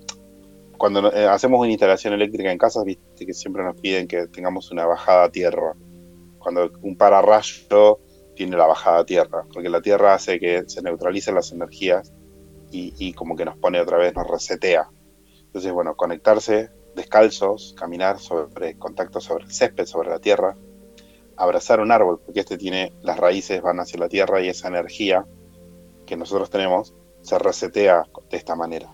cuando 0.83 1.13
eh, 1.13 1.27
hacemos 1.29 1.61
una 1.61 1.71
instalación 1.71 2.13
eléctrica 2.13 2.51
en 2.51 2.59
casa, 2.59 2.83
viste 2.83 3.25
que 3.25 3.33
siempre 3.35 3.63
nos 3.63 3.81
piden 3.81 4.09
que 4.09 4.27
tengamos 4.27 4.73
una 4.73 4.85
bajada 4.85 5.27
a 5.27 5.29
tierra. 5.31 5.77
Cuando 6.41 6.73
un 6.83 6.97
pararrayo 6.97 8.01
tiene 8.35 8.57
la 8.57 8.67
bajada 8.67 8.99
a 8.99 9.05
tierra, 9.07 9.45
porque 9.55 9.69
la 9.69 9.81
tierra 9.81 10.15
hace 10.15 10.41
que 10.41 10.65
se 10.67 10.83
neutralicen 10.83 11.37
las 11.37 11.53
energías 11.53 12.13
y, 12.73 13.13
como 13.13 13.37
que 13.37 13.45
nos 13.45 13.57
pone 13.59 13.81
otra 13.81 13.97
vez, 13.97 14.13
nos 14.17 14.27
resetea. 14.27 14.89
Entonces, 15.45 15.71
bueno, 15.71 15.95
conectarse 15.95 16.71
descalzos, 16.97 17.77
caminar 17.79 18.19
sobre 18.19 18.77
contacto 18.77 19.21
sobre 19.21 19.45
el 19.45 19.53
césped, 19.53 19.87
sobre 19.87 20.11
la 20.11 20.19
tierra, 20.19 20.57
abrazar 21.37 21.79
un 21.79 21.93
árbol, 21.93 22.19
porque 22.27 22.41
este 22.41 22.59
tiene 22.59 22.93
las 23.03 23.21
raíces 23.21 23.63
van 23.63 23.79
hacia 23.79 24.01
la 24.01 24.09
tierra 24.09 24.43
y 24.43 24.49
esa 24.49 24.67
energía 24.67 25.27
que 26.07 26.17
nosotros 26.17 26.51
tenemos 26.51 26.93
se 27.21 27.39
resetea 27.39 28.03
de 28.29 28.37
esta 28.37 28.57
manera. 28.57 28.93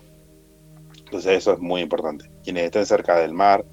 Entonces 1.09 1.39
eso 1.39 1.53
es 1.53 1.59
muy 1.59 1.81
importante. 1.81 2.29
Quienes 2.43 2.65
estén 2.65 2.85
cerca 2.85 3.15
del 3.17 3.33
mar 3.33 3.65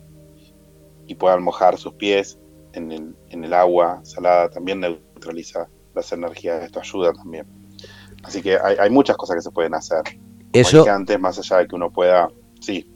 y 1.07 1.15
puedan 1.17 1.43
mojar 1.43 1.77
sus 1.77 1.93
pies 1.93 2.39
en 2.73 2.91
el, 2.91 3.15
en 3.29 3.45
el 3.45 3.53
agua 3.53 4.01
salada 4.05 4.49
también 4.49 4.81
neutraliza 4.81 5.69
las 5.95 6.11
energías. 6.13 6.65
Esto 6.65 6.81
ayuda 6.81 7.13
también. 7.13 7.47
Así 8.23 8.41
que 8.41 8.57
hay, 8.57 8.89
muchas 8.89 9.19
cosas 9.19 9.37
que 9.37 9.43
se 9.43 9.51
pueden 9.51 9.75
hacer. 9.75 10.01
Eso. 10.55 10.89
antes, 10.91 11.21
más 11.21 11.39
allá 11.39 11.59
de 11.59 11.69
que 11.69 11.75
uno 11.75 11.93
pueda. 11.93 12.31
Sí. 12.61 12.91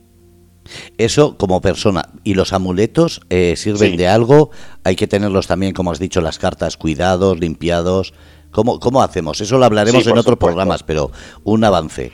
Eso 0.97 1.37
como 1.37 1.61
persona. 1.61 2.09
¿Y 2.25 2.33
los 2.33 2.55
amuletos 2.55 3.21
eh, 3.29 3.57
sirven 3.57 3.99
de 3.99 4.09
algo? 4.09 4.51
Hay 4.85 4.97
que 4.97 5.07
tenerlos 5.07 5.47
también, 5.49 5.75
como 5.75 5.93
has 5.93 5.99
dicho, 5.99 6.23
las 6.23 6.39
cartas 6.39 6.79
cuidados, 6.79 7.39
limpiados. 7.39 8.15
¿Cómo, 8.51 8.81
cómo 8.81 9.03
hacemos? 9.03 9.43
Eso 9.43 9.59
lo 9.59 9.67
hablaremos 9.67 10.07
en 10.07 10.17
otros 10.17 10.39
programas, 10.39 10.83
pero 10.83 11.11
un 11.45 11.63
avance. 11.63 12.11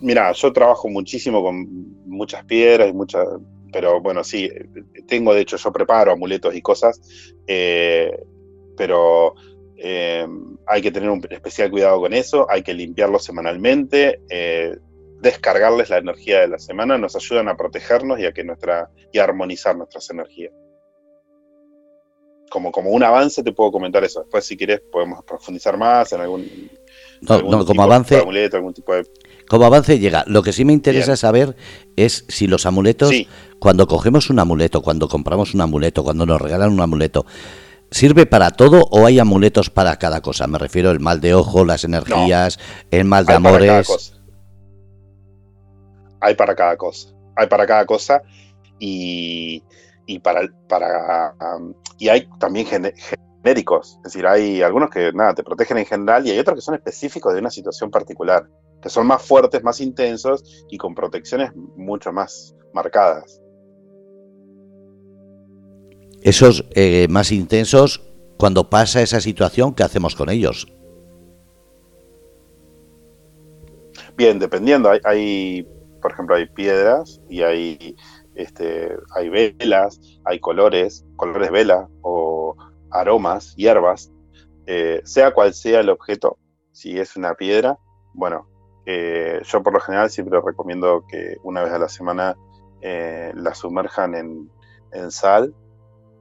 Mira, 0.00 0.32
yo 0.32 0.52
trabajo 0.52 0.88
muchísimo 0.88 1.42
con 1.42 1.66
muchas 2.06 2.44
piedras 2.44 2.88
y 2.88 2.92
muchas, 2.92 3.26
pero 3.72 4.00
bueno, 4.00 4.24
sí, 4.24 4.50
tengo, 5.06 5.34
de 5.34 5.42
hecho, 5.42 5.56
yo 5.56 5.72
preparo 5.72 6.12
amuletos 6.12 6.54
y 6.54 6.62
cosas, 6.62 7.00
eh, 7.46 8.10
pero 8.76 9.34
eh, 9.76 10.26
hay 10.66 10.82
que 10.82 10.90
tener 10.90 11.10
un 11.10 11.22
especial 11.30 11.70
cuidado 11.70 12.00
con 12.00 12.14
eso, 12.14 12.46
hay 12.48 12.62
que 12.62 12.72
limpiarlos 12.72 13.24
semanalmente, 13.24 14.20
eh, 14.30 14.76
descargarles 15.20 15.90
la 15.90 15.98
energía 15.98 16.40
de 16.40 16.48
la 16.48 16.58
semana, 16.58 16.96
nos 16.96 17.14
ayudan 17.14 17.48
a 17.48 17.56
protegernos 17.56 18.18
y 18.20 18.24
a 18.24 18.32
que 18.32 18.42
nuestra 18.42 18.90
y 19.12 19.18
a 19.18 19.24
armonizar 19.24 19.76
nuestras 19.76 20.08
energías. 20.10 20.52
Como, 22.50 22.72
como 22.72 22.90
un 22.90 23.02
avance 23.02 23.44
te 23.44 23.52
puedo 23.52 23.70
comentar 23.70 24.02
eso. 24.02 24.20
Después, 24.20 24.44
si 24.44 24.56
quieres, 24.56 24.80
podemos 24.90 25.22
profundizar 25.24 25.76
más 25.76 26.12
en 26.12 26.20
algún, 26.20 26.70
no, 27.20 27.64
como 27.64 27.82
avance, 27.82 28.18
amuleto, 28.18 28.56
algún 28.56 28.74
tipo 28.74 28.94
de 28.94 29.04
como 29.50 29.64
avance 29.64 29.98
llega. 29.98 30.22
Lo 30.28 30.44
que 30.44 30.52
sí 30.52 30.64
me 30.64 30.72
interesa 30.72 31.16
saber 31.16 31.56
es 31.96 32.24
si 32.28 32.46
los 32.46 32.66
amuletos, 32.66 33.10
cuando 33.58 33.88
cogemos 33.88 34.30
un 34.30 34.38
amuleto, 34.38 34.80
cuando 34.80 35.08
compramos 35.08 35.54
un 35.54 35.60
amuleto, 35.60 36.04
cuando 36.04 36.24
nos 36.24 36.40
regalan 36.40 36.70
un 36.70 36.80
amuleto, 36.80 37.26
¿sirve 37.90 38.26
para 38.26 38.52
todo 38.52 38.86
o 38.92 39.06
hay 39.06 39.18
amuletos 39.18 39.68
para 39.68 39.96
cada 39.96 40.20
cosa? 40.20 40.46
Me 40.46 40.56
refiero 40.56 40.90
al 40.90 41.00
mal 41.00 41.20
de 41.20 41.34
ojo, 41.34 41.64
las 41.64 41.82
energías, 41.82 42.60
el 42.92 43.06
mal 43.06 43.26
de 43.26 43.34
amores. 43.34 44.12
Hay 46.20 46.36
para 46.36 46.54
cada 46.54 46.76
cosa. 46.76 47.08
Hay 47.34 47.48
para 47.48 47.66
cada 47.66 47.86
cosa 47.86 48.22
y, 48.78 49.64
para, 50.22 50.42
para 50.68 51.34
y 51.98 52.08
hay 52.08 52.28
también 52.38 52.66
genéricos. 52.66 53.96
Es 53.96 54.12
decir, 54.12 54.28
hay 54.28 54.62
algunos 54.62 54.90
que 54.90 55.12
nada, 55.12 55.34
te 55.34 55.42
protegen 55.42 55.78
en 55.78 55.86
general 55.86 56.24
y 56.24 56.30
hay 56.30 56.38
otros 56.38 56.54
que 56.54 56.62
son 56.62 56.76
específicos 56.76 57.34
de 57.34 57.40
una 57.40 57.50
situación 57.50 57.90
particular 57.90 58.46
que 58.82 58.88
son 58.88 59.06
más 59.06 59.22
fuertes, 59.22 59.62
más 59.62 59.80
intensos 59.80 60.64
y 60.70 60.78
con 60.78 60.94
protecciones 60.94 61.54
mucho 61.76 62.12
más 62.12 62.54
marcadas. 62.72 63.40
Esos 66.22 66.64
eh, 66.74 67.06
más 67.08 67.32
intensos, 67.32 68.02
cuando 68.36 68.68
pasa 68.68 69.00
esa 69.00 69.20
situación, 69.20 69.74
¿qué 69.74 69.82
hacemos 69.82 70.14
con 70.14 70.28
ellos? 70.28 70.66
Bien, 74.16 74.38
dependiendo, 74.38 74.90
hay, 75.04 75.66
por 76.02 76.12
ejemplo, 76.12 76.36
hay 76.36 76.46
piedras 76.46 77.22
y 77.30 77.40
hay, 77.40 77.96
este, 78.34 78.90
hay 79.14 79.30
velas, 79.30 79.98
hay 80.24 80.38
colores, 80.40 81.06
colores 81.16 81.50
vela 81.50 81.88
o 82.02 82.54
aromas, 82.90 83.54
hierbas, 83.56 84.12
eh, 84.66 85.00
sea 85.04 85.32
cual 85.32 85.54
sea 85.54 85.80
el 85.80 85.88
objeto, 85.88 86.36
si 86.70 86.98
es 86.98 87.16
una 87.16 87.34
piedra, 87.34 87.78
bueno, 88.12 88.49
eh, 88.92 89.40
yo 89.44 89.62
por 89.62 89.72
lo 89.72 89.78
general 89.78 90.10
siempre 90.10 90.40
recomiendo 90.44 91.04
que 91.06 91.36
una 91.44 91.62
vez 91.62 91.72
a 91.72 91.78
la 91.78 91.88
semana 91.88 92.36
eh, 92.80 93.30
la 93.36 93.54
sumerjan 93.54 94.16
en, 94.16 95.10
sal 95.12 95.54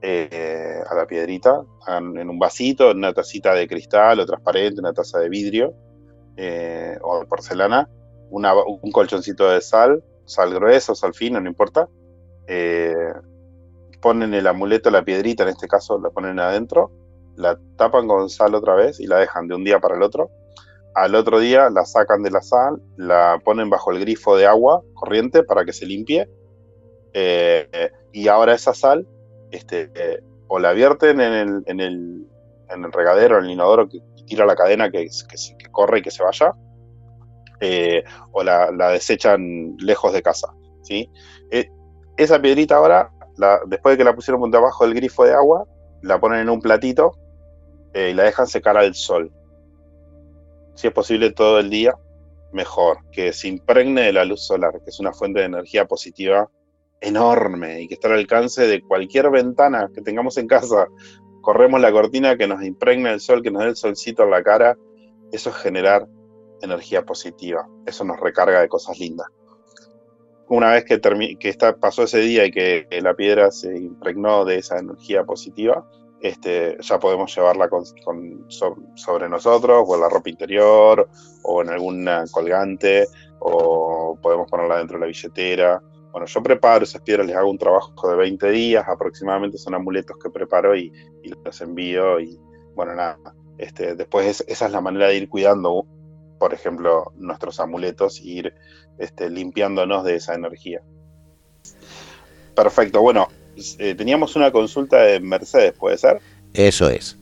eh, 0.03 0.79
a 0.87 0.93
la 0.93 1.07
piedrita, 1.07 1.63
en 1.87 2.29
un 2.29 2.37
vasito, 2.37 2.91
en 2.91 2.97
una 2.97 3.11
tacita 3.11 3.55
de 3.55 3.67
cristal 3.67 4.19
o 4.19 4.25
transparente, 4.25 4.79
una 4.79 4.93
taza 4.93 5.17
de 5.17 5.29
vidrio 5.29 5.73
o 7.01 7.19
de 7.19 7.25
porcelana, 7.27 7.89
un 8.29 8.91
colchoncito 8.91 9.49
de 9.49 9.61
sal, 9.61 10.03
sal 10.25 10.53
grueso, 10.53 10.93
sal 10.93 11.15
fino, 11.15 11.41
no 11.41 11.49
importa. 11.49 11.89
ponen 13.99 14.33
el 14.35 14.45
amuleto, 14.45 14.91
la 14.91 15.03
piedrita, 15.03 15.41
en 15.41 15.49
este 15.49 15.67
caso 15.67 15.99
la 15.99 16.11
ponen 16.11 16.39
adentro, 16.39 16.91
la 17.35 17.57
tapan 17.77 18.07
con 18.07 18.29
sal 18.29 18.53
otra 18.53 18.75
vez 18.75 18.99
y 18.99 19.07
la 19.07 19.17
dejan 19.17 19.47
de 19.47 19.55
un 19.55 19.63
día 19.63 19.79
para 19.79 19.95
el 19.95 20.03
otro 20.03 20.29
al 21.03 21.15
otro 21.15 21.39
día 21.39 21.69
la 21.69 21.85
sacan 21.85 22.23
de 22.23 22.31
la 22.31 22.41
sal, 22.41 22.81
la 22.97 23.41
ponen 23.43 23.69
bajo 23.69 23.91
el 23.91 23.99
grifo 23.99 24.35
de 24.35 24.45
agua 24.45 24.83
corriente 24.93 25.43
para 25.43 25.63
que 25.63 25.73
se 25.73 25.85
limpie. 25.85 26.29
Eh, 27.13 27.91
y 28.11 28.27
ahora 28.27 28.53
esa 28.53 28.73
sal, 28.73 29.07
este, 29.51 29.89
o 30.47 30.59
la 30.59 30.73
vierten 30.73 31.21
en 31.21 31.33
el, 31.33 31.63
en 31.67 31.79
el, 31.79 32.27
en 32.69 32.83
el 32.83 32.91
regadero, 32.91 33.37
en 33.37 33.45
el 33.45 33.51
inodoro 33.51 33.87
que 33.87 33.99
tira 34.25 34.45
la 34.45 34.55
cadena 34.55 34.91
que, 34.91 35.07
que, 35.07 35.71
corre 35.71 35.99
y 35.99 36.01
que 36.01 36.11
se 36.11 36.23
vaya, 36.23 36.53
eh, 37.61 38.03
o 38.31 38.43
la, 38.43 38.69
desechan 38.91 39.77
lejos 39.77 40.11
de 40.11 40.21
casa. 40.21 40.53
¿sí? 40.83 41.09
Eh, 41.51 41.69
esa 42.17 42.41
piedrita 42.41 42.75
ahora, 42.75 43.09
después 43.67 43.93
de 43.93 43.97
que 43.97 44.03
la 44.03 44.15
pusieron 44.15 44.53
abajo 44.53 44.85
del 44.85 44.95
grifo 44.95 45.23
de 45.23 45.33
agua, 45.33 45.65
la 46.01 46.19
ponen 46.19 46.41
en 46.41 46.49
un 46.49 46.61
platito 46.61 47.13
y 47.93 48.13
la 48.13 48.23
dejan 48.23 48.47
secar 48.47 48.77
al 48.77 48.93
sol 48.93 49.31
si 50.79 50.87
es 50.87 50.93
posible 50.93 51.31
todo 51.31 51.59
el 51.59 51.69
día, 51.69 51.93
mejor, 52.53 52.99
que 53.11 53.33
se 53.33 53.49
impregne 53.49 54.03
de 54.03 54.13
la 54.13 54.23
luz 54.23 54.47
solar, 54.47 54.79
que 54.81 54.91
es 54.91 54.99
una 55.01 55.11
fuente 55.11 55.41
de 55.41 55.47
energía 55.47 55.85
positiva 55.85 56.49
enorme 57.01 57.81
y 57.81 57.89
que 57.89 57.95
está 57.95 58.07
al 58.07 58.13
alcance 58.13 58.65
de 58.65 58.81
cualquier 58.81 59.29
ventana 59.29 59.89
que 59.93 60.01
tengamos 60.01 60.37
en 60.37 60.47
casa. 60.47 60.87
Corremos 61.41 61.81
la 61.81 61.91
cortina 61.91 62.37
que 62.37 62.47
nos 62.47 62.63
impregne 62.63 63.11
el 63.11 63.19
sol, 63.19 63.43
que 63.43 63.51
nos 63.51 63.63
dé 63.63 63.69
el 63.69 63.75
solcito 63.75 64.23
en 64.23 64.29
la 64.29 64.41
cara. 64.41 64.77
Eso 65.33 65.49
es 65.49 65.57
generar 65.57 66.07
energía 66.61 67.03
positiva. 67.03 67.67
Eso 67.85 68.05
nos 68.05 68.17
recarga 68.17 68.61
de 68.61 68.69
cosas 68.69 68.97
lindas. 68.99 69.27
Una 70.47 70.71
vez 70.71 70.85
que, 70.85 71.01
que 71.37 71.57
pasó 71.77 72.03
ese 72.03 72.19
día 72.19 72.45
y 72.45 72.51
que 72.51 72.87
la 73.01 73.15
piedra 73.15 73.51
se 73.51 73.77
impregnó 73.77 74.45
de 74.45 74.59
esa 74.59 74.79
energía 74.79 75.25
positiva, 75.25 75.85
este, 76.21 76.77
ya 76.81 76.99
podemos 76.99 77.33
llevarla 77.35 77.69
con, 77.69 77.85
sobre 78.95 79.29
nosotros, 79.29 79.83
o 79.87 79.95
en 79.95 80.01
la 80.01 80.09
ropa 80.09 80.29
interior, 80.29 81.09
o 81.43 81.61
en 81.61 81.69
alguna 81.69 82.25
colgante, 82.31 83.07
o 83.39 84.17
podemos 84.21 84.49
ponerla 84.49 84.77
dentro 84.77 84.97
de 84.97 85.01
la 85.01 85.07
billetera. 85.07 85.81
Bueno, 86.11 86.25
yo 86.25 86.43
preparo 86.43 86.83
esas 86.83 87.01
piedras, 87.01 87.27
les 87.27 87.35
hago 87.35 87.49
un 87.49 87.57
trabajo 87.57 88.09
de 88.09 88.17
20 88.17 88.49
días, 88.49 88.85
aproximadamente 88.87 89.57
son 89.57 89.75
amuletos 89.75 90.17
que 90.21 90.29
preparo 90.29 90.75
y, 90.75 90.91
los 91.45 91.61
envío. 91.61 92.19
Y 92.19 92.39
bueno, 92.75 92.95
nada, 92.95 93.17
este, 93.57 93.95
después 93.95 94.43
esa 94.47 94.65
es 94.65 94.71
la 94.71 94.81
manera 94.81 95.07
de 95.07 95.17
ir 95.17 95.29
cuidando, 95.29 95.85
por 96.39 96.53
ejemplo, 96.53 97.13
nuestros 97.15 97.59
amuletos 97.59 98.19
y 98.19 98.39
ir 98.39 98.53
este, 98.97 99.29
limpiándonos 99.29 100.03
de 100.03 100.15
esa 100.15 100.33
energía. 100.33 100.81
Perfecto, 102.55 103.01
bueno, 103.01 103.29
eh, 103.79 103.95
teníamos 103.95 104.35
una 104.35 104.51
consulta 104.51 104.97
de 104.97 105.19
Mercedes, 105.19 105.73
¿puede 105.73 105.97
ser? 105.97 106.21
Eso 106.53 106.89
es. 106.89 107.17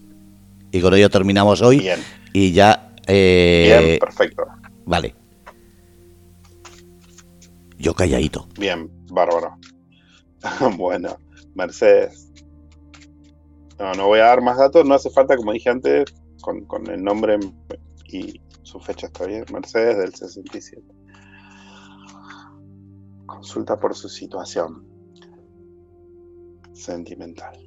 Y 0.71 0.81
con 0.81 0.93
ello 0.93 1.09
terminamos 1.09 1.61
hoy. 1.61 1.79
Bien. 1.79 1.99
Y 2.33 2.51
ya. 2.51 2.93
Eh, 3.07 3.79
Bien, 3.85 3.99
perfecto. 3.99 4.45
Vale. 4.85 5.15
Yo 7.77 7.93
calladito. 7.93 8.47
Bien, 8.59 8.89
bárbaro. 9.09 9.57
bueno, 10.77 11.17
Mercedes. 11.55 12.31
No, 13.79 13.93
no 13.93 14.07
voy 14.07 14.19
a 14.19 14.25
dar 14.25 14.41
más 14.41 14.57
datos, 14.57 14.85
no 14.85 14.95
hace 14.95 15.09
falta, 15.11 15.37
como 15.37 15.53
dije 15.53 15.69
antes, 15.69 16.05
con, 16.41 16.65
con 16.65 16.89
el 16.89 17.03
nombre 17.03 17.37
y 18.05 18.41
su 18.63 18.79
fecha 18.79 19.07
está 19.07 19.25
bien. 19.25 19.45
Mercedes 19.53 19.97
del 19.97 20.13
67. 20.15 20.81
Consulta 23.25 23.77
por 23.79 23.95
su 23.95 24.09
situación 24.09 24.86
sentimental. 26.77 27.57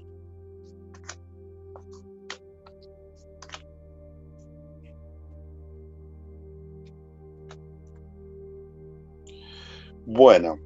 Bueno, 10.06 10.58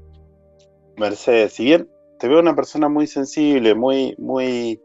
Mercedes, 0.97 1.53
si 1.53 1.65
bien 1.65 1.89
te 2.19 2.29
veo 2.29 2.41
una 2.41 2.57
persona 2.57 2.89
muy 2.89 3.07
sensible, 3.07 3.75
muy, 3.75 4.15
muy, 4.17 4.81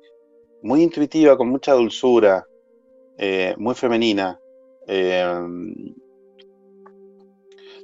muy 0.61 0.83
intuitiva, 0.83 1.37
con 1.37 1.49
mucha 1.49 1.73
dulzura, 1.73 2.45
eh, 3.17 3.55
muy 3.57 3.75
femenina, 3.75 4.39
eh, 4.87 5.23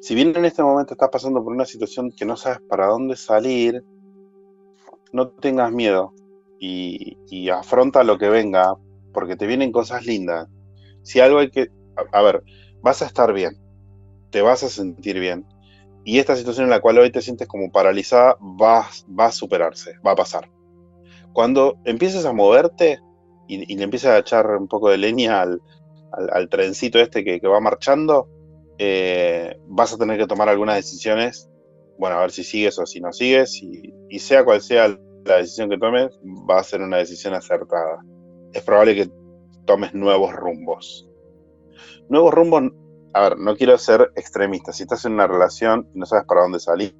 si 0.01 0.13
bien 0.13 0.35
en 0.35 0.45
este 0.45 0.61
momento 0.61 0.93
estás 0.93 1.09
pasando 1.09 1.43
por 1.43 1.53
una 1.53 1.65
situación 1.65 2.11
que 2.11 2.25
no 2.25 2.35
sabes 2.35 2.59
para 2.67 2.87
dónde 2.87 3.15
salir, 3.15 3.83
no 5.15 5.29
tengas 5.29 5.71
miedo 5.71 6.13
y, 6.59 7.49
afronta 7.49 8.03
lo 8.03 8.17
que 8.17 8.29
venga, 8.29 8.75
porque 9.13 9.35
te 9.35 9.47
vienen 9.47 9.71
cosas 9.71 10.05
lindas. 10.05 10.47
Si 11.03 11.19
algo 11.19 11.39
hay 11.39 11.49
que, 11.49 11.69
a, 12.11 12.21
ver, 12.21 12.43
vas 12.81 13.01
a 13.01 13.05
estar 13.05 13.31
bien, 13.33 13.57
te 14.31 14.41
vas 14.41 14.63
a 14.63 14.69
sentir 14.69 15.19
bien, 15.19 15.45
y 16.03 16.19
esta 16.19 16.35
situación 16.35 16.65
en 16.65 16.71
la 16.71 16.81
cual 16.81 16.97
hoy 16.97 17.11
te 17.11 17.21
sientes 17.21 17.47
como 17.47 17.71
paralizada 17.71 18.35
va, 18.61 18.87
va 19.07 19.25
a 19.27 19.31
superarse, 19.31 19.93
va 20.05 20.11
a 20.11 20.15
pasar. 20.15 20.49
Cuando 21.33 21.77
empieces 21.85 22.25
a 22.25 22.33
moverte 22.33 22.99
y, 23.47 23.75
le 23.75 23.83
empieces 23.83 24.09
a 24.09 24.17
echar 24.17 24.47
un 24.47 24.67
poco 24.67 24.89
de 24.89 24.97
leña 24.97 25.41
al, 25.41 25.61
al, 26.11 26.49
trencito 26.49 26.99
este 26.99 27.23
que, 27.23 27.39
va 27.47 27.59
marchando, 27.59 28.27
eh, 28.77 29.57
vas 29.67 29.93
a 29.93 29.97
tener 29.97 30.17
que 30.17 30.27
tomar 30.27 30.49
algunas 30.49 30.75
decisiones. 30.75 31.49
Bueno, 31.97 32.17
a 32.17 32.21
ver 32.21 32.31
si 32.31 32.43
sigues 32.43 32.77
o 32.79 32.85
si 32.85 32.99
no 32.99 33.13
sigues, 33.13 33.61
y, 33.61 34.19
sea 34.19 34.43
cual 34.43 34.61
sea 34.61 34.97
la 35.25 35.37
decisión 35.37 35.69
que 35.69 35.77
tomes, 35.77 36.11
va 36.49 36.59
a 36.59 36.63
ser 36.63 36.81
una 36.81 36.97
decisión 36.97 37.33
acertada. 37.33 38.03
Es 38.53 38.63
probable 38.63 38.95
que 38.95 39.11
tomes 39.65 39.93
nuevos 39.93 40.33
rumbos. 40.33 41.09
Nuevos 42.09 42.33
rumbos, 42.33 42.63
a 43.13 43.21
ver, 43.21 43.37
no 43.37 43.55
quiero 43.55 43.77
ser 43.77 44.11
extremista. 44.15 44.71
Si 44.71 44.83
estás 44.83 45.05
en 45.05 45.13
una 45.13 45.27
relación 45.27 45.89
y 45.93 45.99
no 45.99 46.05
sabes 46.05 46.25
para 46.25 46.41
dónde 46.41 46.59
salir, 46.59 46.95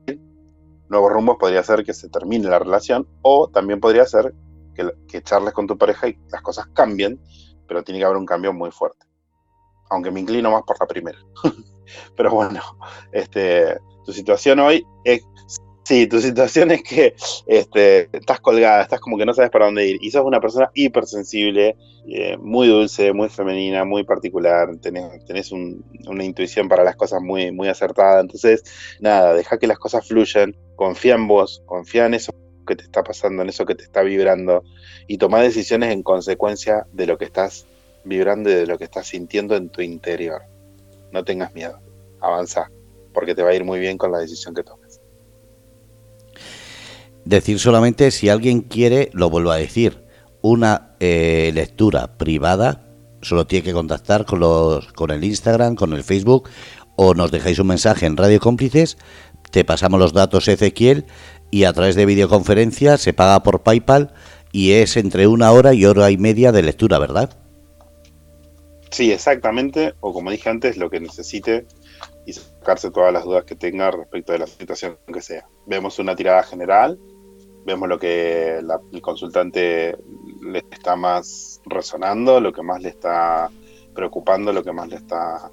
nuevos 0.90 1.12
rumbos 1.12 1.38
podría 1.38 1.64
ser 1.64 1.84
que 1.84 1.94
se 1.94 2.10
termine 2.10 2.48
la 2.48 2.60
relación 2.60 3.08
o 3.22 3.50
también 3.50 3.80
podría 3.80 4.06
ser 4.06 4.34
que, 4.74 4.90
que 5.08 5.22
charles 5.22 5.54
con 5.54 5.68
tu 5.68 5.78
pareja 5.78 6.08
y 6.08 6.18
las 6.30 6.42
cosas 6.42 6.68
cambien, 6.74 7.20
pero 7.68 7.84
tiene 7.84 8.00
que 8.00 8.06
haber 8.06 8.18
un 8.18 8.26
cambio 8.26 8.54
muy 8.54 8.72
fuerte. 8.72 9.06
Aunque 9.90 10.10
me 10.10 10.20
inclino 10.20 10.52
más 10.52 10.64
por 10.64 10.80
la 10.80 10.88
primera. 10.88 11.20
pero 12.16 12.32
bueno, 12.32 12.62
este, 13.12 13.78
tu 14.06 14.14
situación 14.14 14.60
hoy 14.60 14.86
es 15.04 15.22
Sí, 15.86 16.08
tu 16.08 16.20
situación 16.20 16.72
es 16.72 16.82
que 16.82 17.14
este, 17.46 18.10
estás 18.12 18.40
colgada, 18.40 18.82
estás 18.82 19.00
como 19.00 19.20
que 19.20 19.26
no 19.26 19.36
sabes 19.36 19.52
para 19.52 19.66
dónde 19.66 19.88
ir. 19.88 20.00
Y 20.02 20.10
sos 20.10 20.26
una 20.26 20.40
persona 20.42 20.72
hipersensible, 20.74 21.78
eh, 22.08 22.38
muy 22.38 22.68
dulce, 22.68 23.14
muy 23.14 23.30
femenina, 23.30 23.86
muy 23.86 24.04
particular. 24.04 24.68
Tenés, 24.82 25.52
una 25.52 26.24
intuición 26.24 26.68
para 26.70 26.84
las 26.84 26.96
cosas 26.96 27.22
muy, 27.22 27.52
muy 27.52 27.68
acertada. 27.68 28.20
Entonces, 28.20 28.64
nada, 29.00 29.36
deja 29.36 29.60
que 29.60 29.68
las 29.68 29.78
cosas 29.78 30.08
fluyan. 30.08 30.56
Confía 30.76 31.14
en 31.14 31.28
vos, 31.28 31.62
confía 31.68 32.08
en 32.08 32.16
eso 32.16 32.34
que 32.66 32.76
te 32.76 32.84
está 32.84 33.04
pasando, 33.04 33.44
en 33.44 33.50
eso 33.50 33.68
que 33.68 33.76
te 33.76 33.84
está 33.84 34.02
vibrando. 34.02 34.64
Y 35.06 35.20
toma 35.20 35.40
decisiones 35.44 35.94
en 35.94 36.02
consecuencia 36.02 36.88
de 36.94 37.06
lo 37.06 37.20
que 37.20 37.26
estás 37.26 37.68
vibrando 38.04 38.50
y 38.50 38.56
de 38.56 38.66
lo 38.66 38.80
que 38.80 38.86
estás 38.86 39.06
sintiendo 39.06 39.56
en 39.56 39.70
tu 39.70 39.82
interior. 39.82 40.42
No 41.16 41.24
tengas 41.24 41.54
miedo. 41.54 41.80
Avanza, 42.20 42.70
porque 43.14 43.34
te 43.34 43.42
va 43.42 43.52
a 43.52 43.56
ir 43.56 43.64
muy 43.64 43.80
bien 43.80 43.98
con 43.98 44.12
la 44.12 44.20
decisión 44.20 44.54
que 44.54 44.64
tomes. 44.64 45.00
Decir 47.24 47.58
solamente 47.58 48.12
si 48.12 48.28
alguien 48.28 48.60
quiere, 48.60 49.12
lo 49.14 49.30
vuelvo 49.30 49.52
a 49.52 49.56
decir, 49.56 50.04
una 50.42 50.98
eh, 51.00 51.52
lectura 51.54 52.18
privada, 52.18 52.86
solo 53.22 53.48
tiene 53.48 53.64
que 53.64 53.72
contactar 53.72 54.26
con, 54.26 54.42
los, 54.42 54.92
con 54.92 55.10
el 55.10 55.24
Instagram, 55.24 55.76
con 55.76 55.94
el 55.94 56.04
Facebook 56.04 56.50
o 56.98 57.14
nos 57.14 57.32
dejáis 57.32 57.60
un 57.60 57.68
mensaje 57.68 58.08
en 58.08 58.18
Radio 58.18 58.42
Cómplices, 58.42 58.98
te 59.52 59.64
pasamos 59.64 60.02
los 60.02 60.12
datos 60.12 60.50
Ezequiel 60.50 61.06
y 61.50 61.64
a 61.64 61.72
través 61.72 61.96
de 61.96 62.06
videoconferencia 62.06 62.98
se 62.98 63.14
paga 63.14 63.42
por 63.42 63.64
PayPal 63.64 64.14
y 64.52 64.74
es 64.74 64.98
entre 64.98 65.28
una 65.28 65.50
hora 65.54 65.74
y 65.74 65.86
hora 65.86 66.12
y 66.12 66.18
media 66.18 66.52
de 66.52 66.64
lectura, 66.64 67.00
¿verdad? 67.00 67.45
Sí, 68.96 69.12
exactamente, 69.12 69.94
o 70.00 70.14
como 70.14 70.32
dije 70.32 70.50
antes, 70.50 70.78
lo 70.78 70.90
que 70.90 71.02
necesite 71.02 71.66
y 72.26 72.32
sacarse 72.32 72.92
todas 72.92 73.12
las 73.12 73.26
dudas 73.26 73.44
que 73.44 73.56
tenga 73.56 73.92
respecto 73.92 74.32
de 74.32 74.40
la 74.40 74.48
situación 74.48 74.98
que 75.14 75.22
sea. 75.22 75.46
Vemos 75.66 76.00
una 76.00 76.16
tirada 76.16 76.44
general 76.44 76.98
vemos 77.66 77.90
lo 77.90 78.00
que 78.00 78.60
el 78.60 79.02
consultante 79.02 79.98
le 80.42 80.64
está 80.72 80.96
más 80.96 81.62
resonando, 81.66 82.40
lo 82.40 82.54
que 82.54 82.62
más 82.62 82.82
le 82.82 82.90
está 82.90 83.50
preocupando, 83.94 84.54
lo 84.54 84.64
que 84.64 84.72
más 84.72 84.88
le 84.88 84.98
está... 84.98 85.52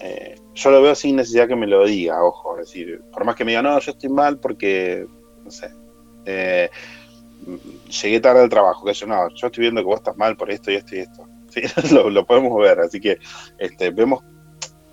Eh, 0.00 0.36
yo 0.54 0.70
lo 0.70 0.82
veo 0.82 0.94
sin 0.94 1.16
necesidad 1.16 1.48
que 1.48 1.56
me 1.56 1.66
lo 1.66 1.84
diga, 1.84 2.24
ojo, 2.24 2.58
es 2.58 2.68
decir, 2.68 3.02
por 3.12 3.24
más 3.24 3.36
que 3.36 3.44
me 3.44 3.52
diga, 3.52 3.62
no, 3.62 3.78
yo 3.78 3.92
estoy 3.92 4.08
mal 4.08 4.38
porque, 4.38 5.06
no 5.44 5.50
sé, 5.50 5.68
eh, 6.24 6.70
llegué 8.02 8.20
tarde 8.20 8.42
al 8.42 8.48
trabajo, 8.48 8.84
que 8.84 8.94
yo 8.94 9.06
no, 9.06 9.28
yo 9.34 9.48
estoy 9.48 9.62
viendo 9.62 9.80
que 9.80 9.86
vos 9.86 9.98
estás 9.98 10.16
mal 10.16 10.36
por 10.36 10.50
esto 10.50 10.70
y 10.70 10.76
esto 10.76 10.96
y 10.96 11.00
esto. 11.00 11.29
Sí, 11.54 11.62
lo, 11.94 12.26
podemos 12.26 12.56
ver, 12.58 12.80
así 12.80 13.00
que 13.00 13.18
este, 13.58 13.90
vemos, 13.90 14.22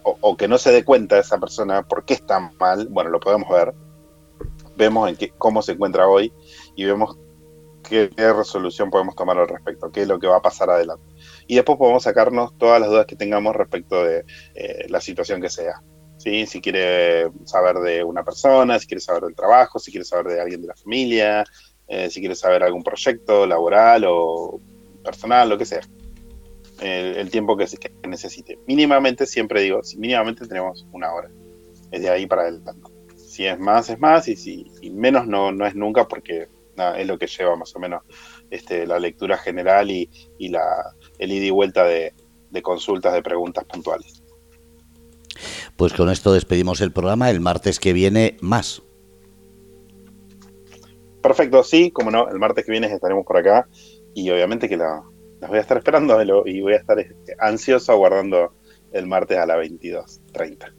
o, 0.04 0.18
o, 0.22 0.38
que 0.38 0.48
no 0.48 0.58
se 0.58 0.72
dé 0.72 0.84
cuenta 0.84 1.20
esa 1.20 1.38
persona 1.40 1.84
por 1.84 2.06
qué 2.06 2.16
está 2.16 2.40
mal, 2.60 2.88
bueno, 2.90 3.10
lo 3.10 3.20
podemos 3.20 3.50
ver, 3.50 3.74
vemos 4.76 5.10
en 5.10 5.16
qué, 5.16 5.32
cómo 5.38 5.62
se 5.62 5.74
encuentra 5.74 6.08
hoy 6.08 6.32
y 6.76 6.86
vemos 6.86 7.18
qué, 7.88 8.10
resolución 8.34 8.90
podemos 8.90 9.16
tomar 9.16 9.38
al 9.38 9.48
respecto, 9.48 9.92
qué 9.92 10.02
es 10.02 10.08
lo 10.08 10.20
que 10.20 10.28
va 10.28 10.38
a 10.38 10.42
pasar 10.42 10.70
adelante. 10.70 11.04
Y 11.48 11.56
después 11.56 11.78
podemos 11.78 12.04
sacarnos 12.04 12.58
todas 12.58 12.80
las 12.80 12.90
dudas 12.90 13.06
que 13.06 13.16
tengamos 13.16 13.56
respecto 13.56 14.04
de 14.04 14.26
eh, 14.56 14.86
la 14.90 15.02
situación 15.02 15.42
que 15.42 15.50
sea. 15.50 15.82
¿sí? 16.18 16.46
Si 16.46 16.62
quiere 16.62 17.32
saber 17.46 17.78
de 17.78 18.04
una 18.04 18.24
persona, 18.24 18.80
si 18.80 18.88
quiere 18.88 19.02
saber 19.02 19.24
del 19.24 19.36
trabajo, 19.36 19.80
si 19.80 19.92
quiere 19.92 20.06
saber 20.06 20.28
de 20.28 20.42
alguien 20.42 20.62
de 20.62 20.68
la 20.68 20.76
familia, 20.76 21.44
eh, 21.88 22.10
si 22.10 22.20
quiere 22.20 22.36
saber 22.36 22.64
algún 22.64 22.84
proyecto 22.84 23.46
laboral 23.46 24.04
o 24.08 24.60
personal, 25.04 25.50
lo 25.50 25.58
que 25.58 25.66
sea. 25.66 25.82
El, 26.82 27.30
tiempo 27.32 27.58
que, 27.58 27.66
que, 27.66 28.08
necesite. 28.08 28.60
Mínimamente, 28.68 29.26
siempre 29.26 29.62
digo, 29.62 29.82
mínimamente 29.98 30.48
tenemos 30.48 30.86
una 30.92 31.12
hora. 31.14 31.30
Es 31.92 32.02
de 32.02 32.10
ahí 32.10 32.28
para 32.28 32.44
adelante 32.44 32.72
si 33.38 33.46
es 33.46 33.60
más, 33.60 33.88
es 33.92 34.00
más, 34.00 34.28
y 34.28 34.36
si 34.36 34.66
menos 34.92 35.28
no, 35.28 35.52
no 35.52 35.68
es 35.68 35.76
nunca, 35.76 36.08
porque 36.08 36.48
es 36.98 37.08
lo 37.08 37.20
que 37.20 37.28
lleva 37.28 37.56
más 37.56 37.76
o 37.76 37.80
menos 37.80 38.02
este, 38.50 38.88
la 38.88 38.98
lectura 38.98 39.38
general 39.38 39.92
y, 39.92 40.10
la, 40.40 40.96
el 41.20 41.32
ida 41.32 41.46
y 41.46 41.50
vuelta 41.52 41.84
de, 41.84 42.14
consultas, 42.64 43.14
de 43.14 43.22
preguntas 43.22 43.64
puntuales. 43.66 44.24
Pues 45.76 45.94
con 45.94 46.10
esto 46.10 46.34
despedimos 46.34 46.82
el 46.82 46.92
programa. 46.92 47.30
El 47.30 47.40
martes 47.40 47.80
que 47.80 47.94
viene, 47.94 48.38
más. 48.42 48.82
Perfecto, 51.22 51.64
sí, 51.64 51.92
como 51.92 52.10
no, 52.10 52.30
el 52.30 52.40
martes 52.40 52.66
que 52.66 52.72
viene 52.72 52.88
estaremos 52.88 53.24
por 53.24 53.38
acá 53.38 53.68
y 54.16 54.32
obviamente 54.32 54.68
que 54.68 54.78
la, 54.78 55.04
las 55.40 55.50
voy 55.50 55.60
a 55.60 55.62
estar 55.62 55.78
esperando 55.78 56.46
y 56.46 56.62
voy 56.62 56.74
a 56.74 56.78
estar 56.78 57.00
este, 57.00 57.36
ansioso 57.40 57.92
aguardando 57.92 58.54
el 58.92 59.08
martes 59.08 59.38
a 59.38 59.46
las 59.46 59.58
22.30. 59.58 60.74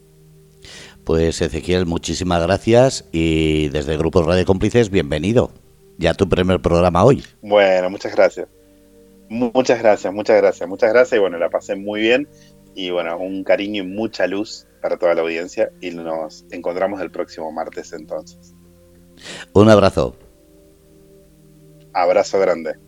Pues 1.05 1.41
Ezequiel, 1.41 1.87
muchísimas 1.87 2.43
gracias 2.43 3.09
y 3.13 3.69
desde 3.69 3.93
el 3.93 3.99
Grupo 3.99 4.23
Radio 4.23 4.45
Cómplices, 4.45 4.91
bienvenido. 4.91 5.51
Ya 5.97 6.15
tu 6.15 6.29
primer 6.29 6.61
programa 6.61 7.05
hoy. 7.05 7.25
Bueno, 7.43 7.91
muchas 7.91 8.15
gracias. 8.15 8.47
Muchas 9.29 9.79
gracias, 9.81 10.13
muchas 10.13 10.37
gracias, 10.37 10.69
muchas 10.69 10.93
gracias 10.93 11.19
y 11.19 11.21
bueno, 11.21 11.39
la 11.39 11.51
pasé 11.51 11.77
muy 11.77 12.01
bien 12.01 12.29
y 12.75 12.91
bueno, 12.91 13.19
un 13.19 13.45
cariño 13.45 13.83
y 13.83 13.87
mucha 13.87 14.27
luz 14.27 14.67
para 14.81 14.97
toda 14.97 15.15
la 15.15 15.23
audiencia 15.23 15.71
y 15.81 15.91
nos 15.91 16.47
encontramos 16.51 17.01
el 17.01 17.11
próximo 17.11 17.51
martes 17.53 17.93
entonces. 17.93 18.55
Un 19.53 19.69
abrazo. 19.69 20.17
Abrazo 21.93 22.39
grande. 22.39 22.88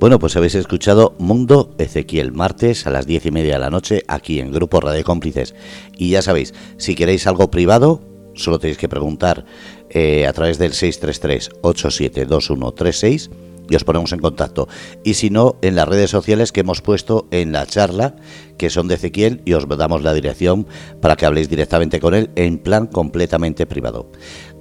Bueno, 0.00 0.18
pues 0.20 0.36
habéis 0.36 0.54
escuchado 0.54 1.16
Mundo 1.18 1.74
Ezequiel, 1.76 2.30
martes 2.30 2.86
a 2.86 2.90
las 2.90 3.04
diez 3.04 3.26
y 3.26 3.32
media 3.32 3.54
de 3.54 3.58
la 3.58 3.70
noche, 3.70 4.04
aquí 4.06 4.38
en 4.38 4.52
Grupo 4.52 4.80
Radio 4.80 5.02
Cómplices. 5.02 5.56
Y 5.96 6.10
ya 6.10 6.22
sabéis, 6.22 6.54
si 6.76 6.94
queréis 6.94 7.26
algo 7.26 7.50
privado, 7.50 8.00
solo 8.34 8.60
tenéis 8.60 8.78
que 8.78 8.88
preguntar 8.88 9.44
eh, 9.90 10.28
a 10.28 10.32
través 10.32 10.56
del 10.58 10.70
633-872136 10.70 13.30
y 13.68 13.74
os 13.74 13.82
ponemos 13.82 14.12
en 14.12 14.20
contacto. 14.20 14.68
Y 15.02 15.14
si 15.14 15.30
no, 15.30 15.56
en 15.62 15.74
las 15.74 15.88
redes 15.88 16.10
sociales 16.10 16.52
que 16.52 16.60
hemos 16.60 16.80
puesto 16.80 17.26
en 17.32 17.50
la 17.50 17.66
charla, 17.66 18.14
que 18.56 18.70
son 18.70 18.86
de 18.86 18.94
Ezequiel, 18.94 19.42
y 19.46 19.54
os 19.54 19.66
damos 19.66 20.04
la 20.04 20.14
dirección 20.14 20.68
para 21.00 21.16
que 21.16 21.26
habléis 21.26 21.48
directamente 21.48 21.98
con 21.98 22.14
él 22.14 22.30
en 22.36 22.58
plan 22.58 22.86
completamente 22.86 23.66
privado. 23.66 24.12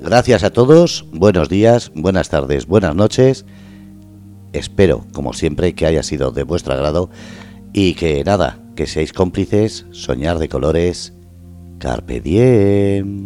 Gracias 0.02 0.44
a 0.44 0.50
todos, 0.50 1.06
buenos 1.12 1.48
días, 1.48 1.92
buenas 1.94 2.30
tardes, 2.30 2.66
buenas 2.66 2.96
noches. 2.96 3.46
Espero, 4.54 5.06
como 5.14 5.34
siempre, 5.34 5.74
que 5.74 5.86
haya 5.86 6.04
sido 6.04 6.32
de 6.32 6.44
vuestro 6.44 6.74
agrado 6.74 7.10
y 7.74 7.94
que 7.96 8.24
nada, 8.24 8.60
que 8.76 8.88
seáis 8.88 9.14
cómplices, 9.14 9.86
soñar 9.92 10.40
de 10.40 10.50
colores, 10.50 11.14
carpe 11.80 12.22
diem. 12.22 13.26